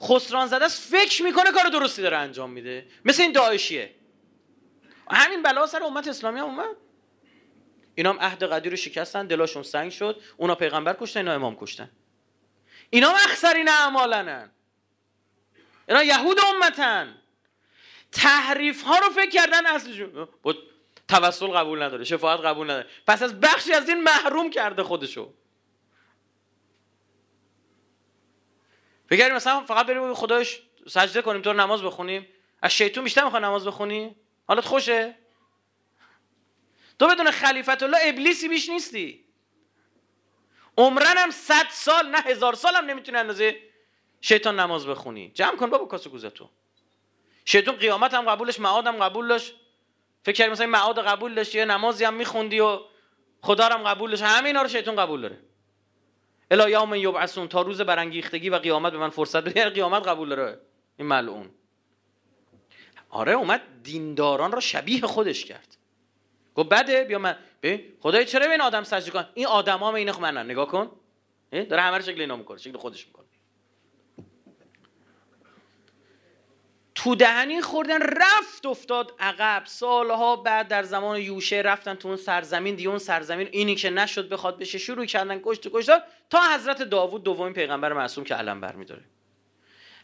خسران 0.02 0.48
زده 0.48 0.66
است 0.66 0.92
فکر 0.92 1.24
می‌کنه 1.24 1.52
کار 1.52 1.66
درستی 1.66 2.02
داره 2.02 2.18
انجام 2.18 2.50
میده. 2.50 2.86
مثل 3.06 3.22
این 3.22 3.32
داعشیه. 3.32 3.96
همین 5.12 5.44
بلا 5.44 5.68
سر 5.68 5.84
امت 5.84 6.08
اسلامی 6.08 6.40
هم 6.40 6.46
اومد. 6.46 6.76
اینا 7.96 8.10
هم 8.10 8.20
عهد 8.20 8.44
قدیر 8.44 8.72
رو 8.72 8.78
شکستن 8.78 9.28
دلاشون 9.28 9.64
سنگ 9.64 9.92
شد. 9.92 10.22
اونا 10.38 10.56
پیغمبر 10.56 10.98
کشتن 11.00 11.20
اینا 11.20 11.34
امام 11.34 11.56
کشتن. 11.56 11.90
اینا 12.90 13.10
اخسرین 13.10 13.70
اعمالنن. 13.70 14.52
اینا 15.88 16.04
یهود 16.04 16.38
امتن. 16.40 17.22
تحریف 18.12 18.84
ها 18.84 19.00
رو 19.00 19.10
فکر 19.10 19.30
کردن 19.30 19.66
اصلشون 19.66 20.28
توسل 21.08 21.48
قبول 21.48 21.84
نداره 21.84 22.04
شفاعت 22.04 22.40
قبول 22.40 22.72
نداره. 22.72 22.88
پس 23.08 23.24
از 23.24 23.40
بخشی 23.40 23.74
از 23.74 23.90
این 23.90 24.04
محروم 24.04 24.50
کرده 24.50 24.84
خودشو. 24.84 25.34
فکر 29.10 29.36
مثلا 29.36 29.66
فقط 29.66 29.86
بریم 29.86 30.14
خداش 30.14 30.62
سجده 30.88 31.22
کنیم 31.22 31.42
تو 31.42 31.54
نماز 31.54 31.84
بخونیم. 31.84 32.28
از 32.62 32.72
شیطون 32.72 33.04
بیشتر 33.04 33.24
می‌خواد 33.24 33.44
نماز 33.46 33.68
بخونی؟ 33.68 34.16
حالت 34.48 34.66
خوشه؟ 34.66 35.16
تو 37.00 37.08
بدون 37.08 37.32
خلیفت 37.32 37.84
الله 37.84 37.98
ابلیسی 38.02 38.48
بیش 38.48 38.70
نیستی. 38.70 39.26
عمرن 40.78 41.18
هم 41.18 41.32
صد 41.32 41.68
سال 41.70 42.10
نه 42.10 42.18
هزار 42.18 42.56
سال 42.56 42.76
هم 42.76 42.86
نمی‌تونی 42.86 43.18
اندازه 43.18 43.67
شیطان 44.22 44.60
نماز 44.60 44.88
بخونی. 44.88 45.32
جمع 45.34 45.56
کن 45.56 45.70
بابا 45.70 45.86
کاسه 45.86 46.10
گوزه 46.10 46.30
تو. 46.30 46.50
شیطان 47.46 47.76
قیامت 47.76 48.14
هم 48.14 48.26
قبولش 48.26 48.60
معاد 48.60 48.88
هم 48.88 48.98
قبول 48.98 49.28
داشت 49.28 49.56
فکر 50.24 50.36
کردی 50.36 50.52
مثلا 50.52 50.68
معاد 50.68 51.00
قبول 51.00 51.36
داشتی 51.36 51.58
یه 51.58 51.66
نمازی 51.66 52.06
هم 52.06 52.14
میخوندی 52.14 52.60
و 52.60 52.80
خدا 53.42 53.66
هم 53.66 53.84
قبول 53.84 54.10
داشت 54.10 54.24
همه 54.24 54.48
اینا 54.48 54.62
رو 54.62 54.68
شیطان 54.68 54.96
قبول 54.96 55.22
داره. 55.22 55.40
الا 56.52 56.70
یوم 56.70 56.96
یبعثون 56.96 57.48
تا 57.48 57.62
روز 57.62 57.82
برانگیختگی 57.82 58.50
و 58.50 58.56
قیامت 58.56 58.92
به 58.92 58.98
من 58.98 59.10
فرصت 59.10 59.44
بده. 59.44 59.60
یعنی 59.60 59.70
قیامت 59.72 60.08
قبول 60.08 60.30
داره 60.30 60.60
این 60.98 61.08
ملعون. 61.08 61.50
آره 63.10 63.32
اومد 63.32 63.62
دینداران 63.84 64.52
را 64.52 64.60
شبیه 64.60 65.02
خودش 65.02 65.46
کرد. 65.46 65.78
گفت 66.56 66.70
بده 66.70 67.04
بیا 67.04 67.20
من 67.20 67.38
به 67.62 67.84
خدای 68.00 68.26
چرا 68.26 68.46
به 68.46 68.52
این 68.52 68.62
آدم 68.62 68.84
سجده 68.84 69.12
کن؟ 69.12 69.26
این 69.34 69.48
آدما 69.48 69.96
اینو 69.96 70.14
خب 70.14 70.22
من 70.22 70.38
نگاه 70.38 70.68
کن. 70.68 70.92
داره 71.52 71.82
همه 71.82 71.98
رو 71.98 72.04
شکل 72.04 72.22
اینا 72.22 72.36
می‌کنه 72.36 72.58
شکل 72.58 72.78
خودش 72.78 73.08
می‌کنه. 73.08 73.27
تو 76.98 77.16
دهنی 77.16 77.62
خوردن 77.62 78.02
رفت 78.02 78.66
افتاد 78.66 79.14
عقب. 79.20 79.64
سالها 79.66 80.36
بعد 80.36 80.68
در 80.68 80.84
زمان 80.84 81.22
یوشه 81.22 81.56
رفتن 81.56 81.96
تو 81.96 82.08
اون 82.08 82.18
سرزمین 82.18 82.76
دیگه 82.76 82.90
اون 82.90 82.98
سرزمین 82.98 83.48
اینی 83.52 83.76
که 83.76 83.90
نشد 83.90 84.30
بخواد 84.30 84.60
بشه 84.60 84.78
شروع 84.78 85.06
کردن 85.06 85.42
کشت 85.44 85.68
کشت 85.74 85.90
تا 86.30 86.40
حضرت 86.56 86.82
داوود 86.82 87.24
دومین 87.24 87.54
پیغمبر 87.54 87.94
معصوم 87.94 88.24
که 88.24 88.36
علم 88.36 88.62
برمیداره 88.62 89.04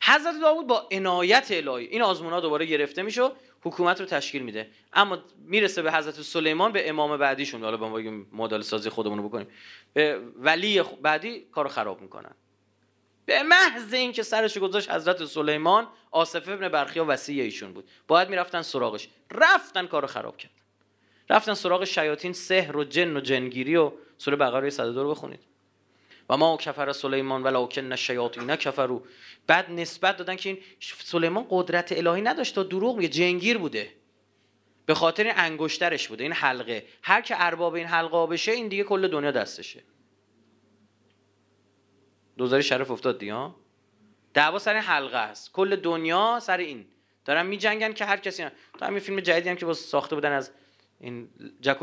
حضرت 0.03 0.35
داوود 0.41 0.67
با 0.67 0.89
عنایت 0.91 1.47
الهی 1.51 1.85
این 1.85 2.01
آزمونا 2.01 2.39
دوباره 2.39 2.65
گرفته 2.65 3.01
میشه 3.01 3.29
حکومت 3.63 3.99
رو 3.99 4.05
تشکیل 4.05 4.43
میده. 4.43 4.69
اما 4.93 5.17
می‌رسه 5.37 5.81
به 5.81 5.91
حضرت 5.91 6.21
سلیمان 6.21 6.71
به 6.71 6.89
امام 6.89 7.17
بعدیشون. 7.17 7.63
حالا 7.63 7.77
با 7.77 7.89
مدل 8.31 8.61
سازی 8.61 8.89
خودمون 8.89 9.17
رو 9.17 9.29
بکنیم. 9.29 9.47
به 9.93 10.19
ولی 10.35 10.81
بعدی 11.01 11.39
کارو 11.51 11.69
خراب 11.69 12.01
می‌کنن. 12.01 12.35
به 13.25 13.43
محض 13.43 13.93
اینکه 13.93 14.23
سرش 14.23 14.57
گذاشت 14.57 14.91
حضرت 14.91 15.25
سلیمان 15.25 15.87
آصف 16.11 16.49
ابن 16.49 16.69
برخیا 16.69 17.05
وسیع 17.07 17.43
ایشون 17.43 17.73
بود. 17.73 17.89
باید 18.07 18.29
می‌رفتن 18.29 18.61
سراغش. 18.61 19.07
رفتن 19.31 19.87
کارو 19.87 20.07
خراب 20.07 20.37
کرد. 20.37 20.51
رفتن 21.29 21.53
سراغ 21.53 21.83
شیاطین 21.83 22.33
سحر 22.33 22.77
و 22.77 22.83
جن 22.83 23.17
و 23.17 23.19
جنگیری 23.19 23.75
و 23.75 23.91
سوره 24.17 24.37
بقره 24.37 24.69
102 24.69 25.03
رو 25.03 25.11
بخونید. 25.11 25.39
و 26.29 26.37
ما 26.37 26.57
کفر 26.57 26.91
سلیمان 26.91 27.43
ولکن 27.43 27.91
الشیاطین 27.91 28.55
کفرو 28.55 29.03
بعد 29.47 29.71
نسبت 29.71 30.17
دادن 30.17 30.35
که 30.35 30.49
این 30.49 30.59
سلیمان 30.79 31.45
قدرت 31.49 31.91
الهی 31.91 32.21
نداشت 32.21 32.55
تا 32.55 32.63
دروغ 32.63 32.95
میگه 32.95 33.09
جنگیر 33.09 33.57
بوده. 33.57 33.93
به 34.85 34.93
خاطر 34.93 35.33
انگشترش 35.35 36.07
بوده. 36.07 36.23
این 36.23 36.33
حلقه. 36.33 36.85
هر 37.01 37.21
که 37.21 37.35
ارباب 37.37 37.73
این 37.73 37.87
حلقه 37.87 38.27
بشه 38.27 38.51
این 38.51 38.67
دیگه 38.67 38.83
کل 38.83 39.07
دنیا 39.07 39.31
دستشه. 39.31 39.83
دوزاری 42.37 42.63
شرف 42.63 42.91
افتاد 42.91 43.19
دیگه 43.19 43.49
دعوا 44.33 44.59
سر 44.59 44.75
حلقه 44.75 45.17
است. 45.17 45.51
کل 45.51 45.75
دنیا 45.75 46.39
سر 46.41 46.57
این. 46.57 46.85
دارن 47.25 47.45
می 47.45 47.57
جنگن 47.57 47.93
که 47.93 48.05
هر 48.05 48.17
کسی 48.17 48.45
تا 48.79 48.85
همین 48.85 48.99
فیلم 48.99 49.19
جدیدی 49.19 49.49
هم 49.49 49.55
که 49.55 49.65
با 49.65 49.73
ساخته 49.73 50.15
بودن 50.15 50.31
از 50.31 50.51
این 50.99 51.29
جک 51.61 51.77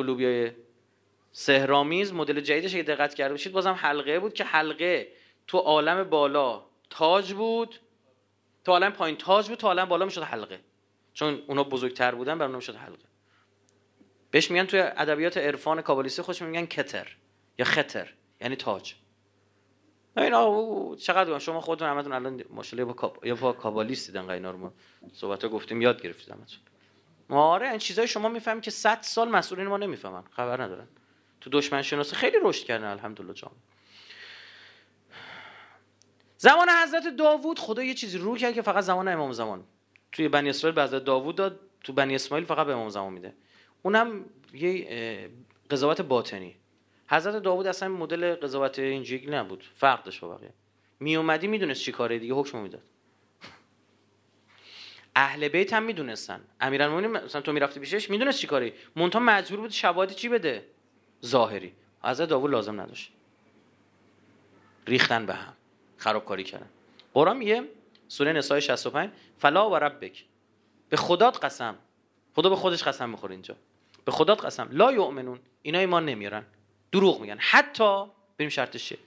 سهرامیز 1.32 2.12
مدل 2.12 2.40
جدیدش 2.40 2.74
اگه 2.74 2.82
دقت 2.82 3.14
کرده 3.14 3.34
باشید 3.34 3.53
بازم 3.53 3.72
حلقه 3.72 4.18
بود 4.18 4.34
که 4.34 4.44
حلقه 4.44 5.12
تو 5.46 5.59
عالم 5.59 6.05
بالا 6.05 6.64
تاج 6.90 7.32
بود. 7.32 7.80
تو 8.64 8.72
عالم 8.72 8.92
پایین 8.92 9.16
تاج 9.16 9.48
بود 9.48 9.59
تو 9.59 9.66
عالم 9.66 9.84
بالا 9.84 10.05
می‌شد 10.05 10.22
حلقه. 10.22 10.61
چون 11.12 11.42
اونا 11.46 11.64
بزرگتر 11.64 12.14
بودن 12.14 12.38
بر 12.38 12.46
می‌شد 12.46 12.76
حلقه. 12.76 13.05
بهش 14.30 14.51
میگن 14.51 14.64
توی 14.64 14.80
ادبیات 14.80 15.36
عرفان 15.36 15.82
کابالیستی 15.82 16.22
خودش 16.22 16.42
میگن 16.42 16.66
کتر 16.66 17.16
یا 17.59 17.64
خطر 17.64 18.14
یعنی 18.40 18.57
تاج. 18.57 18.94
اینا 20.16 20.96
چقدر 20.96 21.38
شما 21.38 21.61
خودتون 21.61 21.88
همتون 21.88 22.12
الان 22.12 22.44
ماشاءالله 22.50 22.92
با 22.92 23.12
یا 23.22 23.34
با 23.34 23.52
کابالیست 23.52 24.06
دیدن 24.06 24.30
اینا 24.30 24.50
رو 24.50 24.58
ما 24.58 24.72
صحبت 25.12 25.46
گفتیم 25.46 25.82
یاد 25.82 26.02
گرفتید 26.02 26.30
همتون. 26.30 26.58
آره 27.28 27.68
این 27.68 27.78
چیزای 27.78 28.08
شما 28.08 28.28
می‌فهمید 28.28 28.62
که 28.62 28.70
100 28.70 28.98
سال 29.02 29.28
مسئولین 29.28 29.66
ما 29.66 29.76
نمی‌فهمن 29.76 30.22
خبر 30.30 30.62
ندارن. 30.62 30.88
تو 31.40 31.50
دشمن 31.50 31.82
شناسی 31.82 32.16
خیلی 32.16 32.36
رشد 32.42 32.64
کردن 32.64 32.84
الحمدلله 32.84 33.34
جام 33.34 33.52
زمان 36.36 36.68
حضرت 36.82 37.16
داوود 37.16 37.58
خدا 37.58 37.82
یه 37.82 37.94
چیزی 37.94 38.18
رو 38.18 38.36
کرد 38.36 38.54
که 38.54 38.62
فقط 38.62 38.84
زمان 38.84 39.08
امام 39.08 39.32
زمان. 39.32 39.64
توی 40.12 40.28
بنی 40.28 40.50
اسرائیل 40.50 40.74
به 40.74 40.82
حضرت 40.82 41.04
داوود 41.04 41.36
داد 41.36 41.61
تو 41.84 41.92
بنی 41.92 42.14
اسماعیل 42.14 42.46
فقط 42.46 42.66
به 42.66 42.72
امام 42.72 42.88
زمان 42.88 43.12
میده. 43.12 43.34
اونم 43.82 44.24
یه 44.52 45.30
قضاوت 45.70 46.00
باطنی. 46.00 46.56
حضرت 47.11 47.42
داوود 47.42 47.66
اصلا 47.66 47.88
مدل 47.88 48.34
قضاوت 48.34 48.78
اینجوری 48.78 49.26
نبود. 49.26 49.64
فرق 49.74 50.02
داشت 50.02 50.20
با 50.20 50.28
بقیه. 50.28 50.52
می 51.00 51.16
اومدی 51.16 51.46
می‌دونست 51.46 51.82
چی 51.82 51.92
کاره 51.92 52.18
دیگه 52.18 52.34
حکم 52.34 52.58
می‌داد. 52.58 52.82
اهل 55.16 55.48
بیت 55.48 55.72
هم 55.72 55.82
می‌دونستن. 55.82 56.40
امیرالمومنین 56.61 57.11
مثلا 57.11 57.40
تو 57.40 57.52
می‌رفتی 57.52 57.80
پیشش 57.80 58.11
می‌دونست 58.11 58.38
چی 58.38 58.46
کاری 58.46 58.72
مونتا 58.96 59.18
مجبور 59.18 59.61
بود 59.61 59.70
شواهد 59.70 60.12
چی 60.12 60.28
بده؟ 60.28 60.66
ظاهری. 61.26 61.72
حضرت 62.04 62.28
داوود 62.28 62.50
لازم 62.50 62.80
نداشت. 62.80 63.12
ریختن 64.86 65.26
به 65.26 65.34
هم. 65.34 65.52
خرابکاری 65.96 66.44
کردن. 66.44 66.68
قرآن 67.14 67.36
میگه 67.36 67.64
سوره 68.08 68.32
نساء 68.32 68.61
65 68.61 69.11
فلا 69.38 69.70
و 69.70 69.76
ربک. 69.76 70.24
به 70.88 70.96
خدات 70.96 71.44
قسم. 71.44 71.78
خدا 72.34 72.48
به 72.48 72.56
خودش 72.56 72.82
قسم 72.82 73.11
می‌خوره 73.11 73.32
اینجا. 73.32 73.56
به 74.04 74.12
خدات 74.12 74.44
قسم. 74.44 74.68
لا 74.72 74.92
یؤمنون. 74.92 75.40
اینا 75.62 75.78
ایمان 75.78 76.04
نمیارن 76.04 76.44
دروغ 76.93 77.20
میگن. 77.20 77.36
حتی 77.41 78.05
بریم 78.38 78.49
شرطش 78.49 78.88
چیه 78.88 78.99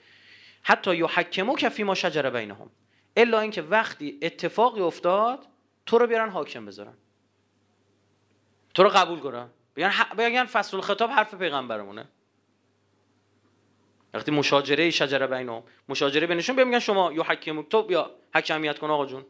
حتی 0.63 0.95
یحکمو 0.95 1.55
کفی 1.55 1.84
ما 1.84 1.95
شجره 1.95 2.29
بینهم. 2.29 2.69
الا 3.17 3.39
اینکه 3.39 3.61
وقتی 3.61 4.19
اتفاقی 4.21 4.81
افتاد 4.81 5.47
تو 5.86 5.97
رو 5.97 6.07
بیارن 6.07 6.29
حاکم 6.29 6.65
بذارن. 6.65 6.93
تو 8.73 8.84
رو 8.84 8.89
قبول 8.89 9.19
کنن. 9.19 9.49
بگن 9.75 9.91
بگن 10.17 10.45
فصل 10.45 10.77
الخطاب 10.77 11.09
حرف 11.09 11.36
پیغمبرمونه. 11.36 12.07
وقتی 14.13 14.31
مشاجره 14.31 14.89
شجره 14.89 15.27
بینهم 15.27 15.63
مشاجره 15.89 16.27
بینشون 16.27 16.63
میگن 16.63 16.79
شما 16.79 17.13
یا 17.13 17.23
حکیم 17.23 17.61
تو 17.61 17.84
بیا 17.84 18.11
حکمیت 18.36 18.79
کن 18.79 18.89
آقا 18.89 19.05
جون. 19.05 19.25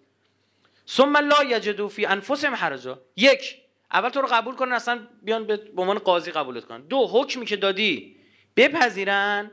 ثم 0.88 1.18
لا 1.18 1.44
یجدو 1.44 1.88
فی 1.88 2.06
انفسهم 2.06 2.56
حرجا. 2.56 3.02
یک 3.16 3.62
اول 3.92 4.10
تو 4.10 4.22
رو 4.22 4.28
قبول 4.28 4.56
کنن 4.56 4.74
اصلا 4.74 5.08
بیان 5.22 5.48
به 5.48 5.60
عنوان 5.78 6.00
قاضی 6.00 6.32
قبولت 6.32 6.66
کنن. 6.66 6.82
دو 6.82 7.08
حکمی 7.08 7.46
که 7.46 7.56
دادی 7.56 8.16
بپذیرن 8.56 9.52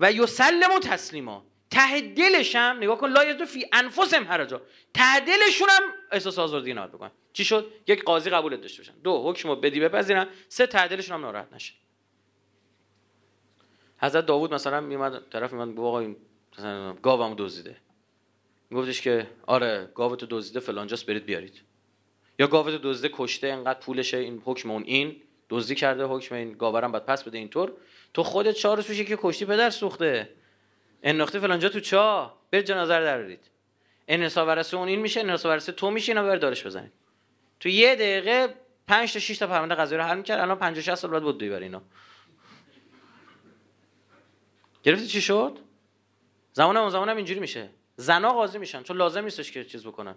و 0.00 0.12
یسلم 0.12 0.70
و 0.76 0.78
تسلیما. 0.78 1.44
ته 1.70 2.00
دلش 2.00 2.56
هم 2.56 2.76
نگاه 2.76 2.98
کن 2.98 3.08
لا 3.08 3.24
یجدو 3.24 3.44
فی 3.44 3.66
انفسهم 3.72 4.24
حرجا 4.24 4.62
ته 4.94 5.20
دلشون 5.20 5.68
هم 5.70 5.82
احساس 6.12 6.38
آزردگی 6.38 6.74
نهاد 6.74 6.92
بکن. 6.92 7.10
چی 7.32 7.44
شد؟ 7.44 7.72
یک 7.86 8.04
قاضی 8.04 8.30
قبولت 8.30 8.60
داشته 8.60 8.82
باشن. 8.82 8.94
دو 9.04 9.30
حکمو 9.30 9.56
بدی 9.56 9.80
بپذیرن. 9.80 10.28
سه 10.48 10.66
ته 10.66 10.88
دلشون 10.88 11.14
هم 11.14 11.20
ناراحت 11.20 11.52
نشه. 11.52 11.74
حضرت 13.98 14.26
داوود 14.26 14.54
مثلا 14.54 14.80
میومد 14.80 15.22
طرف 15.30 15.52
میومد 15.52 15.78
آقا 15.78 16.00
این 16.00 16.16
مثلا 16.58 16.92
گاومو 16.92 17.34
دزدیده. 17.38 17.76
گفتش 18.72 19.00
که 19.00 19.30
آره 19.46 19.90
گاوتو 19.94 20.26
دزدیده 20.30 20.60
فلانجاست 20.60 21.06
برید 21.06 21.24
بیارید. 21.24 21.62
یا 22.38 22.46
گاوتو 22.46 22.78
دزدیده 22.78 23.14
کشته 23.18 23.46
اینقدر 23.46 23.78
پولشه 23.78 24.16
این 24.16 24.42
حکم 24.44 24.70
اون 24.70 24.82
این. 24.82 25.22
دزدی 25.50 25.74
کرده 25.74 26.04
حکم 26.04 26.34
این 26.34 26.52
گاورم 26.52 26.92
بعد 26.92 27.06
پس 27.06 27.22
بده 27.22 27.38
اینطور. 27.38 27.72
تو 28.14 28.22
خودت 28.22 28.54
چهار 28.54 28.76
روز 28.76 28.86
که 28.86 29.18
کشتی 29.22 29.44
پدر 29.44 29.70
سوخته. 29.70 30.28
انداخته 31.02 31.40
فلانجا 31.40 31.68
تو 31.68 31.80
چا؟ 31.80 32.36
برید 32.50 32.64
جنازه 32.64 32.96
رو 32.96 33.04
درارید 33.04 33.50
انحصار 34.08 34.46
ورثه 34.46 34.76
اون 34.76 34.88
این 34.88 35.00
میشه 35.00 35.20
انحصار 35.20 35.52
ورثه 35.52 35.72
تو 35.72 35.90
میشه 35.90 36.12
اینا 36.12 36.22
بر 36.22 36.36
دارش 36.36 36.66
بزنید. 36.66 36.92
تو 37.60 37.68
یه 37.68 37.94
دقیقه 37.94 38.54
5 38.88 39.12
تا 39.12 39.18
6 39.18 39.38
تا 39.38 39.46
پرونده 39.46 39.74
قضایی 39.74 40.00
رو 40.00 40.04
حل 40.06 40.16
می‌کرد 40.16 40.40
الان 40.40 40.58
50 40.58 40.82
60 40.82 40.94
سال 40.94 41.10
بعد 41.10 41.22
بود 41.22 41.38
برای 41.38 41.62
اینا 41.62 41.82
گرفتی 44.82 45.06
چی 45.06 45.20
شد؟ 45.20 45.58
زمان 46.52 46.76
اون 46.76 46.90
زمان 46.90 47.08
هم 47.08 47.16
اینجوری 47.16 47.40
میشه. 47.40 47.70
زنا 47.96 48.32
قاضی 48.32 48.58
میشن 48.58 48.82
چون 48.82 48.96
لازم 48.96 49.24
نیستش 49.24 49.52
که 49.52 49.64
چیز 49.64 49.86
بکنن. 49.86 50.14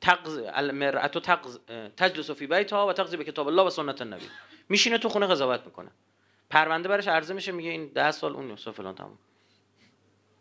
تقض 0.00 0.40
المرأة 0.46 1.06
تقض 1.06 1.58
تجلس 1.96 2.30
فی 2.30 2.46
بیتها 2.46 2.86
و 2.86 2.92
تقضی 2.92 3.16
به 3.16 3.24
کتاب 3.24 3.48
الله 3.48 3.62
و 3.62 3.70
سنت 3.70 4.00
النبی. 4.00 4.26
میشینه 4.68 4.98
تو 4.98 5.08
خونه 5.08 5.26
قضاوت 5.26 5.66
می‌کنه. 5.66 5.90
پرونده 6.50 6.88
برش 6.88 7.08
عرضه 7.08 7.34
میشه 7.34 7.52
میگه 7.52 7.70
این 7.70 7.88
10 7.88 8.10
سال 8.10 8.32
اون 8.32 8.56
سال 8.56 8.74
فلان 8.74 8.94
تمام 8.94 9.18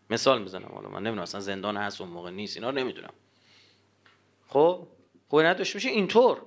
مثال 0.10 0.42
می‌زنم 0.42 0.70
حالا 0.74 0.90
من 0.90 1.00
نمی‌دونم 1.00 1.22
اصلا 1.22 1.42
زندان 1.42 1.78
هست 1.78 2.02
اون 2.02 2.10
موقع 2.10 2.30
نیست 2.30 2.58
اینا 2.58 2.70
رو 2.70 2.76
نمی‌دونم. 2.76 3.14
خب 4.48 4.88
خب 5.30 5.38
نداشته 5.38 5.76
میشه 5.76 5.90
اینطور. 5.90 6.42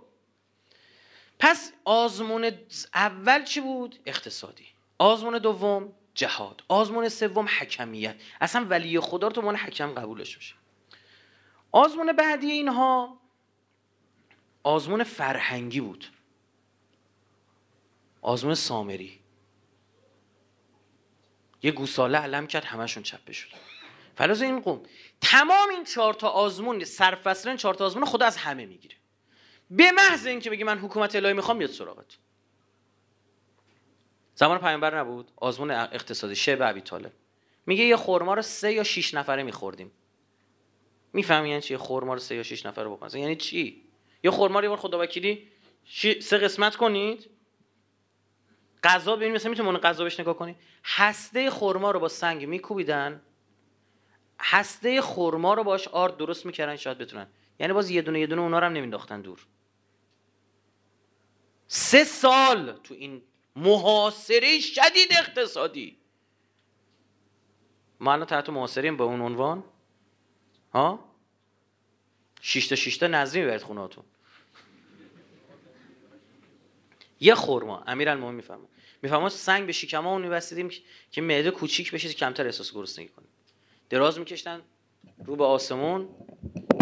پس 1.38 1.72
آزمون 1.84 2.52
اول 2.94 3.44
چی 3.44 3.60
بود؟ 3.60 3.98
اقتصادی. 4.06 4.66
آزمون 4.98 5.38
دوم 5.38 5.92
جهاد. 6.14 6.64
آزمون 6.68 7.08
سوم 7.08 7.46
حکمیت. 7.58 8.16
اصلا 8.40 8.66
ولی 8.70 9.00
خدا 9.00 9.26
رو 9.26 9.32
تو 9.32 9.42
من 9.42 9.56
حکم 9.56 9.94
قبولش 9.94 10.36
بشه 10.36 10.54
آزمون 11.76 12.12
بعدی 12.12 12.50
اینها 12.50 13.20
آزمون 14.62 15.04
فرهنگی 15.04 15.80
بود. 15.80 16.06
آزمون 18.22 18.54
سامری. 18.54 19.20
یه 21.62 21.72
گوساله 21.72 22.18
علم 22.18 22.46
کرد 22.46 22.64
همشون 22.64 23.02
چپه 23.02 23.32
شد. 23.32 23.48
فلاز 24.14 24.42
این 24.42 24.60
قوم. 24.60 24.82
تمام 25.20 25.70
این 25.70 25.84
چهار 25.84 26.14
تا 26.14 26.28
آزمون 26.28 26.84
سرفصل 26.84 27.48
این 27.48 27.58
چهار 27.58 27.74
تا 27.74 27.86
آزمون 27.86 28.04
خدا 28.04 28.26
از 28.26 28.36
همه 28.36 28.66
می‌گیره. 28.66 28.96
به 29.70 29.92
محض 29.92 30.26
اینکه 30.26 30.50
بگی 30.50 30.64
من 30.64 30.78
حکومت 30.78 31.16
الهی 31.16 31.32
می‌خوام 31.32 31.58
بیاد 31.58 31.70
سراغت. 31.70 32.18
زمان 34.34 34.58
پیامبر 34.58 34.98
نبود. 34.98 35.30
آزمون 35.36 35.70
اقتصادی 35.70 36.36
شب 36.36 36.58
ابی 36.62 36.80
طالب. 36.80 37.12
میگه 37.66 37.84
یه 37.84 37.96
خورما 37.96 38.34
رو 38.34 38.42
سه 38.42 38.72
یا 38.72 38.82
شش 38.84 39.14
نفره 39.14 39.42
میخوردیم. 39.42 39.92
می‌فهمی 41.16 41.48
یعنی 41.48 41.62
چی؟ 41.62 41.74
یه 41.74 41.78
خورما 41.78 42.14
رو 42.14 42.20
سه 42.20 42.34
یا 42.34 42.42
شش 42.42 42.66
نفره 42.66 42.88
بکنید 42.88 43.14
یعنی 43.14 43.36
چی؟ 43.36 43.82
یه 44.24 44.30
خورما 44.30 44.60
رو 44.60 44.76
خدا 44.76 44.98
وکیلی 45.00 45.48
سه 46.20 46.38
قسمت 46.38 46.76
کنید. 46.76 47.30
غذا 48.84 49.16
ببین 49.16 49.32
مثلا 49.32 49.50
می‌تونی 49.50 49.78
غذا 49.78 50.04
بهش 50.04 50.20
نگاه 50.20 50.36
کنی. 50.36 50.56
هسته 50.84 51.50
خورما 51.50 51.90
رو 51.90 52.00
با 52.00 52.08
سنگ 52.08 52.44
میکوبیدن. 52.44 53.22
هسته 54.40 55.00
خورما 55.00 55.54
رو 55.54 55.64
باش 55.64 55.88
آرد 55.88 56.16
درست 56.16 56.46
می‌کردن 56.46 56.76
شاید 56.76 56.98
بتونن. 56.98 57.26
یعنی 57.60 57.72
باز 57.72 57.90
یه 57.90 58.02
دونه 58.02 58.20
یه 58.20 58.26
دونه 58.26 58.42
اونا 58.42 58.58
رو 58.58 58.66
هم 58.66 58.72
نمینداختن 58.72 59.20
دور. 59.20 59.46
سه 61.68 62.04
سال 62.04 62.72
تو 62.72 62.94
این 62.94 63.22
محاصره 63.56 64.60
شدید 64.60 65.08
اقتصادی. 65.10 65.96
ما 68.00 68.12
الان 68.12 68.26
تحت 68.26 68.50
محاصریم 68.50 68.96
به 68.96 69.04
اون 69.04 69.20
عنوان. 69.20 69.64
ها؟ 70.72 71.05
شیشتا 72.46 72.76
شیشتا 72.76 73.06
نظری 73.06 73.40
می‌برد 73.40 73.62
خونهاتون 73.62 74.04
یه 77.20 77.34
خورما 77.34 77.82
امیر 77.86 78.08
المومن 78.08 78.34
می‌فهمه 78.34 78.68
می‌فهمه 79.02 79.28
سنگ 79.28 79.66
به 79.66 79.72
شکم 79.72 80.06
اون 80.06 80.22
میبستیدیم 80.22 80.70
که 81.10 81.22
معده 81.22 81.50
کوچیک 81.50 81.92
بشه 81.92 82.12
کمتر 82.12 82.46
احساس 82.46 82.72
گرسنگی 82.72 83.08
کنه 83.08 83.26
دراز 83.90 84.18
میکشتن 84.18 84.62
رو 85.24 85.36
به 85.36 85.44
آسمون 85.44 86.08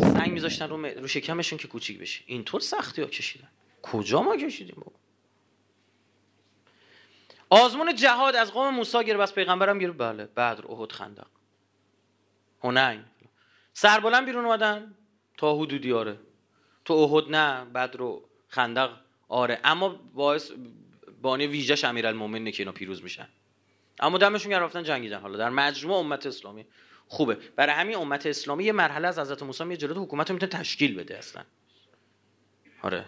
سنگ 0.00 0.32
میذاشتن 0.32 0.68
رو, 0.68 0.86
رو 0.86 1.08
شکمشون 1.08 1.58
که 1.58 1.68
کوچیک 1.68 1.98
بشه. 1.98 2.22
اینطور 2.26 2.60
سختی 2.60 3.02
ها 3.02 3.08
کشیدن. 3.08 3.48
کجا 3.82 4.22
ما 4.22 4.36
کشیدیم 4.36 4.76
بابا؟ 4.76 4.92
آزمون 7.50 7.94
جهاد 7.94 8.36
از 8.36 8.52
قوم 8.52 8.74
موسی 8.74 9.04
گرفت 9.04 9.20
از 9.20 9.34
پیغمبرم 9.34 9.78
گرفت. 9.78 9.98
بله 9.98 10.24
بدر 10.24 10.66
احد 10.72 10.92
خندق. 10.92 11.26
هنین 12.62 13.04
سربلند 13.72 14.26
بیرون 14.26 14.44
اومدن. 14.44 14.94
تا 15.36 15.56
حدودی 15.56 15.92
آره. 15.92 16.18
تو 16.84 16.94
احد 16.94 17.30
نه 17.30 17.64
بدر 17.64 18.02
و 18.02 18.28
خندق 18.48 18.90
آره. 19.28 19.60
اما 19.64 19.88
باعث 19.88 20.50
بانی 21.22 21.46
ویژه 21.46 21.88
امیرالمومنینه 21.88 22.52
که 22.52 22.62
اینا 22.62 22.72
پیروز 22.72 23.02
میشن. 23.02 23.28
اما 24.00 24.18
دمشون 24.18 24.50
گرم 24.50 24.62
رفتن 24.62 24.82
جنگیدن 24.82 25.18
حالا 25.20 25.38
در 25.38 25.50
مجموع 25.50 25.96
امت 25.96 26.26
اسلامی 26.26 26.66
خوبه. 27.08 27.34
برای 27.34 27.74
همین 27.74 27.96
امت 27.96 28.26
اسلامی 28.26 28.64
یه 28.64 28.72
مرحله 28.72 29.08
از 29.08 29.18
حضرت 29.18 29.42
موسی 29.42 29.68
یه 29.68 29.76
جلوت 29.76 29.96
حکومت 29.96 30.30
رو 30.30 30.34
می‌تونه 30.34 30.52
تشکیل 30.52 30.94
بده 30.94 31.18
اصلا. 31.18 31.44
آره. 32.82 33.04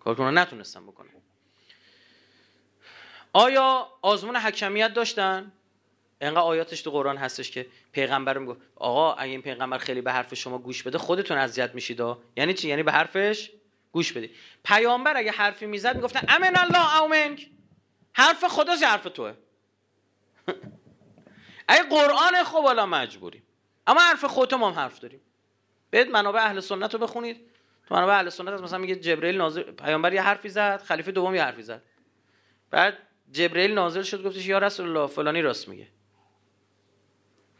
کارکنان 0.00 0.38
نتونستن 0.38 0.86
بکنن 0.86 1.08
آیا 3.32 3.88
آزمون 4.02 4.36
حکمیت 4.36 4.94
داشتن؟ 4.94 5.52
انقدر 6.24 6.40
آیاتش 6.40 6.82
تو 6.82 6.90
قرآن 6.90 7.16
هستش 7.16 7.50
که 7.50 7.66
پیغمبر 7.92 8.38
میگه 8.38 8.56
آقا 8.76 9.12
اگه 9.12 9.30
این 9.30 9.42
پیغمبر 9.42 9.78
خیلی 9.78 10.00
به 10.00 10.12
حرف 10.12 10.34
شما 10.34 10.58
گوش 10.58 10.82
بده 10.82 10.98
خودتون 10.98 11.38
اذیت 11.38 11.74
میشید 11.74 12.02
یعنی 12.36 12.54
چی؟ 12.54 12.68
یعنی 12.68 12.82
به 12.82 12.92
حرفش 12.92 13.50
گوش 13.92 14.12
بدید 14.12 14.30
پیامبر 14.64 15.16
اگه 15.16 15.30
حرفی 15.30 15.66
می‌زد 15.66 15.96
می‌گفتن 15.96 16.20
امن 16.28 16.56
الله 16.56 17.02
اومنک 17.02 17.50
حرف 18.12 18.44
خدا 18.44 18.74
حرف 18.74 19.04
توه. 19.04 19.32
اگه 21.68 21.82
قرآن 21.82 22.44
خب 22.44 22.62
حالا 22.62 22.86
مجبوریم. 22.86 23.42
اما 23.86 24.00
حرف 24.00 24.24
خودت 24.24 24.52
ما 24.52 24.70
هم 24.70 24.78
حرف 24.78 25.00
داریم. 25.00 25.20
برید 25.90 26.10
منابع 26.10 26.40
اهل 26.40 26.60
سنت 26.60 26.94
رو 26.94 27.00
بخونید. 27.00 27.50
تو 27.88 27.94
منابع 27.94 28.14
اهل 28.14 28.28
سنت 28.28 28.60
مثلا 28.60 28.78
میگه 28.78 28.96
جبرئیل 28.96 29.36
نازل 29.36 29.62
پیامبر 29.62 30.12
یه 30.12 30.22
حرفی 30.22 30.48
زد 30.48 30.82
خلیفه 30.82 31.12
دوم 31.12 31.34
یه 31.34 31.42
حرفی 31.42 31.62
زد. 31.62 31.82
بعد 32.70 32.98
جبرئیل 33.32 33.72
نازل 33.72 34.02
شد 34.02 34.22
گفتش 34.26 34.46
یا 34.46 34.58
رسول 34.58 34.88
الله 34.88 35.06
فلانی 35.06 35.42
راست 35.42 35.68
میگه. 35.68 35.88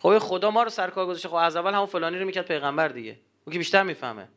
خب 0.05 0.19
خدا 0.19 0.51
ما 0.51 0.63
رو 0.63 0.71
سرکار 0.71 1.07
گذاشته. 1.07 1.29
خب 1.29 1.35
از 1.35 1.57
اول 1.57 1.75
همون 1.75 1.87
فلانی 1.87 2.19
رو 2.19 2.27
می‌کرد 2.27 2.47
پیغمبر 2.47 2.89
دیگه. 2.89 3.21
او 3.45 3.53
که 3.53 3.59
بیشتر 3.59 3.83
می‌فهمه. 3.83 4.29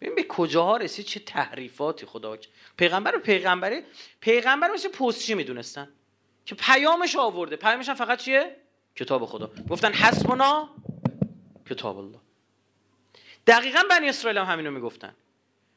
ببین 0.00 0.14
به 0.14 0.22
کجاها 0.22 0.76
رسید؟ 0.76 1.06
چه 1.06 1.20
تحریفاتی 1.20 2.06
خدا 2.06 2.38
پیغمبر 2.76 3.18
پیغمبری 3.18 3.82
پیغمبر 4.20 4.70
مثل 4.70 4.88
پستچی 4.88 5.34
می‌دونستن. 5.34 5.88
که 6.46 6.54
پیامش 6.54 7.16
آورده. 7.16 7.56
پیامش 7.56 7.90
فقط 7.90 8.18
چیه؟ 8.18 8.56
کتاب 8.96 9.26
خدا. 9.26 9.50
گفتن 9.70 9.92
حسبنا 9.92 10.68
کتاب 11.70 11.98
الله. 11.98 12.18
دقیقا 13.46 13.80
بنی 13.90 14.08
اسرائیل 14.08 14.38
هم 14.38 14.46
همینو 14.46 14.70
می‌گفتن. 14.70 15.14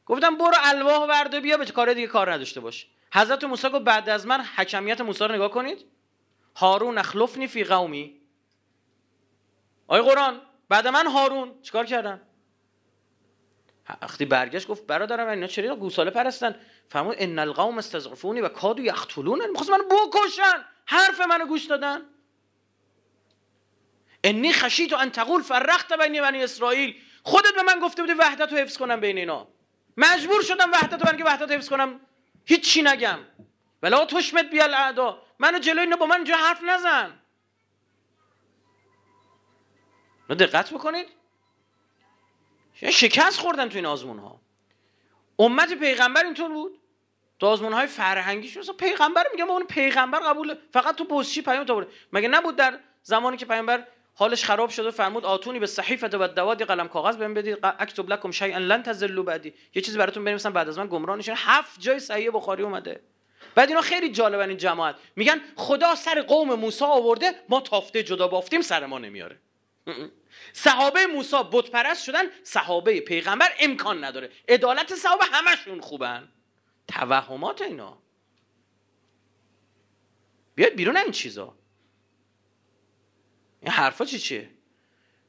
گفتن 0.06 0.36
برو 0.36 0.54
الواح 0.62 1.08
ورده 1.08 1.40
بیا 1.40 1.56
به 1.56 1.64
کار 1.64 1.94
دیگه 1.94 2.06
کار 2.06 2.32
نداشته 2.32 2.60
باش. 2.60 2.86
حضرت 3.12 3.44
موسی 3.44 3.68
گفت 3.68 3.84
بعد 3.84 4.08
از 4.08 4.26
من 4.26 4.40
حکمیت 4.40 5.00
موسی 5.00 5.24
رو 5.24 5.34
نگاه 5.34 5.50
کنید. 5.50 5.84
هارون 6.56 6.98
اخلفنی 6.98 7.46
فی 7.46 7.64
قومی. 7.64 8.15
آی 9.86 10.00
قرآن 10.00 10.40
بعد 10.68 10.88
من 10.88 11.06
هارون 11.06 11.62
چیکار 11.62 11.86
کردن؟ 11.86 12.22
وقتی 14.02 14.24
برگشت 14.24 14.68
گفت 14.68 14.86
برادرم 14.86 15.28
اینا 15.28 15.46
چرا 15.46 15.76
گوساله 15.76 16.10
پرستن؟ 16.10 16.60
فرمود 16.88 17.16
ان 17.18 17.38
القوم 17.38 17.78
استضعفونی 17.78 18.40
و 18.40 18.48
کادو 18.48 18.82
یقتلون. 18.82 19.50
می‌خواست 19.50 19.70
منو 19.70 19.84
بکشن. 19.84 20.64
حرف 20.86 21.20
منو 21.20 21.46
گوش 21.46 21.64
دادن. 21.64 22.02
انی 24.24 24.52
خشیت 24.52 24.92
ان 24.92 25.10
تقول 25.10 25.42
فرقت 25.42 25.92
بین 25.92 26.22
بنی 26.22 26.44
اسرائیل. 26.44 26.94
خودت 27.22 27.54
به 27.54 27.62
من 27.62 27.80
گفته 27.80 28.02
بودی 28.02 28.14
وحدت 28.14 28.52
رو 28.52 28.58
حفظ 28.58 28.78
کنم 28.78 29.00
بین 29.00 29.18
اینا. 29.18 29.48
مجبور 29.96 30.42
شدم 30.42 30.72
وحدت 30.72 30.92
رو 30.92 30.98
برای 30.98 31.22
وحدت 31.22 31.50
رو 31.50 31.56
حفظ 31.56 31.68
کنم. 31.68 32.00
هیچی 32.44 32.82
نگم. 32.82 33.18
ولا 33.82 34.04
تشمت 34.04 34.50
بی 34.50 34.60
الاعدا 34.60 35.22
منو 35.38 35.58
جلوی 35.58 35.80
اینا 35.80 35.96
با 35.96 36.06
من 36.06 36.24
جا 36.24 36.36
حرف 36.36 36.62
نزن. 36.62 37.20
دقت 40.34 40.70
بکنید. 40.70 41.06
شکست 42.90 43.40
خوردن 43.40 43.68
تو 43.68 43.76
این 43.76 43.86
آزمون 43.86 44.18
ها 44.18 44.40
امت 45.38 45.72
پیغمبر 45.72 46.24
اینطور 46.24 46.48
بود. 46.48 46.78
تو 47.38 47.46
آزمون 47.46 47.72
های 47.72 47.86
فرهنگی 47.86 48.58
مثلا 48.58 48.74
پیغمبر 48.74 49.24
میگم 49.32 49.50
اون 49.50 49.66
پیغمبر 49.66 50.18
قبول 50.18 50.54
فقط 50.72 50.94
تو 50.94 51.04
پستچی 51.04 51.42
پیام 51.42 51.64
تا 51.64 51.86
مگه 52.12 52.28
نبود 52.28 52.56
در 52.56 52.78
زمانی 53.02 53.36
که 53.36 53.46
پیامبر 53.46 53.86
حالش 54.14 54.44
خراب 54.44 54.70
شده 54.70 54.90
فرمود 54.90 55.24
آتونی 55.24 55.58
به 55.58 55.66
صحیفه 55.66 56.08
و 56.08 56.28
دوادی 56.28 56.64
قلم 56.64 56.88
کاغذ 56.88 57.16
بهم 57.16 57.34
بدید 57.34 57.58
اکتب 57.62 58.10
لکم 58.10 58.30
شیئا 58.30 58.58
لن 58.58 58.82
تزلوا 58.82 59.22
بعدی. 59.22 59.54
یه 59.74 59.82
چیزی 59.82 59.98
براتون 59.98 60.24
بنویسم 60.24 60.52
بعد 60.52 60.68
از 60.68 60.78
من 60.78 60.86
گمراه 60.86 61.16
نشین 61.16 61.34
هفت 61.36 61.80
جای 61.80 61.98
صحیح 61.98 62.30
بخاری 62.30 62.62
اومده. 62.62 63.00
بعد 63.54 63.68
اینا 63.68 63.80
خیلی 63.80 64.12
جالبن 64.12 64.48
این 64.48 64.58
جماعت. 64.58 64.96
میگن 65.16 65.40
خدا 65.56 65.94
سر 65.94 66.22
قوم 66.22 66.54
موسی 66.54 66.84
آورده 66.84 67.34
ما 67.48 67.60
تافته 67.60 68.02
جدا 68.02 68.28
بافتیم 68.28 68.60
سر 68.60 68.86
ما 68.86 68.98
نمیاره. 68.98 69.38
صحابه 70.52 71.06
موسی 71.06 71.36
بت 71.52 71.70
پرست 71.70 72.04
شدن 72.04 72.24
صحابه 72.42 73.00
پیغمبر 73.00 73.48
امکان 73.60 74.04
نداره. 74.04 74.30
عدالت 74.48 74.94
صحابه 74.94 75.24
همشون 75.24 75.80
خوبن. 75.80 76.28
توهمات 76.88 77.62
اینا. 77.62 77.98
بیاید 80.54 80.76
بیرون 80.76 80.96
این 80.96 81.12
چیزا. 81.12 81.54
این 83.60 83.72
حرفا 83.72 84.04
چی 84.04 84.18
چیه؟ 84.18 84.50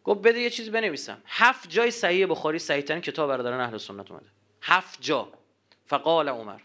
گفت 0.03 0.21
بده 0.21 0.39
یه 0.39 0.49
چیز 0.49 0.69
بنویسم. 0.69 1.23
هفت 1.25 1.69
جای 1.69 1.91
صحیح 1.91 2.25
بخاری 2.25 2.59
صحیح 2.59 2.81
ترین 2.81 3.01
کتاب 3.01 3.29
برادران 3.29 3.59
اهل 3.59 3.77
سنت 3.77 4.11
اومده. 4.11 4.29
هفت 4.61 5.01
جا. 5.01 5.31
فقال 5.85 6.29
عمر 6.29 6.59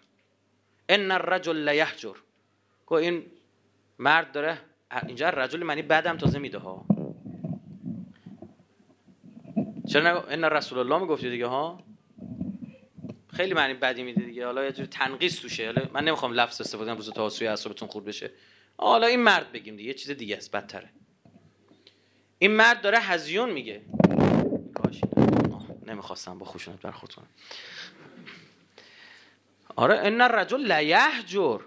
ان 0.88 1.10
الرجل 1.10 1.68
لیهجر 1.68 2.16
گفت 2.86 3.02
این 3.02 3.26
مرد 3.98 4.32
داره 4.32 4.58
اینجا 5.06 5.28
رجل 5.28 5.62
معنی 5.62 5.82
بعدم 5.82 6.16
تازه 6.16 6.38
میده 6.38 6.58
ها. 6.58 6.86
چرا 9.88 10.22
ان 10.22 10.44
رسول 10.44 10.78
الله 10.78 10.98
می‌گفتی 10.98 11.30
دیگه 11.30 11.46
ها؟ 11.46 11.84
خیلی 13.34 13.54
معنی 13.54 13.74
بدی 13.74 14.02
میده 14.02 14.22
دیگه. 14.24 14.46
حالا 14.46 14.64
یه 14.64 14.72
جور 14.72 14.86
تنقیص 14.86 15.40
توشه. 15.40 15.66
حالا 15.66 15.82
من 15.92 16.04
نمی‌خوام 16.04 16.32
لفظ 16.32 16.60
استفاده 16.60 16.90
کنم 16.90 16.96
روز 16.96 17.10
تاسوی 17.10 17.48
اعصابتون 17.48 17.88
خورد 17.88 18.04
بشه. 18.04 18.30
حالا 18.78 19.06
این 19.06 19.20
مرد 19.20 19.52
بگیم 19.52 19.76
دیگه 19.76 19.88
یه 19.88 19.94
چیز 19.94 20.10
دیگه 20.10 20.36
است 20.36 20.50
بدتره. 20.50 20.90
این 22.38 22.50
مرد 22.50 22.80
داره 22.80 22.98
هزیون 22.98 23.50
میگه. 23.50 23.82
نمی‌خواستم 25.86 26.38
با 26.38 26.46
خوشونت 26.46 26.80
برخورد 26.80 27.14
آره 29.76 29.98
ان 29.98 30.20
الرجل 30.20 30.72
لیهجر 30.72 31.60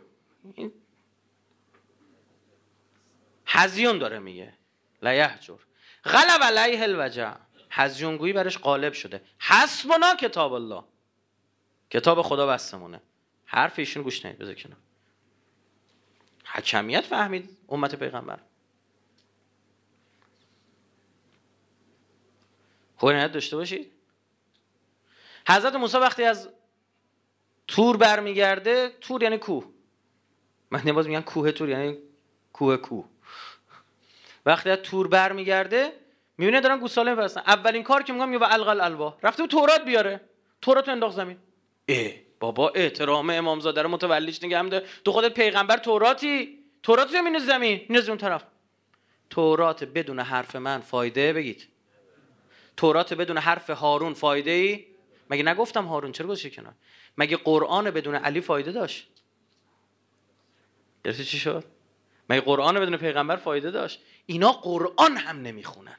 این 0.53 0.71
هزیون 3.45 3.97
داره 3.97 4.19
میگه. 4.19 4.53
لیهجر 5.01 5.57
غلب 6.03 6.43
علیه 6.43 6.83
الوجع. 6.83 7.33
هزیونگویی 7.75 8.33
برش 8.33 8.57
غالب 8.57 8.93
شده. 8.93 9.21
حسبنا 9.39 10.15
کتاب 10.15 10.53
الله. 10.53 10.83
کتاب 11.89 12.21
خدا 12.21 12.47
بستمونه. 12.47 13.01
حرف 13.45 13.79
ایشون 13.79 14.03
گوش 14.03 14.25
ندید 14.25 14.39
بذار 14.39 14.53
کنار. 14.53 14.77
حکمیت 16.45 17.01
فهمید 17.01 17.57
امت 17.69 17.95
پیغمبر. 17.95 18.39
خود 22.97 23.31
داشته 23.31 23.55
باشید 23.55 23.91
حضرت 25.47 25.75
موسی 25.75 25.97
وقتی 25.97 26.23
از 26.23 26.49
تور 27.67 27.97
برمیگرده 27.97 28.89
تور 29.01 29.23
یعنی 29.23 29.37
کوه. 29.37 29.65
من 30.71 30.81
نماز 30.85 31.07
میگن 31.07 31.21
کوه 31.21 31.51
تور 31.51 31.69
یعنی 31.69 31.97
کوه 32.53 32.77
کوه. 32.77 33.05
وقتی 34.45 34.69
از 34.69 34.79
تور 34.79 35.07
برمیگرده 35.07 36.04
می‌بینه 36.37 36.61
دارن 36.61 36.79
گوساله 36.79 37.11
میپرستن 37.11 37.41
اولین 37.47 37.83
کار 37.83 38.03
که 38.03 38.13
میگم 38.13 38.41
و 38.41 38.43
القل 38.43 38.81
الوا 38.81 39.17
رفته 39.23 39.47
تورات 39.47 39.85
بیاره. 39.85 40.21
تورات 40.61 40.89
انداخت 40.89 41.15
زمین. 41.15 41.37
اه 41.87 42.11
بابا 42.39 42.69
احترام 42.69 43.29
امامزاده 43.29 43.81
رو 43.81 43.89
متولیش 43.89 44.43
نگه 44.43 44.59
هم 44.59 44.69
تو 44.79 45.11
خودت 45.11 45.33
پیغمبر 45.33 45.77
توراتی 45.77 46.59
تورات 46.83 47.15
رو 47.15 47.39
زمین. 47.39 47.85
میندازی 47.89 48.09
اون 48.09 48.17
طرف. 48.17 48.43
تورات 49.29 49.83
بدون 49.83 50.19
حرف 50.19 50.55
من 50.55 50.81
فایده 50.81 51.33
بگید. 51.33 51.67
تورات 52.77 53.13
بدون 53.13 53.37
حرف 53.37 53.69
هارون 53.69 54.13
فایده 54.13 54.51
ای؟ 54.51 54.85
مگه 55.29 55.43
نگفتم 55.43 55.85
هارون؟ 55.85 56.11
چرا 56.11 56.27
گذاشتی 56.27 56.49
کنار؟ 56.49 56.73
مگه 57.17 57.37
قرآن 57.37 57.91
بدون 57.91 58.15
علی 58.15 58.41
فایده 58.41 58.71
داشت؟ 58.71 59.07
گرفتی 61.05 61.23
چی 61.23 61.37
شد؟ 61.37 61.63
مگه 62.29 62.41
قرآن 62.41 62.79
بدون 62.79 62.97
پیغمبر 62.97 63.35
فایده 63.35 63.71
داشت؟ 63.71 64.01
اینا 64.25 64.51
قرآن 64.51 65.17
هم 65.17 65.41
نمی‌خونن. 65.41 65.97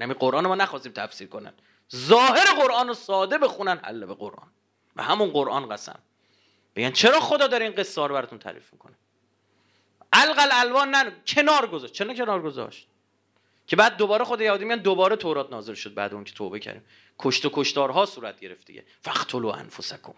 یعنی 0.00 0.14
قرآن 0.14 0.46
ما 0.46 0.54
نخواستیم 0.54 0.92
تفسیر 0.92 1.28
کنن. 1.28 1.52
ظاهر 1.96 2.44
قرآن 2.62 2.88
رو 2.88 2.94
ساده 2.94 3.38
بخونن 3.38 3.80
حل 3.84 4.06
به 4.06 4.14
قرآن. 4.14 4.48
و 4.96 5.02
همون 5.02 5.30
قرآن 5.30 5.68
قسم. 5.68 5.98
بگن 6.76 6.90
چرا 6.90 7.20
خدا 7.20 7.46
داره 7.46 7.64
این 7.64 7.74
قصه 7.74 8.06
رو 8.06 8.14
براتون 8.14 8.38
تعریف 8.38 8.72
می‌کنه؟ 8.72 8.94
القل 10.12 10.48
الوان 10.52 10.90
نه 10.90 11.12
کنار 11.26 11.66
گذاشت. 11.66 11.92
چرا 11.92 12.14
کنار 12.14 12.42
گذاشت؟ 12.42 12.88
که 13.66 13.76
بعد 13.76 13.96
دوباره 13.96 14.24
خود 14.24 14.40
یهودی 14.40 14.64
میگن 14.64 14.82
دوباره 14.82 15.16
تورات 15.16 15.50
نازل 15.50 15.74
شد 15.74 15.94
بعد 15.94 16.14
اون 16.14 16.24
که 16.24 16.34
توبه 16.34 16.58
کردیم. 16.58 16.84
کشت 17.18 17.44
و 17.44 17.50
کشتارها 17.52 18.06
صورت 18.06 18.40
گرفت 18.40 18.66
دیگه. 18.66 18.84
فقتلوا 19.02 19.54
انفسکم. 19.54 20.14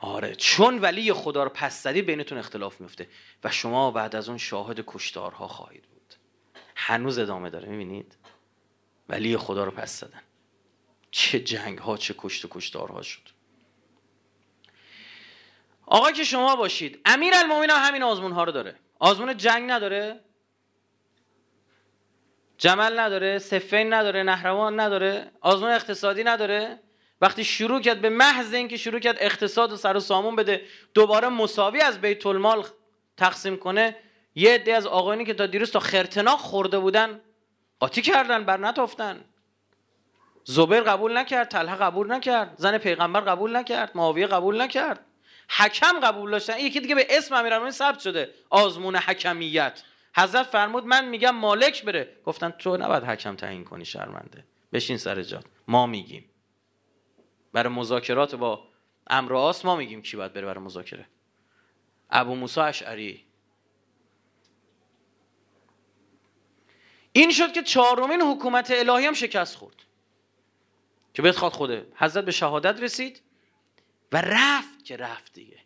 آره 0.00 0.34
چون 0.34 0.78
ولی 0.78 1.12
خدا 1.12 1.44
رو 1.44 1.50
پس 1.50 1.82
زدید 1.82 2.06
بینتون 2.06 2.38
اختلاف 2.38 2.80
میفته 2.80 3.08
و 3.44 3.50
شما 3.50 3.90
بعد 3.90 4.16
از 4.16 4.28
اون 4.28 4.38
شاهد 4.38 4.84
کشتارها 4.86 5.48
خواهید 5.48 5.82
بود. 5.82 5.97
هنوز 6.80 7.18
ادامه 7.18 7.50
داره 7.50 7.68
می‌بینید؟ 7.68 8.16
ولی 9.08 9.36
خدا 9.36 9.64
رو 9.64 9.70
پس 9.70 10.00
زدن 10.00 10.22
چه 11.10 11.40
جنگ 11.40 11.78
ها 11.78 11.96
چه 11.96 12.14
کشت 12.18 12.44
و 12.44 12.48
کشتارها 12.50 13.02
شد. 13.02 13.28
آقا 15.86 16.12
که 16.12 16.24
شما 16.24 16.56
باشید 16.56 17.00
امیر 17.04 17.34
المومین 17.34 17.70
هم 17.70 17.88
همین 17.88 18.02
آزمون 18.02 18.32
ها 18.32 18.44
رو 18.44 18.52
داره. 18.52 18.76
آزمون 18.98 19.36
جنگ 19.36 19.70
نداره. 19.70 20.20
جمل 22.58 23.00
نداره 23.00 23.38
سفین 23.38 23.92
نداره 23.92 24.22
نهروان 24.22 24.80
نداره 24.80 25.30
آزمون 25.40 25.70
اقتصادی 25.70 26.24
نداره. 26.24 26.80
وقتی 27.20 27.44
شروع 27.44 27.80
کرد 27.80 28.00
به 28.00 28.08
محض 28.08 28.54
اینکه 28.54 28.76
شروع 28.76 29.00
کرد 29.00 29.16
اقتصاد 29.20 29.72
و 29.72 29.76
سر 29.76 29.96
و 29.96 30.00
سامون 30.00 30.36
بده 30.36 30.66
دوباره 30.94 31.28
مساوی 31.28 31.80
از 31.80 32.00
بیت 32.00 32.26
المال 32.26 32.64
تقسیم 33.16 33.56
کنه 33.56 33.96
یه 34.38 34.54
عده 34.54 34.74
از 34.74 34.86
آقایانی 34.86 35.24
که 35.24 35.34
تا 35.34 35.46
دیروز 35.46 35.70
تا 35.70 35.80
خرتناق 35.80 36.38
خورده 36.38 36.78
بودن 36.78 37.20
قاطی 37.80 38.02
کردن 38.02 38.44
بر 38.44 38.56
نتافتن. 38.56 39.24
زبیر 40.44 40.80
قبول 40.80 41.16
نکرد 41.16 41.48
طلحه 41.48 41.74
قبول 41.74 42.12
نکرد 42.12 42.54
زن 42.56 42.78
پیغمبر 42.78 43.20
قبول 43.20 43.56
نکرد 43.56 43.90
معاویه 43.94 44.26
قبول 44.26 44.60
نکرد. 44.60 45.04
حکم 45.50 46.00
قبول 46.00 46.30
داشتن. 46.30 46.58
یکی 46.58 46.80
دیگه 46.80 46.94
به 46.94 47.06
اسم 47.10 47.34
امیرالمومنین 47.34 47.72
ثبت 47.72 47.98
شده 47.98 48.34
آزمون 48.50 48.96
حکمیت. 48.96 49.82
حضرت 50.16 50.46
فرمود 50.46 50.84
من 50.84 51.08
میگم 51.08 51.36
مالک 51.36 51.84
بره. 51.84 52.16
گفتن 52.24 52.50
تو 52.50 52.76
نباید 52.76 53.04
حکم 53.04 53.36
تعیین 53.36 53.64
کنی 53.64 53.84
شرمنده. 53.84 54.44
بشین 54.72 54.96
سر 54.96 55.22
جات. 55.22 55.44
ما 55.68 55.86
میگیم. 55.86 56.30
برای 57.52 57.72
مذاکرات 57.72 58.34
با 58.34 58.68
امر 59.06 59.52
ما 59.64 59.76
میگیم 59.76 60.02
کی 60.02 60.16
باید 60.16 60.32
بره 60.32 60.46
برای 60.46 60.64
مذاکره. 60.64 61.06
ابو 62.10 62.34
موسی 62.34 62.60
اشعری. 62.60 63.27
این 67.18 67.30
شد 67.30 67.52
که 67.52 67.62
چهارمین 67.62 68.22
حکومت 68.22 68.70
الهی 68.70 69.06
هم 69.06 69.12
شکست 69.12 69.56
خورد. 69.56 69.76
که 71.14 71.22
بخواد 71.22 71.52
خوده. 71.52 71.86
حضرت 71.96 72.24
به 72.24 72.32
شهادت 72.32 72.80
رسید 72.80 73.22
و 74.12 74.22
رفت 74.22 74.84
که 74.84 74.96
رفت 74.96 75.32
دیگه. 75.32 75.58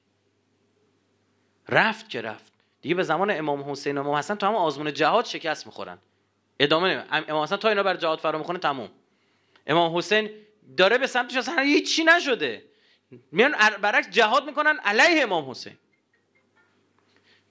رفت 1.68 2.08
که 2.08 2.20
رفت. 2.20 2.52
دیگه 2.82 2.94
به 2.94 3.02
زمان 3.02 3.30
امام 3.30 3.70
حسین 3.70 3.98
و 3.98 4.00
امام 4.00 4.14
حسن 4.14 4.34
تو 4.34 4.46
هم 4.46 4.54
آزمون 4.54 4.94
جهاد 4.94 5.24
شکست 5.24 5.66
می‌خورن. 5.66 5.98
ادامه 6.58 6.94
نمیم. 6.94 7.04
امام 7.28 7.42
حسن 7.42 7.56
تا 7.56 7.68
اینا 7.68 7.82
بر 7.82 7.96
جهاد 7.96 8.18
فرا 8.18 8.38
می‌خونه 8.38 8.58
تموم. 8.58 8.90
امام 9.66 9.98
حسین 9.98 10.30
داره 10.76 10.98
به 10.98 11.06
سمتش 11.06 11.36
اصلا 11.36 11.62
هیچی 11.62 12.04
نشده. 12.04 12.64
میان 13.32 13.52
برعکس 13.82 14.10
جهاد 14.10 14.46
می‌کنن 14.46 14.78
علیه 14.84 15.22
امام 15.22 15.50
حسین. 15.50 15.76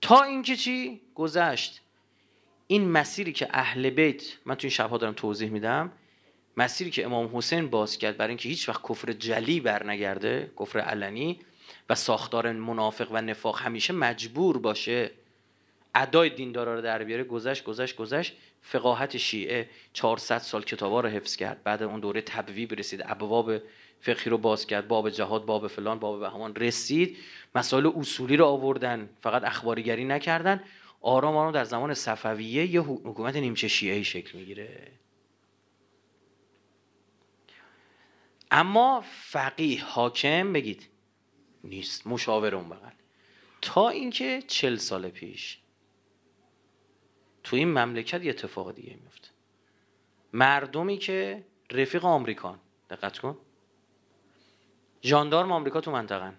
تا 0.01 0.23
اینکه 0.23 0.55
چی؟ 0.55 1.01
گذشت. 1.15 1.81
این 2.71 2.91
مسیری 2.91 3.33
که 3.33 3.47
اهل 3.51 3.89
بیت 3.89 4.23
من 4.45 4.55
تو 4.55 4.65
این 4.67 4.69
شبها 4.69 4.97
دارم 4.97 5.13
توضیح 5.13 5.49
میدم 5.49 5.91
مسیری 6.57 6.91
که 6.91 7.05
امام 7.05 7.37
حسین 7.37 7.67
باز 7.67 7.97
کرد 7.97 8.17
برای 8.17 8.29
اینکه 8.29 8.49
هیچ 8.49 8.69
وقت 8.69 8.81
کفر 8.89 9.11
جلی 9.11 9.59
برنگرده 9.59 10.51
کفر 10.59 10.79
علنی 10.79 11.39
و 11.89 11.95
ساختار 11.95 12.51
منافق 12.51 13.07
و 13.11 13.21
نفاق 13.21 13.59
همیشه 13.59 13.93
مجبور 13.93 14.57
باشه 14.57 15.11
ادای 15.95 16.29
دیندارا 16.29 16.75
رو 16.75 16.81
در 16.81 17.03
بیاره 17.03 17.23
گذشت 17.23 17.63
گذشت 17.63 17.95
گذشت 17.95 18.33
فقاهت 18.61 19.17
شیعه 19.17 19.69
400 19.93 20.37
سال 20.37 20.63
کتابا 20.63 21.01
رو 21.01 21.09
حفظ 21.09 21.35
کرد. 21.35 21.63
بعد 21.63 21.83
اون 21.83 21.99
دوره 21.99 22.21
تبویب 22.21 22.73
رسید 22.73 23.03
ابواب 23.05 23.57
فقهی 24.01 24.29
رو 24.31 24.37
باز 24.37 24.67
کرد 24.67 24.87
باب 24.87 25.09
جهاد 25.09 25.45
باب 25.45 25.67
فلان 25.67 25.99
باب 25.99 26.19
بهمان 26.19 26.55
رسید 26.55 27.17
مسائل 27.55 27.91
اصولی 27.95 28.37
رو 28.37 28.45
آوردن 28.45 29.09
فقط 29.21 29.43
اخباریگری 29.43 30.05
نکردن. 30.05 30.63
آرام 31.01 31.35
آرام 31.37 31.51
در 31.51 31.63
زمان 31.63 31.93
صفویه 31.93 32.65
یه 32.65 32.81
حکومت 32.81 33.35
نیمچه 33.35 33.67
شیعه 33.67 34.03
شکل 34.03 34.37
می‌گیره. 34.37 34.91
اما 38.51 39.03
فقیه 39.05 39.85
حاکم 39.85 40.53
بگید 40.53 40.89
نیست 41.63 42.07
مشاور 42.07 42.55
اون 42.55 42.69
بغل. 42.69 42.91
تا 43.61 43.89
اینکه 43.89 44.41
چل 44.41 44.75
سال 44.75 45.09
پیش 45.09 45.59
تو 47.43 47.55
این 47.55 47.67
مملکت 47.67 48.23
یه 48.23 48.29
اتفاق 48.29 48.75
دیگه 48.75 48.95
میفته 48.95 49.27
مردمی 50.33 50.97
که 50.97 51.45
رفیق 51.71 52.05
آمریکان 52.05 52.59
دقت 52.89 53.19
کن. 53.19 53.37
ژاندارم 55.03 55.51
آمریکا 55.51 55.81
تو 55.81 55.91
منطقه 55.91 56.33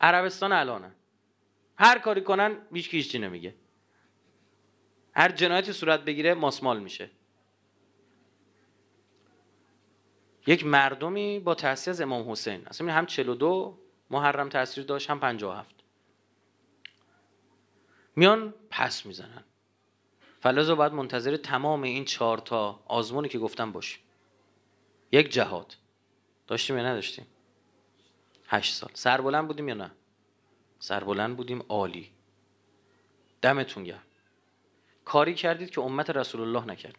عربستان 0.00 0.52
الانن. 0.52 0.94
هر 1.80 1.98
کاری 1.98 2.20
کنن 2.20 2.56
هیچ 2.72 2.88
هیچی 2.94 3.18
نمیگه. 3.18 3.54
هر 5.14 5.32
جنایتی 5.32 5.72
صورت 5.72 6.04
بگیره 6.04 6.34
ماسمال 6.34 6.80
میشه. 6.80 7.10
یک 10.46 10.66
مردمی 10.66 11.38
با 11.38 11.54
تاثیر 11.54 11.90
از 11.90 12.00
امام 12.00 12.30
حسین. 12.30 12.66
اصلا 12.66 12.92
هم 12.92 13.06
42 13.06 13.78
محرم 14.10 14.48
تاثیر 14.48 14.84
داشت 14.84 15.10
هم 15.10 15.20
57 15.20 15.74
میان 18.16 18.54
پس 18.70 19.06
می‌زنن. 19.06 19.44
فلزا 20.40 20.74
باید 20.74 20.92
منتظر 20.92 21.36
تمام 21.36 21.82
این 21.82 22.04
چهار 22.04 22.38
تا 22.38 22.82
آزمونی 22.86 23.28
که 23.28 23.38
گفتم 23.38 23.72
باشیم 23.72 24.00
یک 25.12 25.28
جهاد. 25.32 25.76
داشتیم 26.46 26.76
یا 26.76 26.82
نداشتیم؟ 26.82 27.26
هشت 28.46 28.74
سال. 28.74 28.90
سربلند 28.94 29.46
بودیم 29.46 29.68
یا 29.68 29.74
نه؟ 29.74 29.90
سربلند 30.80 31.36
بودیم 31.36 31.64
عالی. 31.68 32.10
دمتون 33.42 33.84
گرم. 33.84 34.02
کاری 35.04 35.34
کردید 35.34 35.70
که 35.70 35.80
امت 35.80 36.10
رسول 36.10 36.40
الله 36.40 36.64
نکرد. 36.64 36.98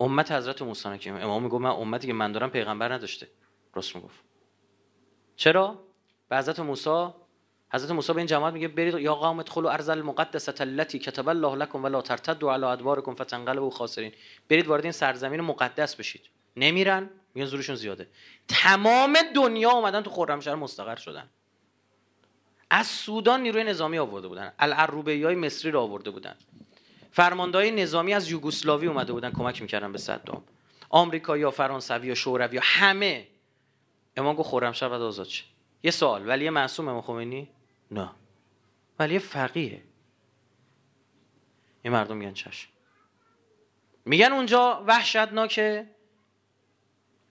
امت 0.00 0.32
حضرت 0.32 0.62
موسی 0.62 0.88
نکرد. 0.88 1.22
امام 1.22 1.42
میگه 1.42 1.58
من 1.58 1.70
امتی 1.70 2.06
که 2.06 2.12
من 2.12 2.32
دارم 2.32 2.50
پیغمبر 2.50 2.92
نداشته. 2.92 3.28
راست 3.74 3.96
می‌گفت. 3.96 4.20
چرا؟ 5.36 5.84
به 6.28 6.36
حضرت 6.36 6.60
موسی 6.60 7.08
حضرت 7.72 7.90
موسی 7.90 8.12
به 8.12 8.18
این 8.18 8.26
جماعت 8.26 8.54
میگه 8.54 8.68
برید 8.68 8.94
یا 8.94 9.14
قوم 9.14 9.38
ادخلوا 9.38 9.70
ارض 9.70 9.88
المقدسه 9.88 10.54
التي 10.60 10.98
كتب 10.98 11.28
الله 11.28 11.56
لكم 11.56 11.84
ولا 11.84 12.00
ترتدوا 12.00 12.52
على 12.52 12.64
ادباركم 12.64 13.14
فتنقلبوا 13.14 13.70
خاسرین. 13.70 14.12
برید 14.48 14.66
وارد 14.66 14.82
این 14.82 14.92
سرزمین 14.92 15.40
مقدس 15.40 15.94
بشید. 15.96 16.22
نمیرن؟ 16.56 17.10
میان 17.34 17.48
زورشون 17.48 17.76
زیاده. 17.76 18.08
تمام 18.48 19.18
دنیا 19.34 19.70
اومدن 19.70 20.00
تو 20.00 20.10
خرمشهر 20.10 20.54
مستقر 20.54 20.96
شدن. 20.96 21.30
از 22.74 22.86
سودان 22.86 23.40
نیروی 23.40 23.64
نظامی 23.64 23.98
آورده 23.98 24.28
بودن. 24.28 24.52
العروبه 24.58 25.20
های 25.24 25.34
مصری 25.34 25.70
رو 25.70 25.80
آورده 25.80 26.10
بودن. 26.10 26.36
فرماندهای 27.12 27.70
نظامی 27.70 28.14
از 28.14 28.30
یوگسلاوی 28.30 28.86
اومده 28.86 29.12
بودن 29.12 29.30
کمک 29.30 29.62
می‌کردن 29.62 29.92
به 29.92 29.98
صدام. 29.98 30.44
آمریکا 30.90 31.36
یا 31.36 31.50
فرانسوی 31.50 32.08
یا 32.08 32.14
شوروی 32.14 32.54
یا 32.54 32.60
همه. 32.64 33.26
امام 34.16 34.36
گفت 34.36 34.48
خرمشهر 34.48 34.88
بعد 34.88 35.00
آزاد 35.00 35.26
شه. 35.26 35.44
یه 35.82 35.90
سوال 35.90 36.28
ولی 36.28 36.50
معصوم 36.50 36.88
امام 36.88 37.00
خمینی؟ 37.00 37.48
نه. 37.90 38.10
ولی 38.98 39.18
فقیه. 39.18 39.82
این 41.82 41.92
مردم 41.92 42.16
میگن 42.16 42.32
چشم 42.32 42.68
میگن 44.04 44.32
اونجا 44.32 44.84
وحشتناکه. 44.86 45.90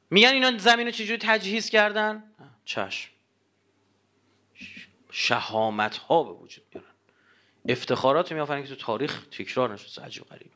میگن 0.10 0.30
اینا 0.30 0.58
زمین 0.58 0.86
رو 0.86 0.91
چجوری 0.91 1.18
تجهیز 1.22 1.70
کردن؟ 1.70 2.24
چشم 2.66 3.12
شهامت 5.16 5.97
ها 5.97 6.24
به 6.24 6.32
وجود 6.32 6.64
میارن 6.74 6.89
افتخارات 7.70 8.32
میافرن 8.32 8.64
که 8.64 8.70
تو 8.70 8.76
تاریخ 8.76 9.28
تکرار 9.32 9.74
نشد 9.74 10.01
عجیب 10.01 10.24
غریب. 10.24 10.51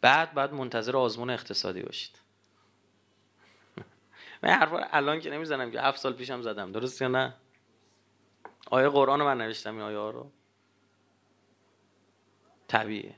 بعد 0.00 0.34
بعد 0.34 0.52
منتظر 0.52 0.96
آزمون 0.96 1.30
اقتصادی 1.30 1.82
باشید. 1.82 2.18
من 4.42 4.50
حرفا 4.50 4.78
الان 4.78 5.20
که 5.20 5.30
نمی‌زنم 5.30 5.70
که 5.70 5.80
هفت 5.80 5.98
سال 5.98 6.12
پیشم 6.12 6.42
زدم. 6.42 6.72
درست 6.72 7.02
یا 7.02 7.08
نه؟ 7.08 7.34
آیه 8.70 8.88
قرآن 8.88 9.22
من 9.22 9.38
نوشتم 9.38 9.74
این 9.74 9.82
آیه 9.82 9.98
ها 9.98 10.10
رو. 10.10 10.30
طبیعه 12.68 13.14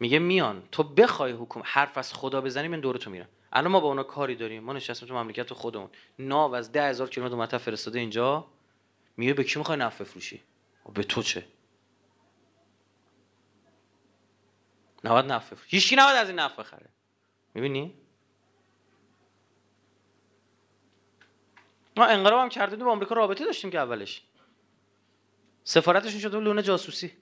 میگه 0.00 0.18
میان 0.18 0.62
تو 0.72 0.82
بخوای 0.82 1.32
حکومت 1.32 1.66
حرف 1.68 1.98
از 1.98 2.14
خدا 2.14 2.40
بزنی 2.40 2.68
من 2.68 2.80
دور 2.80 2.96
تو 2.96 3.10
میرم. 3.10 3.28
الان 3.54 3.72
ما 3.72 3.80
با 3.80 3.88
اونا 3.88 4.02
کاری 4.02 4.36
داریم. 4.36 4.64
ما 4.64 4.72
نشستیم 4.72 5.08
تو 5.08 5.14
مملکت 5.14 5.52
خودمون. 5.52 5.90
ناو 6.18 6.54
از 6.54 6.72
ده 6.72 6.88
هزار 6.88 7.10
کیلومتر 7.10 7.36
متر 7.36 7.58
فرستاده 7.58 7.98
اینجا. 7.98 8.46
میگه 9.16 9.34
به 9.34 9.44
کی 9.44 9.58
می‌خوای 9.58 9.78
نفت 9.78 10.02
بفروشی؟ 10.02 10.42
به 10.94 11.02
تو 11.02 11.22
چه؟ 11.22 11.46
نباید 15.04 15.26
نفت 15.26 15.52
بفروشی 15.52 15.76
هیچکی 15.76 15.96
نباید 15.96 16.16
از 16.16 16.28
این 16.28 16.38
نفت 16.38 16.56
بخره. 16.56 16.88
می‌بینی؟ 17.54 17.94
ما 21.96 22.06
انقلاب 22.06 22.40
هم 22.40 22.48
کرده 22.48 22.76
با 22.76 22.92
آمریکا 22.92 23.14
رابطه 23.14 23.44
داشتیم 23.44 23.70
که 23.70 23.78
اولش. 23.78 24.22
سفارتشون 25.64 26.20
شده 26.20 26.40
لونه 26.40 26.62
جاسوسی. 26.62 27.12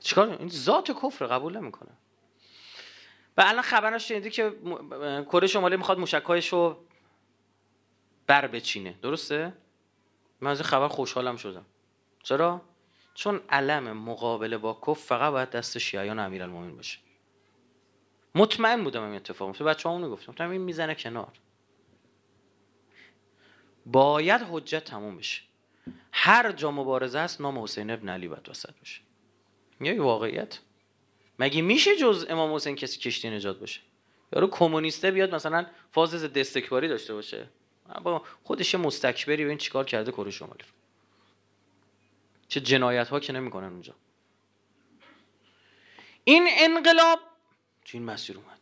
چیکار؟ 0.00 0.28
این 0.28 0.48
ذات 0.48 0.90
کفر 0.90 1.26
قبول 1.26 1.56
نمی‌کنه. 1.56 1.90
و 3.36 3.44
الان 3.46 3.62
خبرش 3.62 4.08
شنیدی 4.08 4.30
که 4.30 4.52
کره 5.24 5.46
شمالی 5.46 5.76
می‌خواد 5.76 5.98
موشکایش 5.98 6.48
رو 6.48 6.84
بر 8.26 8.46
بچینه. 8.46 8.94
درسته؟ 9.02 9.52
من 10.40 10.50
از 10.50 10.62
خبر 10.62 10.88
خوشحالم 10.88 11.36
شدم. 11.36 11.66
چرا؟ 12.22 12.62
چون 13.14 13.40
علم 13.48 13.92
مقابله 13.92 14.58
با 14.58 14.80
کف 14.86 15.04
فقط 15.04 15.32
باید 15.32 15.50
دست 15.50 15.78
شیعیان 15.78 16.18
امیرالمومنین 16.18 16.76
باشه. 16.76 16.98
مطمئن 18.34 18.84
بودم 18.84 19.02
این 19.02 19.14
اتفاق 19.14 19.48
میفته. 19.48 19.64
بچه‌ها 19.64 19.94
اونو 19.94 20.10
گفتم 20.10 20.50
این 20.50 20.60
می‌زنه 20.60 20.94
کنار. 20.94 21.32
باید 23.86 24.40
حجت 24.50 24.84
تموم 24.84 25.16
بشه. 25.16 25.42
هر 26.12 26.52
جا 26.52 26.70
مبارزه 26.70 27.18
است 27.18 27.40
نام 27.40 27.62
حسین 27.62 27.90
ابن 27.90 28.08
علی 28.08 28.28
باید 28.28 28.48
وسط 28.48 28.78
باشه 28.78 29.00
یه 29.80 30.02
واقعیت. 30.02 30.58
مگه 31.38 31.62
میشه 31.62 31.96
جز 31.96 32.26
امام 32.28 32.54
حسین 32.54 32.76
کسی 32.76 32.98
کشتی 32.98 33.30
نجات 33.30 33.58
باشه؟ 33.58 33.80
یارو 34.32 34.46
کمونیسته 34.46 35.10
بیاد 35.10 35.34
مثلا 35.34 35.66
فاز 35.92 36.10
ضد 36.10 36.38
استکباری 36.38 36.88
داشته 36.88 37.14
باشه. 37.14 37.48
با 38.02 38.22
خودش 38.44 38.74
مستکبری 38.74 39.44
و 39.44 39.48
این 39.48 39.58
چیکار 39.58 39.84
کرده 39.84 40.12
کره 40.12 40.30
شمالی 40.30 40.62
رو. 40.62 40.68
چه 42.48 42.60
جنایت 42.60 43.08
ها 43.08 43.20
که 43.20 43.32
نمی‌کنن 43.32 43.68
اونجا. 43.68 43.94
این 46.24 46.48
انقلاب 46.50 47.20
تو 47.84 47.98
این 47.98 48.04
مسیر 48.04 48.36
اومد. 48.36 48.60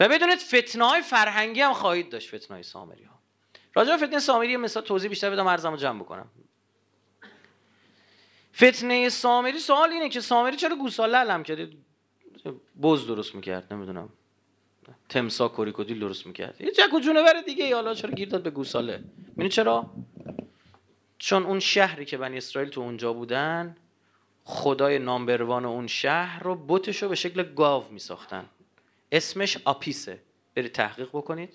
و 0.00 0.08
بدونید 0.08 0.38
فتنه 0.38 0.84
های 0.84 1.02
فرهنگی 1.02 1.60
هم 1.60 1.72
خواهید 1.72 2.08
داشت 2.08 2.36
فتنه 2.36 2.54
های 2.54 2.62
سامری 2.62 3.04
ها. 3.04 3.18
راجع 3.74 3.96
به 3.96 4.06
فتنه 4.06 4.18
سامری 4.18 4.56
مثلا 4.56 4.82
توضیح 4.82 5.10
بیشتر 5.10 5.30
بدم 5.30 5.46
ارزمو 5.46 5.76
جمع 5.76 6.00
بکنم. 6.00 6.30
فتنه 8.56 9.08
سامری 9.08 9.58
سوال 9.58 9.90
اینه 9.90 10.08
که 10.08 10.20
سامری 10.20 10.56
چرا 10.56 10.76
گوساله 10.76 11.18
علم 11.18 11.42
کرده 11.42 11.68
بز 12.82 13.06
درست 13.06 13.34
می‌کرد 13.34 13.72
نمی‌دونم. 13.72 14.08
تمسا 15.08 15.48
کوریکودیل 15.48 16.00
درست 16.00 16.26
می‌کرد. 16.26 16.60
یه 16.60 16.70
جک 16.70 16.94
و 16.94 17.00
جونور 17.00 17.40
دیگه 17.46 17.74
حالا 17.74 17.94
چرا 17.94 18.10
گیر 18.10 18.28
داد 18.28 18.42
به 18.42 18.50
گوساله؟ 18.50 19.04
می‌دونی 19.28 19.48
چرا؟ 19.48 19.90
چون 21.18 21.42
اون 21.42 21.60
شهری 21.60 22.04
که 22.04 22.16
بنی 22.16 22.36
اسرائیل 22.36 22.70
تو 22.70 22.80
اونجا 22.80 23.12
بودن 23.12 23.76
خدای 24.44 24.98
نامبروان 24.98 25.64
اون 25.64 25.86
شهر 25.86 26.42
رو 26.42 26.54
بتش 26.54 27.02
رو 27.02 27.08
به 27.08 27.14
شکل 27.14 27.42
گاو 27.42 27.84
میساختن. 27.90 28.44
اسمش 29.12 29.58
آپیسه. 29.64 30.22
برید 30.54 30.72
تحقیق 30.72 31.08
بکنید. 31.08 31.54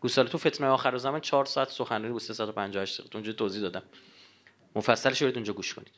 گوساله 0.00 0.28
تو 0.28 0.38
فتنه 0.38 0.66
آخر 0.66 0.96
زمان 0.96 1.20
4 1.20 1.44
ساعت 1.44 1.68
سخنرانی 1.68 2.12
بود 2.12 2.22
358 2.22 3.00
دقیقه. 3.00 3.16
اونجا 3.16 3.32
توضیح 3.32 3.62
دادم. 3.62 3.82
مفصلش 4.74 5.22
برید 5.22 5.34
اونجا 5.34 5.52
گوش 5.52 5.74
کنید. 5.74 5.94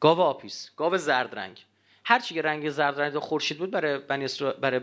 گاو 0.00 0.20
آپیس 0.20 0.70
گاو 0.76 0.96
زرد 0.96 1.38
رنگ. 1.38 1.64
هر 2.04 2.18
چی 2.18 2.34
که 2.34 2.42
رنگ 2.42 2.70
زرد 2.70 3.00
رنگ 3.00 3.18
خورشید 3.18 3.58
بود 3.58 3.70
برای 3.70 3.98
بنی 3.98 4.26
برای 4.60 4.80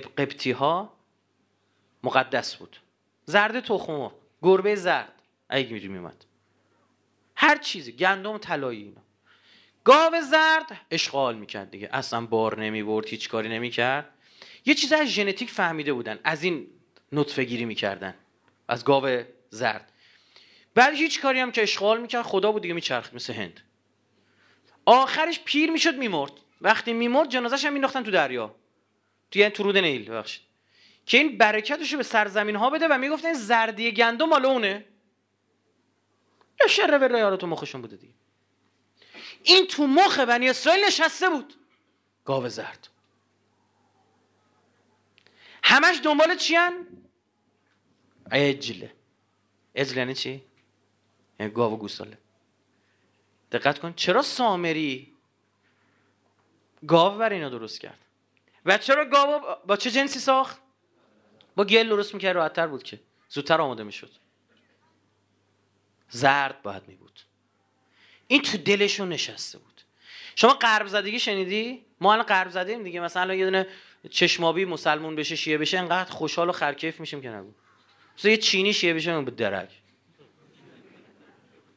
قبطی 0.00 0.50
ها 0.50 0.92
مقدس 2.02 2.56
بود. 2.56 2.76
زرد 3.24 3.60
تخم 3.60 4.12
گربه 4.42 4.74
زرد. 4.74 5.22
اگه 5.48 5.72
می‌دونی 5.72 5.92
میومد 5.92 6.24
هر 7.36 7.56
چیزی 7.56 7.92
گندم 7.92 8.38
طلایی 8.38 8.82
اینا. 8.82 9.00
گاو 9.84 10.20
زرد 10.30 10.80
اشغال 10.90 11.36
می‌کرد 11.36 11.70
دیگه. 11.70 11.88
اصلا 11.92 12.26
بار 12.26 12.60
نمی‌برد 12.60 13.06
هیچ 13.06 13.28
کاری 13.28 13.48
نمی‌کرد. 13.48 14.08
یه 14.66 14.74
چیز 14.74 14.92
از 14.92 15.06
ژنتیک 15.06 15.50
فهمیده 15.50 15.92
بودن 15.92 16.18
از 16.24 16.42
این 16.42 16.66
نطفه 17.12 17.44
گیری 17.44 17.64
می‌کردن. 17.64 18.14
از 18.68 18.84
گاو 18.84 19.22
زرد. 19.50 19.92
بعد 20.74 20.94
هیچ 20.94 21.20
کاری 21.20 21.40
هم 21.40 21.52
که 21.52 21.62
اشغال 21.62 22.00
می‌کرد 22.00 22.22
خدا 22.22 22.52
بود 22.52 22.62
دیگه 22.62 22.74
میچرخ 22.74 23.14
مثل 23.14 23.32
هند. 23.32 23.60
آخرش 24.86 25.40
پیر 25.44 25.70
می‌شد 25.70 25.96
میمرد. 25.96 26.32
وقتی 26.60 26.92
میمرد 26.92 27.28
جنازش 27.28 27.64
هم 27.64 27.72
مینداختن 27.72 28.02
تو 28.02 28.10
دریا. 28.10 28.54
توی 29.30 29.50
تو 29.50 29.62
رود 29.62 29.76
نیل 29.76 30.10
بخشید 30.10 30.42
که 31.06 31.18
این 31.18 31.38
برکتش 31.38 31.92
رو 31.92 31.96
به 31.96 32.02
سرزمین 32.04 32.56
ها 32.56 32.70
بده 32.70 32.88
و 32.88 32.98
می‌گفتن 32.98 33.32
زردی 33.32 33.92
گندم 33.92 34.28
مال 34.28 34.46
اونه. 34.46 34.84
یا 36.60 36.66
شر 36.66 36.98
به 36.98 37.36
تو 37.36 37.46
مخشون 37.46 37.80
بوده 37.80 37.96
دیگه. 37.96 38.14
این 39.42 39.66
تو 39.66 39.86
مخ 39.86 40.18
بنی 40.18 40.50
اسرائیل 40.50 40.84
نشسته 40.84 41.28
بود. 41.28 41.54
گاو 42.24 42.48
زرد. 42.48 42.88
همش 45.62 46.00
دنبال 46.04 46.36
چیان 46.36 46.86
اجله 48.32 48.92
اجل 49.74 49.96
یعنی 49.96 50.14
چی؟ 50.14 50.30
یعنی 50.30 50.42
گاو 51.48 51.72
و 51.74 51.76
گوساله. 51.76 52.18
دقت 53.52 53.78
کن 53.78 53.92
چرا 53.92 54.22
سامری 54.22 55.14
گاو 56.86 57.18
بر 57.18 57.32
اینا 57.32 57.48
درست 57.48 57.80
کرد؟ 57.80 57.98
و 58.66 58.78
چرا 58.78 59.04
گاو 59.04 59.40
با 59.66 59.76
چه 59.76 59.90
جنسی 59.90 60.18
ساخت؟ 60.18 60.58
با 61.56 61.64
گل 61.64 61.88
درست 61.88 62.14
می‌کرد 62.14 62.36
راحتتر 62.36 62.66
بود 62.66 62.82
که. 62.82 63.00
زودتر 63.28 63.60
آماده 63.60 63.82
می‌شد. 63.82 64.10
زرد 66.08 66.62
باید 66.62 66.88
می 66.88 66.94
بود 66.94 67.20
این 68.26 68.42
تو 68.42 68.58
دلشون 68.58 69.08
نشسته 69.08 69.58
بود. 69.58 69.82
شما 70.36 70.54
قرب 70.54 70.86
زدگی 70.86 71.20
شنیدی؟ 71.20 71.84
ما 72.00 72.12
الان 72.12 72.26
قرب 72.26 72.50
زدیم 72.50 72.82
دیگه. 72.82 73.00
مثلا 73.00 73.34
یه 73.34 73.44
دونه 73.44 73.66
چشمابی 74.10 74.64
مسلمون 74.64 75.16
بشه 75.16 75.36
شیعه 75.36 75.58
بشه 75.58 75.78
انقدر 75.78 76.10
خوشحال 76.10 76.48
و 76.48 76.52
خرکیف 76.52 77.00
میشیم 77.00 77.20
که 77.22 77.28
نگو. 77.28 77.52
مثلا 78.18 78.30
یه 78.30 78.36
چینی 78.36 78.72
شیعه 78.72 78.94
بشه 78.94 79.20
به 79.20 79.30
درک. 79.30 79.79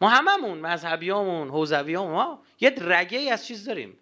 ما 0.04 0.10
هممون 0.10 0.58
مذهبیامون 0.58 1.50
حوزویامون 1.50 2.14
ما 2.14 2.44
یه 2.60 2.76
رگه 2.78 3.18
ای 3.18 3.30
از 3.30 3.46
چیز 3.46 3.66
داریم. 3.66 3.98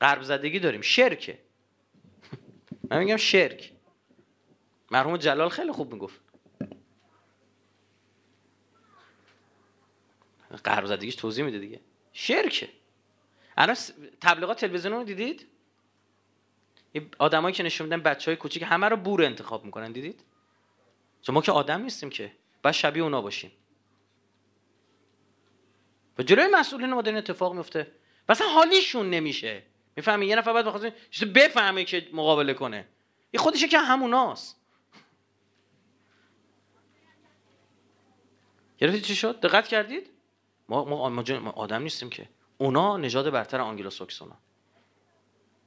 قرب 0.00 0.22
زدگی 0.22 0.58
داریم. 0.58 0.80
شرکه. 0.80 1.38
من 2.90 2.98
میگم 2.98 3.16
شرک. 3.16 3.72
مرحوم 4.90 5.16
جلال 5.16 5.48
خیلی 5.48 5.72
خوب 5.72 5.92
می‌گفت. 5.92 6.20
قرب 10.64 10.86
زدگیش 10.86 11.14
توضیح 11.14 11.44
میده 11.44 11.58
دیگه. 11.58 11.80
شرکه. 12.12 12.68
الان 13.56 13.76
تبلیغات 14.20 14.60
تلویزیون 14.60 14.92
رو 14.94 15.04
دیدید؟ 15.04 15.46
آدمایی 17.18 17.54
که 17.54 17.62
نشون 17.62 17.86
میدن 17.86 18.02
بچه 18.02 18.30
های 18.30 18.36
کوچیک 18.36 18.64
همه 18.66 18.88
رو 18.88 18.96
بور 18.96 19.24
انتخاب 19.24 19.64
می‌کنن 19.64 19.92
دیدید؟ 19.92 20.24
چون 21.22 21.34
ما 21.34 21.42
که 21.42 21.52
آدم 21.52 21.82
نیستیم 21.82 22.10
که. 22.10 22.32
باید 22.62 22.74
شبیه 22.74 23.02
اونا 23.02 23.22
باشیم. 23.22 23.50
و 26.20 26.22
جلوی 26.22 26.46
مسئولین 26.46 26.92
ما 26.92 27.00
این 27.00 27.16
اتفاق 27.16 27.54
میفته. 27.54 27.92
مثلا 28.28 28.48
حالیشون 28.48 29.10
نمیشه. 29.10 29.62
می‌فهمی؟ 29.96 30.26
یه 30.26 30.36
نفر 30.36 30.52
باید 30.52 30.66
بخواد 30.66 30.92
بفهمه 31.34 31.84
که 31.84 32.08
مقابله 32.12 32.54
کنه. 32.54 32.88
یه 33.32 33.40
خودشه 33.40 33.68
که 33.68 33.78
هموناست. 33.78 34.60
گرفتید 38.78 39.02
چی 39.02 39.14
شد؟ 39.14 39.40
دقت 39.40 39.68
کردید؟ 39.68 40.10
ما, 40.68 40.84
ما, 40.84 41.50
آدم 41.50 41.82
نیستیم 41.82 42.10
که. 42.10 42.28
اونا 42.58 42.96
نژاد 42.96 43.30
برتر 43.30 43.60
آنگلو 43.60 43.90
ساکسونا. 43.90 44.36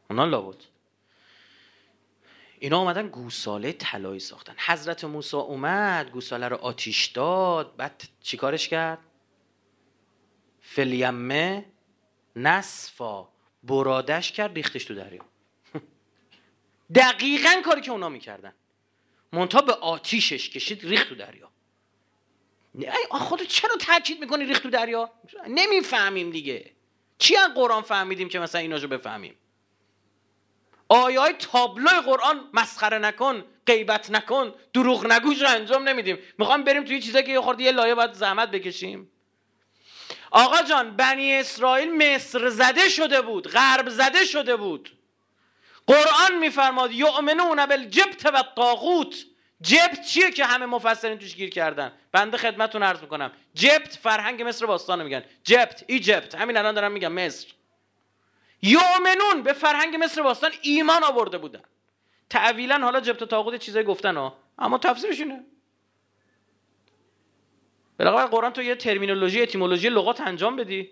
اونا 0.10 0.26
لابد. 0.26 0.64
اینا 2.60 2.80
آمدن 2.80 3.08
گوساله 3.08 3.72
طلایی 3.72 4.20
ساختن. 4.20 4.56
حضرت 4.66 5.04
موسی 5.04 5.38
اومد 5.38 6.10
گوساله 6.10 6.48
رو 6.48 6.58
آتیش 6.58 7.06
داد 7.06 7.76
بعد 7.76 8.04
چیکارش 8.22 8.68
کرد؟ 8.68 9.00
فلیمه 10.64 11.66
نصفا. 12.36 13.28
برادش 13.64 14.32
کرد 14.32 14.56
ریختش 14.56 14.86
تو 14.86 14.96
دریا. 14.96 15.26
دقیقا 16.96 17.62
کاری 17.66 17.82
که 17.82 17.92
اونا 17.92 18.10
می‌کردن. 18.10 18.54
منتها 19.34 19.62
به 19.62 19.74
آتیشش 19.74 20.50
کشید 20.50 20.86
ریخت 20.86 21.10
تو 21.10 21.16
دریا. 21.16 21.50
خودت 23.12 23.48
چرا 23.48 23.76
تاکید 23.76 24.20
می‌کنی 24.20 24.46
ریخت 24.46 24.64
تو 24.64 24.70
دریا؟ 24.70 25.12
نمی‌فهمیم 25.48 26.30
دیگه. 26.30 26.72
چی 27.18 27.36
از 27.36 27.54
قرآن 27.54 27.82
فهمیدیم 27.82 28.30
که 28.30 28.40
مثلا 28.40 28.62
ایناشو 28.62 28.88
بفهمیم؟ 28.88 29.36
آیه 30.90 31.20
های 31.20 31.34
تابلو 31.34 32.02
قرآن 32.06 32.50
مسخره 32.54 33.00
نکن 33.00 33.44
غیبت 33.66 34.12
نکن 34.12 34.54
دروغ 34.74 35.06
نگوش 35.12 35.42
رو 35.42 35.50
انجام 35.50 35.90
نمیدیم؟ 35.90 36.18
می‌خوام 36.38 36.64
بریم 36.64 36.84
توی 36.84 37.02
چیزایی 37.02 37.26
که 37.26 37.32
یه 37.32 37.42
خورده 37.42 37.64
یه 37.64 37.72
لایه 37.72 37.96
باید 37.96 38.14
زحمت 38.14 38.52
بکشیم. 38.52 39.10
آقا 40.34 40.62
جان 40.62 40.96
بنی 40.96 41.34
اسرائیل 41.34 41.98
مصر 41.98 42.50
زده 42.50 42.90
شده 42.90 43.22
بود 43.22 43.48
غرب 43.48 43.90
زده 43.90 44.26
شده 44.26 44.56
بود. 44.56 44.98
قرآن 45.88 46.38
میفرماد 46.40 46.92
یؤمنون 46.92 47.66
بالجبت 47.66 48.26
و 48.26 48.38
الطاغوت. 48.38 49.26
جبت 49.62 50.06
چیه 50.06 50.32
که 50.32 50.46
همه 50.46 50.66
مفسرین 50.66 51.20
توش 51.20 51.36
گیر 51.36 51.50
کردن؟ 51.50 51.92
بنده 52.12 52.38
خدمتتون 52.38 52.84
عرض 52.84 53.02
می‌کنم. 53.02 53.32
جبت 53.54 54.00
فرهنگ 54.04 54.44
مصر 54.44 54.66
باستان 54.66 55.04
میگن. 55.04 55.24
جبت 55.44 55.84
ایجپت 55.88 56.36
همین 56.36 56.58
الان 56.58 56.76
دارم 56.76 56.92
میگم 56.92 57.12
مصر. 57.12 57.48
یؤمنون 58.62 59.44
به 59.44 59.54
فرهنگ 59.54 60.04
مصر 60.04 60.22
باستان 60.22 60.52
ایمان 60.62 61.04
آورده 61.04 61.38
بودن. 61.38 61.62
تعویلا 62.30 62.80
حالا 62.80 63.00
جبت 63.00 63.22
و 63.22 63.26
تاغوت 63.26 63.56
چیزای 63.56 63.84
گفتن 63.84 64.18
ها 64.18 64.38
اما 64.60 64.78
تفسیرش 64.78 65.20
اینه. 65.20 65.46
بالاخره 68.04 68.30
قرآن 68.30 68.54
تو 68.54 68.62
یه 68.62 68.76
ترمینولوژی 68.76 69.42
اتیمولوژی 69.42 69.90
لغات 69.90 70.22
انجام 70.22 70.56
بدی. 70.56 70.90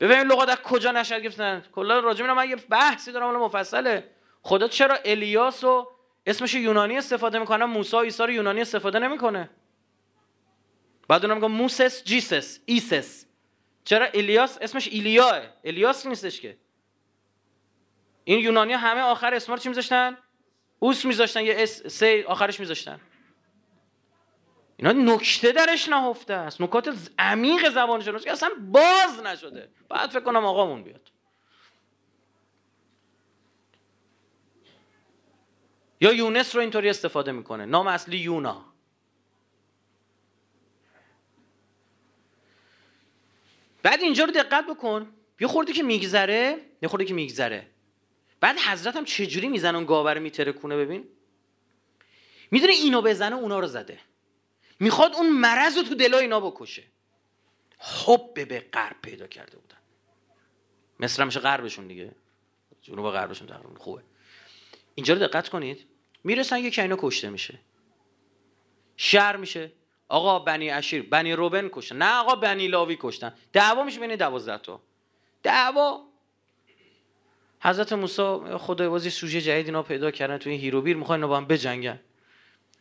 ببین 0.00 0.18
لغات 0.18 0.48
از 0.48 0.56
کجا 0.56 0.92
نشد 0.92 1.26
گفتن 1.26 1.62
کلا 1.72 2.00
راجع 2.00 2.32
من 2.32 2.48
یه 2.48 2.56
بحثی 2.56 3.12
دارم 3.12 3.26
حالا 3.26 3.44
مفصله. 3.44 4.10
خدا 4.42 4.68
چرا 4.68 4.98
الیاس 5.04 5.64
و 5.64 5.88
اسمش 6.26 6.54
یونانی 6.54 6.98
استفاده 6.98 7.38
می‌کنه 7.38 7.64
موسی 7.64 7.96
عیسی 7.96 8.22
رو 8.22 8.30
یونانی 8.30 8.60
استفاده 8.60 8.98
نمی‌کنه؟ 8.98 9.50
بعد 11.08 11.24
اونم 11.24 11.36
میگم 11.36 11.52
Moses 11.52 12.04
Jesus 12.04 12.60
ایسس. 12.66 13.26
چرا 13.84 14.06
الیاس؟ 14.06 14.58
اسمش 14.60 14.88
ایلیاه. 14.88 15.42
الیاس 15.64 16.06
نیستش 16.06 16.40
که. 16.40 16.56
این 18.24 18.38
یونانی 18.38 18.72
همه 18.72 19.00
آخر 19.00 19.34
اسما 19.34 19.46
رو 19.46 19.58
چی 19.58 19.68
میذاشتن؟ 19.68 20.18
اوس 20.78 21.04
میذاشتن 21.04 21.44
یه 21.44 21.54
اس 21.58 21.86
سی 21.86 22.22
آخرش 22.22 22.60
میذاشتن. 22.60 23.00
اینا 24.76 24.92
نکته 24.92 25.52
درش 25.52 25.88
نهفته 25.88 26.34
است. 26.34 26.60
نکات 26.60 27.10
عمیق 27.18 27.70
زبان 27.70 28.00
شناسی 28.00 28.28
اصلا 28.28 28.50
باز 28.60 29.22
نشده. 29.22 29.68
بعد 29.88 30.10
فکر 30.10 30.20
کنم 30.20 30.44
آقامون 30.44 30.82
بیاد. 30.82 31.10
یا 36.00 36.12
یونس 36.12 36.54
رو 36.54 36.60
اینطوری 36.60 36.88
استفاده 36.88 37.32
می‌کنه. 37.32 37.66
نام 37.66 37.86
اصلی 37.86 38.16
یونا. 38.16 38.64
بعد 43.82 44.00
اینجا 44.00 44.24
رو 44.24 44.32
دقت 44.32 44.66
بکن. 44.66 45.12
یه 45.40 45.46
خورده 45.46 45.72
که 45.72 45.82
میگذره 45.82 46.56
یه 46.82 46.88
خورده 46.88 47.04
که 47.04 47.14
میگذره. 47.14 47.66
بعد 48.40 48.58
حضرت 48.58 48.96
هم 48.96 49.04
چجوری 49.04 49.48
می‌زنه 49.48 49.76
اون 49.76 49.86
گاوه 49.86 50.12
رو 50.12 50.20
میترکونه 50.20 50.76
ببین؟ 50.76 51.08
می‌دونه 52.50 52.72
اینو 52.72 53.02
بزنه 53.02 53.36
اونا 53.36 53.60
رو 53.60 53.66
زده. 53.66 53.98
می‌خواد 54.80 55.14
اون 55.14 55.30
مرض 55.30 55.76
رو 55.76 55.82
تو 55.82 55.94
دلای 55.94 56.20
اینا 56.20 56.40
بکشه. 56.40 56.82
حب 57.78 58.34
به 58.48 58.60
غرب 58.60 58.96
پیدا 59.02 59.26
کرده 59.26 59.56
بودن. 59.56 59.78
مصر 61.00 61.24
میشه 61.24 61.40
غربشون 61.40 61.86
دیگه. 61.86 62.14
جنوب 62.82 63.10
غربشون 63.10 63.48
تقریبا 63.48 63.74
خوبه. 63.78 64.02
اینجا 64.94 65.14
رو 65.14 65.20
دقت 65.20 65.48
کنید. 65.48 65.86
می‌رسن 66.24 66.58
یکی 66.58 66.80
اینا 66.80 66.96
کشته 66.98 67.30
میشه. 67.30 67.60
شر 68.96 69.36
میشه. 69.36 69.72
آقا 70.08 70.38
بنی 70.38 70.70
اشیر 70.70 71.02
بنی 71.02 71.32
روبن 71.32 71.68
کشتن. 71.72 71.96
نه 71.96 72.14
آقا 72.14 72.34
بنی 72.34 72.68
لاوی 72.68 72.96
کشتن. 73.00 73.34
دعوا 73.52 73.84
میشه 73.84 74.00
بین 74.00 74.16
دوازده 74.16 74.58
تا. 74.58 74.82
دعوا. 75.42 76.04
حضرت 77.60 77.92
موسی 77.92 78.38
خدای 78.58 78.88
بازی 78.88 79.10
سوژه 79.10 79.40
جدید 79.40 79.66
اینا 79.66 79.82
پیدا 79.82 80.10
کردن 80.10 80.38
تو 80.38 80.50
این 80.50 80.60
هیروبیر. 80.60 80.96
می‌خوان 80.96 81.18
اینا 81.18 81.28
با 81.28 81.36
هم 81.36 81.46
بجنگن. 81.46 82.00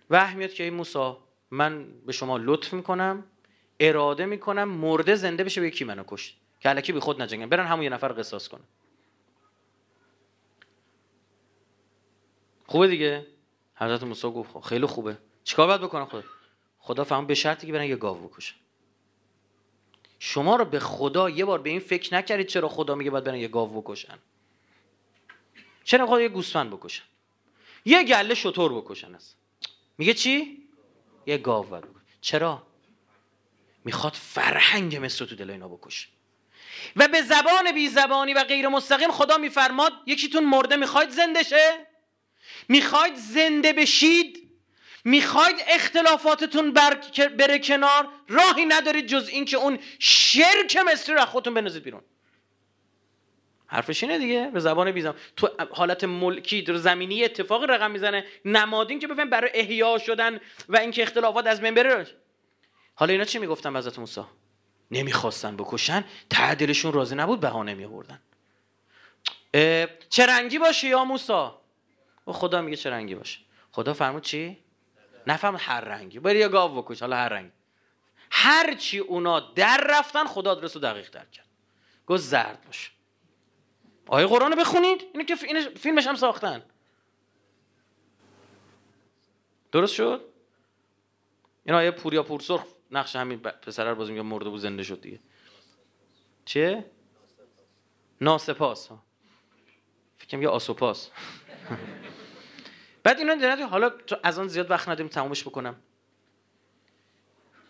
میاد 0.09 0.53
که 0.53 0.63
این 0.63 0.73
موسی 0.73 1.13
من 1.53 1.85
به 2.05 2.11
شما 2.11 2.37
لطف 2.37 2.73
می‌کنم 2.73 3.23
اراده 3.79 4.25
می‌کنم 4.25 4.69
مرده 4.69 5.15
زنده 5.15 5.43
بشه 5.43 5.61
به 5.61 5.67
یکی 5.67 5.85
منو 5.85 6.03
کشت. 6.07 6.37
که 6.59 6.69
الکی 6.69 6.93
بی 6.93 6.99
خود 6.99 7.21
نجنگن. 7.21 7.49
برن 7.49 7.65
همون 7.65 7.83
یه 7.83 7.89
نفر 7.89 8.07
قصاص 8.07 8.47
کنن. 8.47 8.63
خوبه 12.67 12.87
دیگه؟ 12.87 13.27
حضرت 13.75 14.03
موسی 14.03 14.27
گفت 14.27 14.51
خب، 14.51 14.59
خیلی 14.59 14.85
خوبه. 14.85 15.17
چیکار 15.43 15.67
باید 15.67 15.81
بکنم 15.81 16.05
خدا؟ 16.05 16.23
خدا 16.79 17.03
فهم 17.03 17.25
به 17.27 17.33
شرطی 17.33 17.67
که 17.67 17.73
برن 17.73 17.85
یه 17.85 17.95
گاو 17.95 18.27
بکشن. 18.27 18.55
شما 20.19 20.55
رو 20.55 20.65
به 20.65 20.79
خدا 20.79 21.29
یه 21.29 21.45
بار 21.45 21.61
به 21.61 21.69
این 21.69 21.79
فکر 21.79 22.15
نکردید 22.15 22.47
چرا 22.47 22.69
خدا 22.69 22.95
میگه 22.95 23.09
باید 23.09 23.23
برن 23.23 23.35
یه 23.35 23.47
گاو 23.47 23.81
بکشن؟ 23.81 24.17
چرا 25.83 26.05
خود 26.05 26.21
یه 26.21 26.29
گوسفند 26.29 26.69
بکشن؟ 26.69 27.03
یه 27.85 28.03
گله 28.03 28.33
شطور 28.33 28.73
بکشن 28.73 29.15
از 29.15 29.33
میگه 29.97 30.13
چی؟ 30.13 30.62
یه 31.25 31.37
گاو 31.37 31.65
باید 31.65 31.83
چرا؟ 32.21 32.67
می‌خواد 33.85 34.13
فرهنگ 34.13 35.05
مصر 35.05 35.25
تو 35.25 35.35
دل 35.35 35.49
اینا 35.49 35.67
بکشه. 35.67 36.07
و 36.95 37.07
به 37.07 37.21
زبان 37.21 37.71
بی 37.71 37.87
زبانی 37.89 38.33
و 38.33 38.43
غیر 38.43 38.67
مستقیم 38.67 39.11
خدا 39.11 39.37
میفرماد 39.37 39.93
یکیتون 40.05 40.43
مرده 40.43 40.75
می‌خواید 40.75 41.09
زنده 41.09 41.43
شه 41.43 41.87
می‌خواید 42.67 43.15
زنده 43.15 43.73
بشید؟ 43.73 44.49
می‌خواید 45.05 45.55
اختلافاتتون 45.67 46.73
بر... 46.73 46.93
بره 47.37 47.59
کنار؟ 47.59 48.09
راهی 48.27 48.65
ندارید 48.65 49.07
جز 49.07 49.27
اینکه 49.27 49.57
اون 49.57 49.79
شرک 49.99 50.77
مصری 50.77 51.15
رو 51.15 51.25
خودتون 51.25 51.53
بنازید 51.53 51.83
بیرون. 51.83 52.01
حرفش 53.73 54.03
اینه 54.03 54.17
دیگه. 54.17 54.51
به 54.53 54.59
زبان 54.59 54.91
بیزم. 54.91 55.15
تو 55.35 55.49
حالت 55.71 56.03
ملکی 56.03 56.61
در 56.61 56.75
زمینی 56.75 57.23
اتفاق 57.23 57.63
رقم 57.63 57.91
می‌زنه. 57.91 58.25
نمادین 58.45 58.99
که 58.99 59.07
بفهم 59.07 59.29
برای 59.29 59.51
احیا 59.53 59.97
شدن 59.97 60.39
و 60.69 60.77
اینکه 60.77 61.03
اختلافات 61.03 61.47
از 61.47 61.61
بین 61.61 61.73
بره. 61.73 62.07
حالا 62.95 63.11
اینا 63.11 63.25
چی 63.25 63.39
می‌گفتن 63.39 63.75
حضرت 63.75 63.99
موسی؟ 63.99 64.21
نمی‌خواستن 64.91 65.57
بکشن. 65.57 66.03
تعدلشون 66.29 66.93
راضی 66.93 67.15
نبود 67.15 67.39
بهانه 67.39 67.73
میآوردن. 67.73 68.19
چه 70.09 70.25
رنگی 70.25 70.59
باشه 70.59 70.87
یا 70.87 71.05
موسی؟ 71.05 71.47
خدا 72.25 72.61
میگه 72.61 72.77
چه 72.77 72.89
رنگی 72.89 73.15
باشه. 73.15 73.39
خدا 73.71 73.93
فرمود 73.93 74.23
چی؟ 74.23 74.57
نفهم 75.27 75.55
هر 75.59 75.81
رنگی. 75.81 76.19
بری 76.19 76.39
یا 76.39 76.49
گاو 76.49 76.81
بکش 76.81 76.99
حالا 76.99 77.15
هر 77.15 77.29
رنگی. 77.29 77.51
هر 78.31 78.73
چی 78.73 78.99
اونا 78.99 79.39
در 79.39 79.87
رفتن 79.89 80.25
خدا 80.25 80.51
آدرس 80.51 80.75
رو 80.75 80.81
دقیق 80.81 81.09
در 81.11 81.25
کرد. 81.25 81.47
گفت 82.07 82.23
زرد 82.23 82.63
باشه. 82.65 82.89
آیه 84.07 84.27
قرآن 84.27 84.51
رو 84.51 84.57
بخونید؟ 84.57 85.03
اینو 85.13 85.25
که 85.25 85.35
فیلمش 85.75 86.07
هم 86.07 86.15
ساختن. 86.15 86.63
درست 89.71 89.93
شد؟ 89.93 90.21
این 91.65 91.75
آیه 91.75 91.91
پوریا 91.91 92.23
پورسرخ 92.23 92.65
نقش 92.91 93.15
همین 93.15 93.39
پسر 93.39 93.89
رو 93.89 93.95
بازی 93.95 94.11
میگه 94.11 94.23
مرده 94.23 94.49
بود 94.49 94.59
زنده 94.59 94.83
شد 94.83 95.01
دیگه. 95.01 95.19
چه 96.45 96.85
ناسپاس. 98.21 98.89
فکرم 100.17 100.41
یه 100.41 100.49
آسوپاس. 100.49 101.09
بعد 103.03 103.19
اینا 103.19 103.33
دیدن 103.33 103.63
حالا 103.63 103.91
از 104.23 104.39
آن 104.39 104.47
زیاد 104.47 104.71
وقت 104.71 104.89
نداریم 104.89 105.07
تمومش 105.07 105.43
بکنم. 105.43 105.75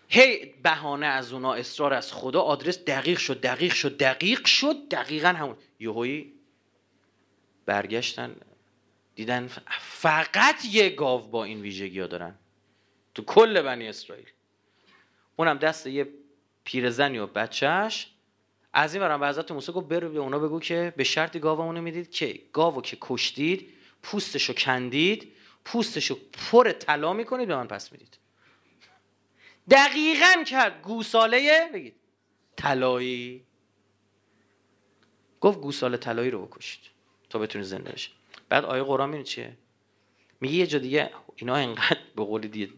هی 0.07 0.53
بهانه 0.63 1.05
از 1.05 1.33
اونا 1.33 1.53
اصرار 1.53 1.93
از 1.93 2.13
خدا 2.13 2.41
آدرس 2.41 2.79
دقیق 2.79 3.19
شد 3.19 3.41
دقیق 3.41 3.73
شد 3.73 3.97
دقیق 3.97 4.45
شد 4.45 4.89
دقیقا 4.89 5.27
همون. 5.27 5.57
یهویی 5.83 6.33
برگشتن 7.65 8.35
دیدن 9.15 9.47
فقط 9.79 10.65
یه 10.65 10.89
گاو 10.89 11.27
با 11.27 11.43
این 11.43 11.61
ویژگی 11.61 11.99
ها 11.99 12.07
دارن. 12.07 12.35
تو 13.15 13.23
کل 13.23 13.61
بنی 13.61 13.87
اسرائیل. 13.87 14.27
اونم 15.35 15.57
دست 15.57 15.87
یه 15.87 16.07
پیرزنی 16.63 17.17
و 17.17 17.27
بچهش 17.27 18.07
از 18.73 18.93
این 18.93 19.03
برم 19.03 19.19
به 19.19 19.27
حضرت 19.27 19.51
موسی 19.51 19.71
گفت 19.71 19.87
برو 19.87 20.09
به 20.09 20.19
اونا 20.19 20.39
بگو 20.39 20.59
که 20.59 20.93
به 20.97 21.03
شرطی 21.03 21.39
گاومونو 21.39 21.81
می‌دید 21.81 22.11
که 22.11 22.39
گاوو 22.53 22.81
که 22.81 22.97
کشتید 23.01 23.73
پوستشو 24.03 24.53
کندید 24.53 25.31
پوستشو 25.65 26.17
پر 26.33 26.71
طلا 26.71 27.13
می‌کنید 27.13 27.47
به 27.47 27.55
من 27.55 27.67
پس 27.67 27.91
می‌دید. 27.91 28.17
دقیقا 29.69 30.43
کرد 30.47 30.81
گوساله 30.81 31.69
بگید. 31.73 31.95
طلایی. 32.55 33.45
گفت 35.43 35.59
گوساله 35.59 35.97
طلایی 35.97 36.31
رو 36.31 36.45
بکشید 36.45 36.79
تا 37.29 37.39
بتونید 37.39 37.67
زنده 37.67 37.91
بشه 37.91 38.11
بعد 38.49 38.65
آیه 38.65 38.83
قرآن 38.83 39.09
میگه 39.09 39.23
چیه؟ 39.23 39.57
میگه 40.41 40.55
یه 40.55 40.67
جا 40.67 40.79
دیگه 40.79 41.09
اینا 41.35 41.55
انقدر 41.55 41.97
به 42.15 42.23
قول 42.23 42.41
دیگه 42.41 42.73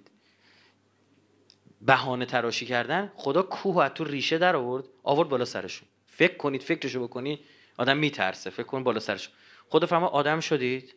بهانه 1.81 2.25
تراشی 2.25 2.65
کردن 2.65 3.11
خدا 3.15 3.41
کوه 3.41 3.83
از 3.83 3.91
تو 3.91 4.03
ریشه 4.03 4.37
در 4.37 4.55
آورد 4.55 4.85
آورد 5.03 5.29
بالا 5.29 5.45
سرشون. 5.45 5.87
فکر 6.05 6.37
کنید 6.37 6.63
فکرشو 6.63 7.07
بکنی 7.07 7.39
آدم 7.77 7.97
میترسه. 7.97 8.49
فکر 8.49 8.63
کن 8.63 8.83
بالا 8.83 8.99
سرشون 8.99 9.33
خدا 9.69 9.87
فرما 9.87 10.07
آدم 10.07 10.39
شدید؟ 10.39 10.95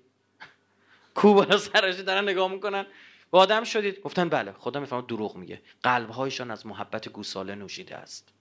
کوه 1.14 1.34
بالا 1.34 1.56
سرش 1.56 1.94
دارن 2.00 2.28
نگاه 2.28 2.52
می‌کنن. 2.52 2.86
و 3.32 3.36
آدم 3.36 3.64
شدید؟ 3.64 4.00
گفتن 4.00 4.28
بله. 4.28 4.52
خدا 4.52 4.80
می‌فهمه 4.80 5.02
دروغ 5.02 5.36
میگه. 5.36 5.62
قلبهایشان 5.82 6.50
از 6.50 6.66
محبت 6.66 7.08
گوساله 7.08 7.54
نوشیده 7.54 7.96
است. 7.96 8.37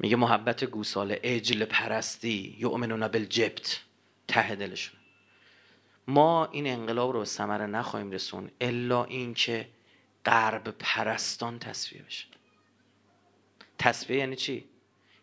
میگه 0.00 0.16
محبت 0.16 0.64
گوساله 0.64 1.20
اجل 1.22 1.64
پرستی 1.64 2.56
یؤمنون 2.58 3.08
بالجبت. 3.08 3.80
ته 4.28 4.54
دلشون. 4.54 5.00
ما 6.08 6.46
این 6.46 6.66
انقلاب 6.66 7.12
رو 7.12 7.18
به 7.18 7.24
ثمره 7.24 7.66
نخواهیم 7.66 8.10
رسون 8.10 8.50
الا 8.60 9.04
اینکه 9.04 9.68
غرب 10.24 10.68
پرستان 10.68 11.58
تصفیه 11.58 12.02
بشه. 12.02 12.26
تصفیه 13.78 14.16
یعنی 14.16 14.36
چی؟ 14.36 14.64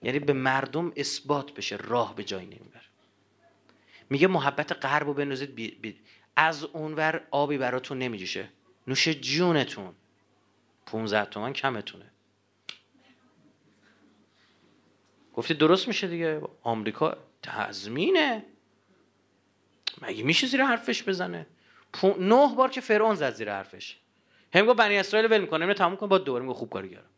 یعنی 0.01 0.19
به 0.19 0.34
مردم 0.34 0.91
اثبات 0.95 1.53
بشه 1.53 1.75
راه 1.75 2.15
به 2.15 2.23
جایی 2.23 2.45
نمی‌بره 2.45 2.82
میگه 4.09 4.28
محبت 4.28 4.86
غرب 4.86 5.07
رو 5.07 5.13
بنوزید 5.13 5.55
بی 5.55 5.71
بی 5.71 5.99
از 6.36 6.63
اونور 6.63 7.28
آبی 7.32 7.57
براتون 7.57 7.99
نمیجوشه. 7.99 8.49
نوش 8.88 9.07
جونتون. 9.09 9.95
15 10.86 11.25
تومن 11.25 11.53
کمتونه. 11.53 12.11
گفتی 15.38 15.53
درست 15.53 15.88
میشه 15.88 16.07
دیگه. 16.07 16.41
آمریکا 16.63 17.17
تضمینه. 17.43 18.45
مگه 20.01 20.23
میشه 20.23 20.47
زیر 20.47 20.63
حرفش 20.63 21.03
بزنه؟ 21.03 21.47
نه 22.19 22.55
بار 22.55 22.69
که 22.69 22.81
فرعون 22.81 23.15
زد 23.15 23.33
زیر 23.33 23.51
حرفش. 23.51 23.97
هم 24.53 24.65
گفت 24.65 24.77
بنی 24.77 24.97
اسرائیل 24.97 25.31
ول 25.31 25.41
می‌کنه. 25.41 25.61
اینو 25.61 25.73
تموم 25.73 25.95
کن 25.95 26.07
با 26.07 26.17
دوباره 26.17 26.53
خوب 26.53 26.69
کاری 26.69 26.89
کردم. 26.89 27.09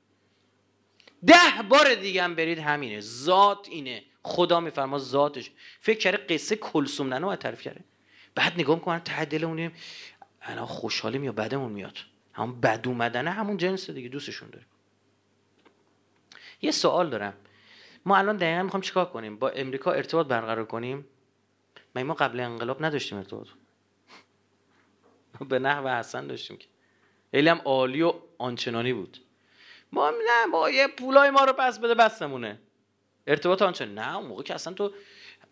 ده 1.26 1.64
بار 1.70 1.96
دیگه 1.96 2.24
هم 2.24 2.36
برید 2.36 2.60
همینه. 2.60 3.02
ذات 3.02 3.68
اینه. 3.70 4.04
خدا 4.24 4.60
میفرما 4.60 4.98
ذاتش. 4.98 5.52
فکر 5.80 6.00
کرده 6.00 6.34
قصه 6.34 6.56
کلسوم 6.56 7.14
ننو 7.14 7.36
تعریف 7.36 7.62
کرده. 7.62 7.84
بعد 8.36 8.54
نگاه 8.60 8.76
می‌کنن 8.76 9.00
ته 9.00 9.26
دلمون 9.26 9.72
انا 10.42 10.66
خوشحالیم 10.66 11.24
یا 11.24 11.32
بدمون 11.32 11.72
میاد؟ 11.72 11.98
همون 12.34 12.62
بد 12.62 12.88
اومدنه 12.88 13.32
همون 13.32 13.58
جنس 13.58 13.90
دیگه 13.90 14.10
دوستشون 14.10 14.50
داره. 14.50 14.66
یه 16.62 16.72
سوال 16.72 17.10
دارم. 17.10 17.34
ما 18.10 18.18
الان 18.18 18.38
دقیقا 18.38 18.64
می‌خوام 18.64 18.82
چیکار 18.82 19.06
کنیم؟ 19.06 19.40
با 19.40 19.50
امریکا 19.50 19.92
ارتباط 19.92 20.28
برقرار 20.28 20.66
کنیم؟ 20.66 21.06
ما 21.96 22.04
ما 22.04 22.14
قبل 22.14 22.40
انقلاب 22.40 22.86
نداشتیم 22.86 23.18
ارتباط؟ 23.18 23.48
به 25.50 25.60
نحو 25.60 25.88
حسن 25.88 26.28
داشتیم 26.28 26.58
که. 26.58 26.68
خیلی 27.32 27.50
هم 27.50 27.62
عالی 27.66 28.02
و 28.02 28.14
آنچنانی 28.38 28.94
بود. 28.94 29.18
ما 29.92 30.10
نه 30.10 30.52
با 30.52 30.70
یه 30.70 30.88
پولای 30.88 31.30
ما 31.30 31.44
رو 31.44 31.54
پس 31.54 31.80
بده 31.80 31.96
بسمونه 31.96 32.60
ارتباط 33.28 33.62
آنچنان. 33.62 33.94
نه 33.94 34.18
اون 34.18 34.28
موقع 34.28 34.44
که 34.44 34.54
اصلا 34.54 34.74
تو 34.74 34.94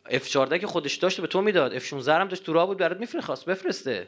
اف 0.05 0.27
14 0.27 0.59
که 0.59 0.67
خودش 0.67 0.95
داشته 0.95 1.21
به 1.21 1.27
تو 1.27 1.41
می‌داد. 1.41 1.73
اف 1.73 1.85
16 1.85 2.13
هم 2.13 2.27
داشت 2.27 2.43
تو 2.43 2.53
راه 2.53 2.65
بود 2.67 2.77
برات 2.77 2.99
میفرست 2.99 3.45
بفرسته. 3.45 4.07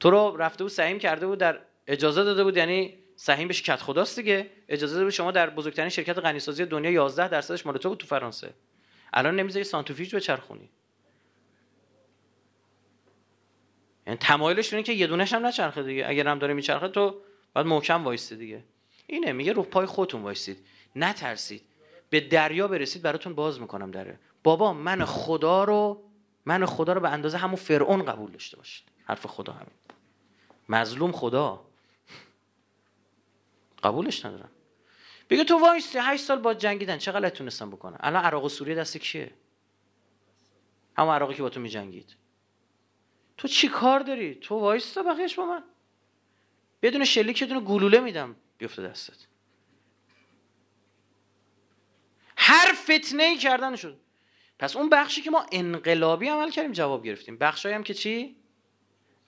تو 0.00 0.10
رو 0.10 0.36
رفته 0.36 0.64
بود 0.64 0.72
سهیم 0.72 0.98
کرده 0.98 1.26
بود 1.26 1.38
در 1.38 1.60
اجازه 1.86 2.24
داده 2.24 2.44
بود 2.44 2.56
یعنی 2.56 2.98
سهیم 3.16 3.48
بهش 3.48 3.62
کت 3.62 3.82
خداست 3.82 4.16
دیگه. 4.18 4.50
اجازه 4.68 5.02
بود 5.02 5.10
شما 5.10 5.30
در 5.30 5.50
بزرگترین 5.50 5.88
شرکت 5.88 6.18
غنیسازی 6.18 6.64
دنیا 6.64 6.90
11 6.90 7.28
درصدش 7.28 7.66
مال 7.66 7.76
تو 7.76 7.88
بود 7.88 7.98
تو 7.98 8.06
فرانسه. 8.06 8.54
الان 9.12 9.36
نمی‌ذاری 9.36 9.64
سانتریفیوژ 9.64 10.14
بچرخونی. 10.14 10.70
یعنی 14.06 14.18
تمایلش 14.18 14.72
اینه 14.72 14.82
که 14.82 14.92
یه 14.92 15.06
دونش 15.06 15.32
هم 15.32 15.46
نچرخه 15.46 15.82
دیگه. 15.82 16.04
اگر 16.08 16.28
هم 16.28 16.38
داره 16.38 16.54
میچرخه 16.54 16.88
تو 16.88 17.20
باید 17.54 17.66
محکم 17.66 18.04
وایستی 18.04 18.36
دیگه. 18.36 18.64
اینه 19.06 19.32
میگه 19.32 19.52
رو 19.52 19.62
پای 19.62 19.86
خودتون 19.86 20.22
وایسید. 20.22 20.58
نترسید. 20.96 21.62
به 22.10 22.20
دریا 22.20 22.68
برسید 22.68 23.02
براتون 23.02 23.34
باز 23.34 23.60
می‌کنم 23.60 23.90
داره 23.90 24.18
بابا 24.42 24.72
من 24.72 25.04
خدا 25.04 25.64
رو 25.64 26.02
من 26.46 26.66
خدا 26.66 26.92
رو 26.92 27.00
به 27.00 27.08
اندازه 27.08 27.38
همون 27.38 27.56
فرعون 27.56 28.04
قبول 28.04 28.30
داشته 28.30 28.56
باشید. 28.56 28.84
حرف 29.04 29.26
خدا 29.26 29.52
همین. 29.52 29.74
مظلوم 30.68 31.12
خدا. 31.12 31.64
قبولش 33.82 34.26
ندارم. 34.26 34.50
بگه 35.30 35.44
تو 35.44 35.58
وایستی 35.58 35.98
هشت 35.98 36.24
سال 36.24 36.38
با 36.38 36.54
جنگیدن. 36.54 36.98
چه 36.98 37.12
غلط 37.12 37.32
تونستن 37.32 37.70
بکنن 37.70 37.96
الان 38.00 38.24
عراق 38.24 38.44
و 38.44 38.48
سوریه 38.48 38.74
دست 38.74 38.96
کیه؟ 38.96 39.32
همون 40.98 41.14
عراقی 41.14 41.34
که 41.34 41.42
با 41.42 41.48
تو 41.48 41.60
میجنگید. 41.60 42.16
تو 43.36 43.48
چی 43.48 43.68
کار 43.68 44.00
داری؟ 44.00 44.34
تو 44.34 44.54
وایستا 44.54 45.02
بقیهش 45.02 45.34
با 45.34 45.46
من. 45.46 45.64
بدون 46.82 47.04
شلیک 47.04 47.42
یه 47.42 47.48
دونه 47.48 47.60
گلوله 47.60 48.00
میدم. 48.00 48.36
بیفته 48.58 48.82
دستت. 48.82 49.26
هر 52.36 52.72
فتنه 52.72 53.22
ای 53.22 53.36
کردن 53.36 53.76
شد 53.76 54.00
پس 54.58 54.76
اون 54.76 54.88
بخشی 54.88 55.22
که 55.22 55.30
ما 55.30 55.46
انقلابی 55.52 56.28
عمل 56.28 56.50
کردیم 56.50 56.72
جواب 56.72 57.04
گرفتیم. 57.04 57.38
بخشایی 57.38 57.74
هم 57.74 57.82
که 57.82 57.94
چی؟ 57.94 58.36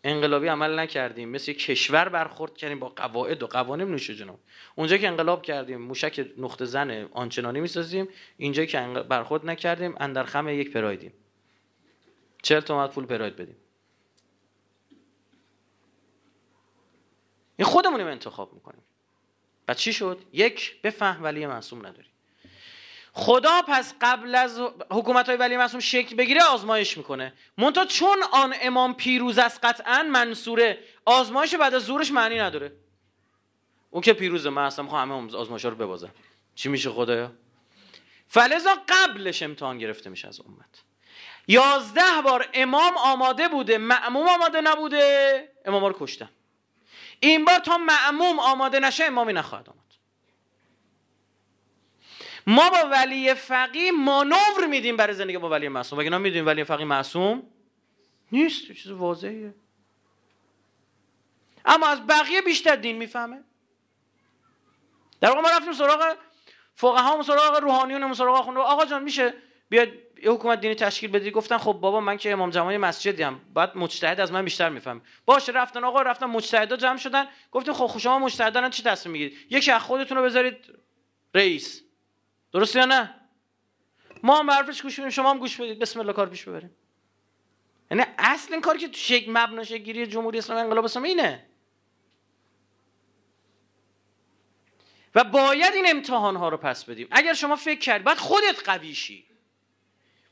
انقلابی 0.05 0.47
عمل 0.47 0.79
نکردیم. 0.79 1.29
مثل 1.29 1.53
کشور 1.53 2.09
برخورد 2.09 2.57
کردیم 2.57 2.79
با 2.79 2.89
قواعد 2.89 3.43
و 3.43 3.47
قوانین 3.47 3.89
نوش 3.89 4.11
جنوب 4.11 4.39
اونجا 4.75 4.97
که 4.97 5.09
انقلاب 5.09 5.43
کردیم 5.43 5.81
موشک 5.81 6.27
نقطه 6.39 6.65
زن 6.65 7.09
آنچنانی 7.13 7.61
می‌سازیم. 7.61 8.09
اینجا 8.37 8.65
که 8.65 8.81
برخورد 9.09 9.47
نکردیم 9.47 9.95
اندر 9.97 10.25
خم 10.25 10.49
یک 10.49 10.73
پرایدیم 10.73 11.13
چهل 12.43 12.61
تومت 12.61 12.95
پول 12.95 13.07
پراید 13.07 13.37
بدیم. 13.37 13.57
این 17.57 17.67
خودمونیم 17.67 18.07
انتخاب 18.07 18.55
می‌کنیم. 18.55 18.83
و 19.69 19.75
چی 19.75 19.93
شد؟ 19.93 20.19
یک 20.33 20.83
بفهم 20.83 21.23
ولی 21.23 21.47
معصوم 21.47 21.87
نداری. 21.87 22.14
خدا 23.17 23.63
پس 23.69 23.95
قبل 24.01 24.35
از 24.35 24.61
حکومت 24.91 25.27
های 25.27 25.37
ولی 25.39 25.57
معصوم 25.57 25.81
شکل 25.81 26.17
بگیره 26.17 26.43
آزمایش 26.43 26.99
می‌کنه. 26.99 27.33
منتها 27.59 27.85
چون 27.85 28.17
آن 28.33 28.55
امام 28.63 28.95
پیروز 28.95 29.39
است 29.39 29.65
قطعا 29.65 30.03
منصوره. 30.03 30.79
آزمایش 31.05 31.55
بعد 31.55 31.75
از 31.75 31.83
زورش 31.83 32.11
معنی 32.13 32.39
نداره. 32.39 32.73
اون 33.91 34.03
که 34.03 34.13
پیروزه 34.13 34.51
من 34.51 34.63
اصلا 34.63 34.85
همه 34.85 35.37
آزمایش 35.37 35.65
رو 35.65 35.75
ببازم. 35.75 36.11
چی 36.55 36.69
میشه 36.69 36.91
خدایا؟ 36.91 37.33
فلزا 38.29 38.75
قبلش 38.89 39.43
امتحان 39.43 39.79
گرفته 39.79 40.11
میشه 40.11 40.29
از 40.29 40.41
امت. 40.41 40.83
یازده 41.49 42.23
بار 42.25 42.49
امام 42.55 42.93
آماده 42.97 43.49
بوده 43.49 43.79
معموم 43.79 44.29
آماده 44.29 44.61
نبوده 44.61 45.49
امام 45.65 45.85
رو 45.85 45.97
کشتن. 46.01 46.29
این 47.21 47.45
بار 47.45 47.59
تا 47.59 47.79
معموم 47.79 48.39
آماده 48.39 48.81
نشه 48.81 49.05
امامی 49.05 49.33
نخواهد 49.33 49.69
آمد. 49.69 49.84
ما 52.47 52.71
با 52.71 52.89
ولی 52.91 53.35
فقی 53.35 53.91
مانور 53.91 54.67
میدیم 54.71 54.97
برای 54.97 55.15
زندگی 55.15 55.39
با 55.39 55.49
ولی 55.49 55.69
معصوم. 55.69 55.99
اگه 55.99 56.19
می‌دونیم 56.19 56.47
ولی 56.47 56.65
فقی 56.65 56.85
معصوم 56.85 57.43
نیست 58.33 58.73
چیز 58.73 58.91
واضحیه. 58.91 59.55
اما 61.65 61.87
از 61.87 62.07
بقیه 62.07 62.43
بیشتر 62.43 62.77
دین 62.77 62.97
می‌فهمه. 62.97 63.45
در 65.21 65.29
واقع 65.29 65.41
ما 65.41 65.49
رفتیم 65.49 65.73
سراغ 65.73 66.17
فقها 66.75 67.23
سراغ 67.23 67.63
روحانیون 67.63 68.15
سراغ 68.15 68.45
خونده. 68.45 68.61
آقا 68.61 68.85
جان 68.85 69.03
میشه 69.03 69.35
بیاد 69.69 69.89
یه 70.23 70.31
حکومت 70.31 70.61
دینی 70.61 70.75
تشکیل 70.75 71.11
بدی؟ 71.11 71.31
گفتن 71.31 71.59
خب 71.59 71.73
بابا 71.73 72.01
من 72.01 72.17
که 72.17 72.33
امام 72.33 72.51
جمعی 72.51 72.77
مسجدیم. 72.77 73.41
بعد 73.55 73.77
مجتهد 73.77 74.21
از 74.21 74.33
من 74.33 74.45
بیشتر 74.45 74.69
میفهم 74.69 75.03
باشه 75.27 75.53
رفتن 75.53 75.85
آقا 75.85 76.03
رفتن 76.03 76.27
مجتهدا 76.27 76.77
جمع 76.77 76.97
شدن. 76.97 77.27
گفتیم 77.53 77.75
خب 77.75 77.99
شما 77.99 78.19
مجتهدان 78.19 78.71
چی 78.71 78.83
تصمیم 78.83 79.13
می‌گیرید؟ 79.13 79.47
یکی 79.51 79.71
از 79.71 79.83
خودتون 79.83 80.17
رو 80.17 80.25
بذارید 80.25 80.57
رئیس. 81.35 81.85
درست 82.55 82.77
یا 82.77 82.85
نه؟ 82.85 83.15
ما 84.23 84.39
هم 84.39 84.51
حرفش 84.51 84.83
گوش 84.83 85.01
بدیم 85.01 85.11
شما 85.11 85.31
هم 85.31 85.39
گوش 85.39 85.61
بدید. 85.61 85.79
بسم 85.79 86.01
الله 86.01 86.13
کار 86.13 86.29
پیش 86.29 86.45
ببریم. 86.49 86.77
یعنی 87.91 88.05
اصل 88.19 88.53
این 88.53 88.63
کاری 88.63 88.79
که 88.79 88.89
تو 88.89 88.97
شکل 88.97 89.31
مبنا 89.33 89.63
گیری 89.63 90.07
جمهوری 90.07 90.39
اسلامی 90.39 90.61
انقلاب 90.61 90.85
اسلامی 90.85 91.09
اینه. 91.09 91.47
و 95.15 95.25
باید 95.25 95.75
این 95.75 95.85
امتحان 95.89 96.37
ها 96.37 96.49
رو 96.49 96.57
پس 96.57 96.85
بدیم. 96.85 97.09
اگر 97.11 97.35
شما 97.35 97.57
فکر 97.57 97.79
کردید 97.79 98.05
باید 98.05 98.19
خودت 98.19 98.63
قوی 98.65 98.95
شی. 98.95 99.27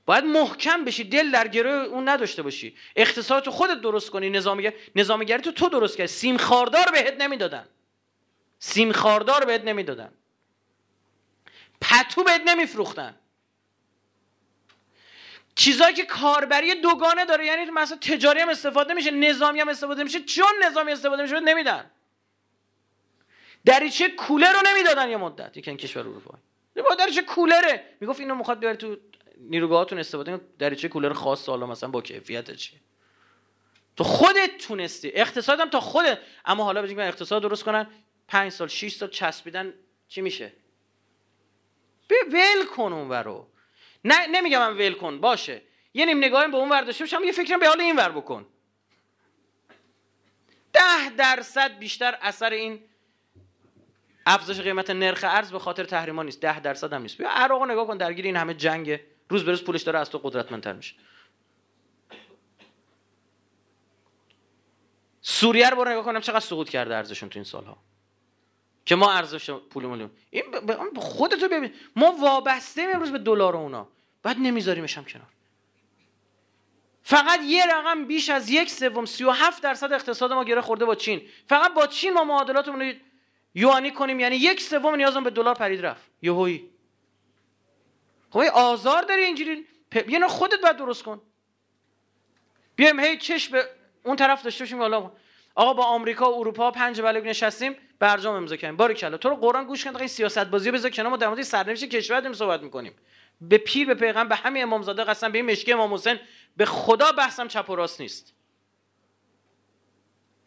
باید 0.07 0.25
محکم 0.25 0.85
بشی 0.85 1.05
دل 1.05 1.31
در 1.31 1.49
گروه 1.49 1.73
اون 1.73 2.09
نداشته 2.09 2.43
باشی. 2.43 2.77
اقتصاد 2.97 3.49
خودت 3.49 3.81
درست 3.81 4.11
کنی 4.11 4.31
نظامگر 4.31 4.73
نظامگری 4.97 5.43
تو 5.43 5.53
تو 5.53 5.69
درست 5.69 5.97
کردی. 5.97 6.09
سیم 6.09 6.37
خاردار 6.37 6.91
بهت 6.93 7.21
نمی‌دادن. 7.21 7.69
سیم 8.59 8.93
خاردار 8.93 9.45
بهت 9.45 9.65
نمی‌دادن. 9.65 10.13
پتو 11.83 12.25
بهت 12.25 12.41
نمیفروختن. 12.47 13.15
چیزایی 15.55 15.95
که 15.95 16.05
کاربری 16.05 16.75
دوگانه 16.75 17.25
داره 17.25 17.47
یعنی 17.47 17.71
مثلا 17.71 17.97
تجاری 17.97 18.41
هم 18.41 18.49
استفاده 18.49 18.95
میشه 18.95 19.11
نظامی 19.11 19.61
هم 19.61 19.69
استفاده 19.69 20.05
میشه 20.05 20.21
چون 20.21 20.53
نظامی 20.65 20.93
استفاده 20.93 21.23
میشه 21.23 21.41
نمیدن. 21.41 21.91
دریچه 23.65 24.09
کولر 24.09 24.53
رو 24.53 24.61
نمی‌دادن 24.67 25.11
یه 25.11 25.17
مدت. 25.17 25.57
یکن 25.57 25.77
کشور 25.77 26.01
اروپا 26.01 26.39
با 26.89 26.95
دریچه 26.95 27.23
کولره. 27.23 27.85
می‌گفت 28.01 28.21
اینو 28.21 28.35
می‌خواد 28.35 28.59
بیاره 28.59 28.77
تو 28.77 28.97
نیروگاهاتون 29.37 29.99
استفاده 29.99 30.41
دریچه 30.59 30.89
کولر 30.89 31.13
خاص 31.13 31.49
حالا 31.49 31.67
مثلا 31.67 31.89
با 31.89 32.03
کیفیت 32.03 32.55
چیه؟ 32.55 32.79
تو 33.97 34.05
خودت 34.05 34.59
تونستی. 34.59 35.13
اقتصادم 35.15 35.71
تا 35.71 35.81
خودت. 35.81 36.19
اما 36.45 36.65
حالا 36.65 36.83
بگیم 36.83 36.99
اقتصاد 36.99 37.43
درست 37.43 37.65
کنن. 37.65 37.87
پنج 38.29 38.53
سال 38.53 38.69
6 38.69 38.93
سال 38.93 39.11
چسبیدن 39.11 39.75
چی 40.09 40.21
میشه؟ 40.21 40.53
ول 42.11 42.67
کن 42.77 42.93
اون 42.93 43.09
ورو 43.09 43.49
نه 44.05 44.27
نمیگم 44.27 44.59
من 44.59 44.77
ول 44.77 44.95
کن 44.95 45.21
باشه. 45.21 45.63
یه 45.95 46.07
نیم 46.07 46.19
نگاهی 46.19 46.51
به 46.51 46.57
اون 46.57 46.69
ور 46.69 46.83
داشته 46.83 47.05
باشم 47.05 47.25
یه 47.25 47.33
فکرم 47.33 47.61
به 47.61 47.67
حال 47.67 47.81
این 47.81 47.97
ور 47.97 48.09
بکن. 48.09 48.47
ده 50.73 51.11
درصد 51.17 51.79
بیشتر 51.79 52.19
اثر 52.23 52.51
این 52.51 52.81
افزایش 54.27 54.61
قیمت 54.61 54.91
نرخ 54.91 55.25
ارز 55.29 55.53
به 55.53 55.59
خاطر 55.59 55.85
تحریما 55.85 56.23
نیست. 56.23 56.41
ده 56.41 56.61
درصد 56.61 56.93
هم 56.93 57.03
نیست. 57.03 57.19
بیا 57.19 57.31
عراق 57.31 57.63
نگاه 57.63 57.87
کن 57.87 57.97
درگیر 57.97 58.25
این 58.25 58.37
همه 58.37 58.55
جنگ 58.55 59.01
روز 59.29 59.45
به 59.45 59.51
روز 59.51 59.65
پولش 59.65 59.83
داره 59.83 59.99
از 59.99 60.11
تو 60.11 60.19
قدرتمندتر 60.19 60.73
میشه. 60.73 60.95
سوریه 65.21 65.71
رو 65.71 65.77
برو 65.77 65.91
نگاه 65.91 66.05
کنم 66.05 66.21
چقدر 66.21 66.41
سقوط 66.41 66.69
کرده 66.69 66.97
ارزششون 66.97 67.29
تو 67.29 67.39
این 67.39 67.45
سالها. 67.45 67.79
که 68.85 68.95
ما 68.95 69.13
ارزش 69.13 69.51
پولمون 69.51 70.11
این 70.31 70.45
ب... 70.51 70.99
خودتو 70.99 71.49
ببین. 71.49 71.73
ما 71.97 72.13
وابسته 72.13 72.83
امروز 72.83 73.13
به 73.13 73.19
دلار 73.19 73.57
اونا. 73.57 73.89
بعد 74.23 74.37
نمیذاریمش 74.39 74.99
هم 74.99 75.05
کنار. 75.05 75.27
فقط 77.03 77.41
یه 77.43 77.67
رقم 77.67 78.05
بیش 78.05 78.31
از 78.31 78.51
یک 78.51 78.71
سوم 78.71 79.05
37 79.05 79.63
درصد 79.63 79.93
اقتصاد 79.93 80.33
ما 80.33 80.45
گره 80.45 80.61
خورده 80.61 80.85
با 80.85 80.95
چین. 80.95 81.23
فقط 81.49 81.75
با 81.75 81.87
چین 81.87 82.13
ما 82.13 82.25
معادلاتمون 82.25 82.81
رو 82.83 82.93
یوانی 83.55 83.91
کنیم. 83.91 84.21
یعنی 84.21 84.37
یک 84.37 84.61
سوم 84.61 84.95
نیازم 84.95 85.25
به 85.25 85.31
دلار 85.31 85.55
پرید 85.55 85.87
رفت. 85.87 86.03
یهویی 86.23 86.71
خب 88.31 88.41
آزار 88.41 89.03
داری 89.03 89.23
اینجوری. 89.23 89.67
پ... 89.91 90.11
یه 90.11 90.29
خودت 90.29 90.61
باید 90.61 90.77
درست 90.77 91.03
کن. 91.03 91.23
بیایم 92.77 93.01
هی 93.01 93.19
چش 93.19 93.49
به 93.49 93.69
اون 94.05 94.17
طرف 94.17 94.43
داشته 94.43 94.65
باشیم. 94.65 94.79
حالا 94.79 95.13
آقا 95.55 95.73
با 95.73 95.85
آمریکا 95.85 96.33
و 96.33 96.39
اروپا 96.39 96.71
پنج 96.71 97.01
بلگ 97.01 97.29
نشستیم 97.29 97.77
برجام 97.99 98.35
امضا 98.35 98.57
کردیم. 98.57 98.77
باری 98.77 98.95
کلا. 98.95 99.17
تو 99.17 99.29
رو 99.29 99.37
قرآن 99.37 99.65
گوش 99.65 99.85
کن 99.85 99.97
این 99.97 100.09
سیاست 100.09 100.45
بازی 100.45 100.71
بذار 100.71 100.91
کنار 100.91 101.11
ما 101.11 101.17
در 101.17 101.29
مورد 101.29 101.43
سرنوشت 101.43 101.85
کشور 101.85 102.21
داریم 102.21 102.33
صحبت 102.33 102.63
می‌کنیم. 102.63 102.95
به 103.41 103.59
پیر 103.59 103.87
به 103.87 103.95
پیغمبر 103.95 104.29
به 104.29 104.37
همین 104.37 104.63
امامزاده 104.63 105.05
قسم 105.05 105.33
به 105.33 105.39
این 105.39 105.51
مشکی 105.51 105.73
امام 105.73 105.95
حسین 105.95 106.19
به 106.57 106.65
خدا 106.65 107.13
بحثم 107.13 107.49
چپ 107.49 107.71
و 107.71 107.77
راست 107.77 108.01
نیست. 108.01 108.35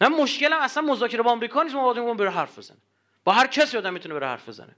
نه 0.02 0.08
مشکلم 0.08 0.60
اصلا 0.60 0.84
مذاکره 0.84 1.24
با 1.24 1.32
آمریکا 1.32 1.64
نیست 1.64 1.76
ما 1.76 1.94
باید 1.94 2.18
بره 2.18 2.30
حرف 2.30 2.58
بزنه. 2.58 2.78
با 3.24 3.32
هر 3.32 3.48
کسی 3.48 3.78
آدم 3.78 3.94
می‌تونه 3.94 4.16
بره 4.16 4.28
حرف 4.28 4.50
بزنه. 4.50 4.76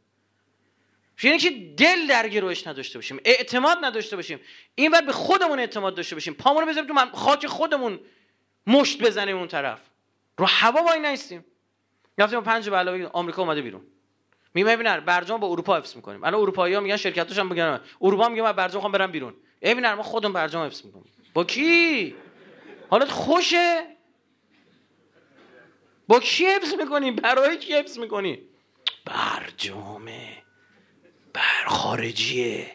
یعنی 1.23 1.37
که 1.37 1.49
دل 1.77 2.07
در 2.07 2.27
گروهش 2.27 2.67
نداشته 2.67 2.97
باشیم 2.97 3.19
اعتماد 3.25 3.77
نداشته 3.81 4.15
باشیم. 4.15 4.39
اینور 4.75 5.01
به 5.01 5.11
خودمون 5.11 5.59
اعتماد 5.59 5.95
داشته 5.95 6.15
باشیم. 6.15 6.33
پامون 6.33 6.63
رو 6.63 6.69
بذاریم 6.69 6.95
تو 6.95 7.17
خاک 7.17 7.47
خودمون 7.47 7.99
مشت 8.67 9.03
بزنیم 9.03 9.37
اون 9.37 9.47
طرف. 9.47 9.81
رو 10.37 10.45
هوا 10.45 10.83
وای 10.83 10.99
نیستیم 10.99 11.45
رفتیم 12.17 12.41
پنج 12.41 12.69
علاوه 12.69 13.05
آمریکا 13.13 13.41
اومده 13.41 13.61
بیرون. 13.61 13.81
می 14.53 14.63
ببینن 14.63 14.99
برجام 14.99 15.39
با 15.39 15.47
اروپا 15.47 15.77
حفظ 15.77 15.95
می‌کنیم. 15.95 16.23
الان 16.23 16.41
اروپایی 16.41 16.73
ها 16.73 16.81
میگن 16.81 16.97
شرکتاش 16.97 17.37
هم 17.39 17.47
میگن 17.47 17.79
اروپا 18.01 18.29
میگه 18.29 18.41
من 18.41 18.51
برجام 18.51 18.81
خوام 18.81 18.91
برم 18.91 19.11
بیرون. 19.11 19.33
ببینن 19.61 19.93
ما 19.93 20.03
خودمون 20.03 20.33
برجام 20.33 20.65
حفظ 20.65 20.85
می‌کنیم. 20.85 21.11
با 21.33 21.43
کی؟ 21.43 22.15
حالت 22.89 23.11
خوشه. 23.11 23.97
با 26.07 26.19
کی 26.19 26.45
حفظ 26.45 26.73
می‌کنی 26.73 27.11
برای 27.11 27.57
کی 27.57 27.73
حفظ 27.73 27.99
می‌کنی 27.99 28.39
برجامه. 29.05 30.43
بر 31.33 31.65
خارجیه 31.67 32.71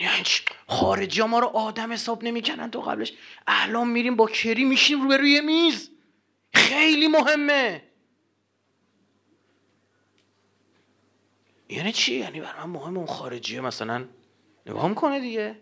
یعنی 0.00 0.22
خارجی 0.68 1.20
ها 1.20 1.26
ما 1.26 1.38
رو 1.38 1.46
آدم 1.46 1.92
حساب 1.92 2.24
نمی‌کنن 2.24 2.70
تو 2.70 2.80
قبلش. 2.80 3.12
الان 3.46 3.88
میریم 3.88 4.16
با 4.16 4.26
کری 4.26 4.64
میشیم 4.64 5.02
رو 5.02 5.16
روی 5.16 5.40
میز. 5.40 5.90
خیلی 6.54 7.08
مهمه. 7.08 7.82
یعنی 11.68 11.92
چی؟ 11.92 12.14
یعنی 12.14 12.40
برای 12.40 12.60
من 12.60 12.70
مهم 12.70 12.96
اون 12.96 13.06
خارجیه 13.06 13.60
مثلا. 13.60 14.08
نگاه 14.66 14.88
می‌کنه 14.88 15.20
دیگه. 15.20 15.60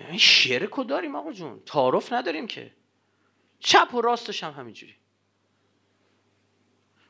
یعنی 0.00 0.18
شرک 0.18 0.70
رو 0.70 0.84
داریم 0.84 1.16
آقا 1.16 1.32
جون. 1.32 1.62
تعارف 1.66 2.12
نداریم 2.12 2.46
که. 2.46 2.74
چپ 3.58 3.94
و 3.94 4.00
راستش 4.00 4.44
هم 4.44 4.52
همینجوری. 4.52 4.94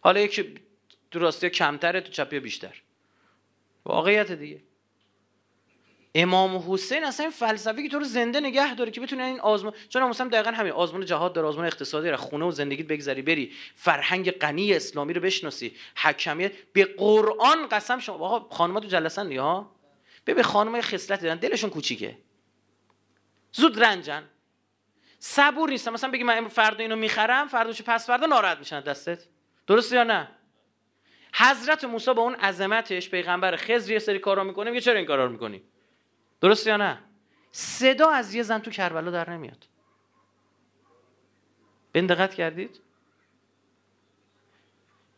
حالا 0.00 0.20
یکی 0.20 0.54
دراستی 1.10 1.50
کمتره 1.50 2.00
تو 2.00 2.12
چپی 2.12 2.40
بیشتر. 2.40 2.82
واقعیت 3.90 4.32
دیگه. 4.32 4.62
امام 6.14 6.72
حسین 6.72 7.04
اصلا 7.04 7.24
این 7.24 7.32
فلسفه 7.32 7.82
که 7.82 7.88
تو 7.88 7.98
رو 7.98 8.04
زنده 8.04 8.40
نگه 8.40 8.74
داره 8.74 8.90
که 8.90 9.00
بتونه 9.00 9.24
این 9.24 9.40
آزمون 9.40 9.72
چون 9.88 10.02
امام 10.02 10.28
دقیقا 10.28 10.50
همین 10.50 10.72
آزمون 10.72 11.04
جهاد 11.04 11.32
داره 11.32 11.48
آزمون 11.48 11.66
اقتصادی 11.66 12.10
را 12.10 12.16
خونه 12.16 12.44
و 12.44 12.50
زندگیت 12.50 12.86
بگذری 12.86 13.22
بری 13.22 13.52
فرهنگ 13.74 14.30
غنی 14.30 14.74
اسلامی 14.74 15.12
رو 15.12 15.20
بشناسی 15.20 15.76
حکمیت 15.96 16.52
به 16.72 16.84
قرآن 16.84 17.68
قسم 17.68 17.98
شما 17.98 18.14
آقا 18.14 18.56
خانم‌ها 18.56 18.80
تو 18.80 18.88
جلسن 18.88 19.36
ها؟ 19.36 19.76
به 20.24 20.34
به 20.34 20.42
خانم‌های 20.42 20.82
خصلت 20.82 21.22
دارن 21.22 21.36
دلشون 21.36 21.70
کوچیکه. 21.70 22.18
زود 23.52 23.84
رنجن. 23.84 24.22
صبور 25.18 25.70
نیستم 25.70 25.92
مثلا 25.92 26.10
بگی 26.10 26.22
من 26.22 26.48
فردا 26.48 26.78
اینو 26.78 26.96
می‌خرم 26.96 27.48
فرداش 27.48 27.82
پس 27.82 28.06
فردا 28.06 28.26
ناراحت 28.26 28.58
میشن 28.58 28.80
دستت. 28.80 29.24
درست 29.66 29.92
یا 29.92 30.02
نه؟ 30.02 30.28
حضرت 31.34 31.84
موسی 31.84 32.14
با 32.14 32.22
اون 32.22 32.34
عظمتش 32.34 33.10
پیغمبر 33.10 33.56
خضر 33.56 33.92
یه 33.92 33.98
سری 33.98 34.18
کارا 34.18 34.44
می‌کنه 34.44 34.70
میگه 34.70 34.80
چرا 34.80 34.96
این 34.98 35.06
کارا 35.06 35.24
رو 35.24 35.32
می‌کنی؟ 35.32 35.62
درست 36.40 36.66
یا 36.66 36.76
نه؟ 36.76 37.04
صدا 37.52 38.10
از 38.10 38.34
یه 38.34 38.42
زن 38.42 38.58
تو 38.58 38.70
کربلا 38.70 39.10
در 39.10 39.30
نمیاد. 39.30 39.66
به 41.92 42.00
دقت 42.02 42.34
کردید؟ 42.34 42.80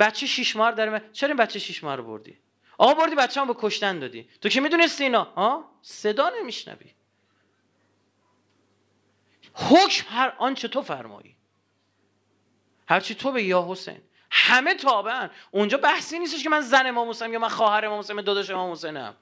بچه 0.01 0.26
شیش 0.26 0.56
ماه 0.56 0.72
داره 0.72 1.10
چرا 1.12 1.28
این 1.28 1.36
بچه 1.36 1.59
شیش 1.59 1.84
ماه 1.84 1.97
رو 1.97 2.05
بردی؟ 2.05 2.39
آقا 2.78 2.94
بردی 2.94 3.14
بچه 3.14 3.40
هم 3.40 3.47
به 3.47 3.55
کشتن 3.59 3.98
دادی. 3.98 4.28
تو 4.40 4.48
که 4.48 4.60
می‌دونستی 4.60 5.05
اینا؟ 5.05 5.24
ها؟ 5.24 5.70
صدا 5.82 6.32
نمیشنوی. 6.40 6.94
حکم 9.55 10.06
هر 10.09 10.34
آنچه 10.39 10.68
تو 10.68 10.82
فرمایی. 10.82 11.36
هرچی 12.89 13.14
تو 13.14 13.32
به 13.32 13.43
یا 13.43 13.66
حسین. 13.68 14.01
همه 14.34 14.74
تابعن 14.74 15.30
اونجا 15.50 15.78
بحثی 15.78 16.18
نیستش 16.18 16.42
که 16.42 16.50
من 16.50 16.60
زن 16.60 16.86
امام 16.86 17.09
حسین 17.09 17.32
یا 17.32 17.38
من 17.38 17.48
خواهر 17.48 17.84
امام 17.84 17.98
حسین 17.98 18.16
داداش 18.16 18.50
امام 18.50 18.72
حسینم. 18.72 19.14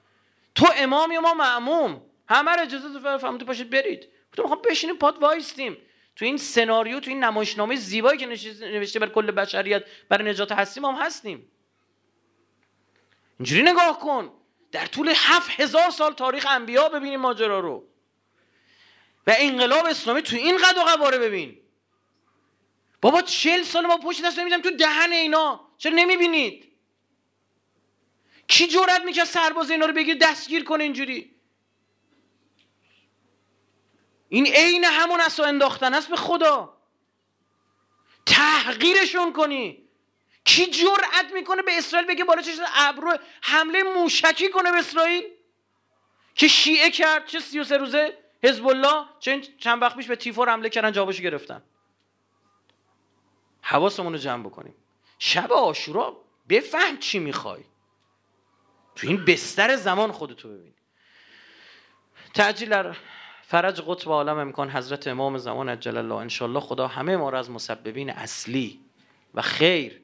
تو 0.55 0.67
امام 0.75 1.11
یا 1.11 1.21
ما 1.21 1.33
معموم. 1.33 2.01
همه 2.29 2.51
رو 2.51 2.61
اجازه 2.61 2.93
تو 2.93 3.17
فهمتو 3.17 3.45
پاشید 3.45 3.69
برید. 3.69 4.07
تو 4.31 4.41
می‌خوام 4.41 4.61
بشینیم 4.69 4.97
پاد 4.97 5.17
وایستیم. 5.21 5.77
تو 6.15 6.25
این 6.25 6.37
سناریو 6.37 6.99
تو 6.99 7.09
این 7.09 7.23
نمایشنامه 7.23 7.75
زیبایی 7.75 8.17
که 8.17 8.25
نوشته 8.61 8.99
بر 8.99 9.09
کل 9.09 9.31
بشریت 9.31 9.83
برای 10.09 10.29
نجات 10.29 10.51
هستیم 10.51 10.85
هم 10.85 10.95
هستیم. 10.95 11.51
اینجوری 13.39 13.63
نگاه 13.63 13.99
کن. 13.99 14.31
در 14.71 14.85
طول 14.85 15.13
هفت 15.15 15.59
هزار 15.59 15.89
سال 15.89 16.13
تاریخ 16.13 16.45
انبیا 16.49 16.89
ببینیم 16.89 17.19
ماجرا 17.19 17.59
رو. 17.59 17.87
و 19.27 19.35
انقلاب 19.37 19.85
اسلامی 19.85 20.21
تو 20.21 20.35
این 20.35 20.57
قد 20.57 20.77
و 20.77 20.81
قواره 20.81 21.17
ببین. 21.17 21.60
بابا 23.01 23.21
چل 23.21 23.63
سال 23.63 23.85
ما 23.85 23.97
پشت 23.97 24.25
دست 24.25 24.39
نمیدم 24.39 24.61
تو 24.61 24.71
دهن 24.71 25.11
اینا. 25.11 25.67
چرا 25.77 25.93
نمی‌بینید؟ 25.95 26.71
کی 28.47 28.67
جرأت 28.67 29.01
می‌کرد 29.01 29.25
سرباز 29.25 29.71
اینا 29.71 29.85
رو 29.85 29.93
بگیر 29.93 30.17
دستگیر 30.17 30.63
کنه 30.63 30.83
اینجوری؟ 30.83 31.35
این 34.29 34.47
عین 34.47 34.83
همون 34.83 35.21
اصلا 35.21 35.45
انداختن 35.45 35.93
است 35.93 36.09
به 36.09 36.15
خدا. 36.15 36.77
تحقیرشون 38.25 39.33
کنی. 39.33 39.87
کی 40.45 40.65
جرأت 40.65 41.33
می‌کنه 41.33 41.61
به 41.61 41.77
اسرائیل 41.77 42.07
بگه 42.07 42.23
بالا 42.23 42.41
چه 42.41 42.51
ابرو 42.75 43.17
حمله 43.41 43.83
موشکی 43.83 44.49
کنه 44.49 44.71
به 44.71 44.77
اسرائیل؟ 44.77 45.23
که 46.35 46.47
شیعه 46.47 46.91
کرد 46.91 47.25
چه 47.25 47.39
33 47.39 47.77
روزه 47.77 48.17
حزب 48.43 48.67
الله 48.67 49.05
چند 49.57 49.81
وقت 49.81 49.95
پیش 49.95 50.07
به 50.07 50.15
تیفور 50.15 50.49
حمله 50.49 50.69
کردن 50.69 50.91
جوابشو 50.91 51.23
گرفتن. 51.23 51.63
حواسمون 53.71 54.13
رو 54.13 54.19
جمع 54.19 54.43
بکنیم. 54.43 54.73
شب 55.19 55.51
آشورا 55.51 56.17
بفهم 56.49 56.97
چی 56.97 57.19
می‌خوای. 57.19 57.63
تو 58.95 59.07
این 59.07 59.25
بستر 59.25 59.75
زمان 59.75 60.11
خودتو 60.11 60.49
ببین. 60.49 60.73
تعجیل 62.33 62.93
فرج 63.41 63.81
قطب 63.87 64.09
عالم 64.09 64.37
امکان 64.37 64.69
حضرت 64.69 65.07
امام 65.07 65.37
زمان 65.37 65.69
اجل 65.69 65.97
الله 65.97 66.15
انشالله 66.15 66.59
خدا 66.59 66.87
همه 66.87 67.17
ما 67.17 67.29
را 67.29 67.39
از 67.39 67.51
مسببین 67.51 68.09
اصلی 68.09 68.79
و 69.33 69.41
خیر 69.41 70.01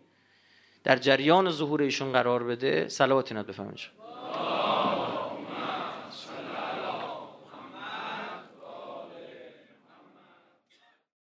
در 0.84 0.96
جریان 0.96 1.52
ظهور 1.52 1.82
ایشون 1.82 2.12
قرار 2.12 2.44
بده. 2.44 2.90
صلوات 2.90 3.32
اینات 3.32 3.48
بفهمید 3.48 3.97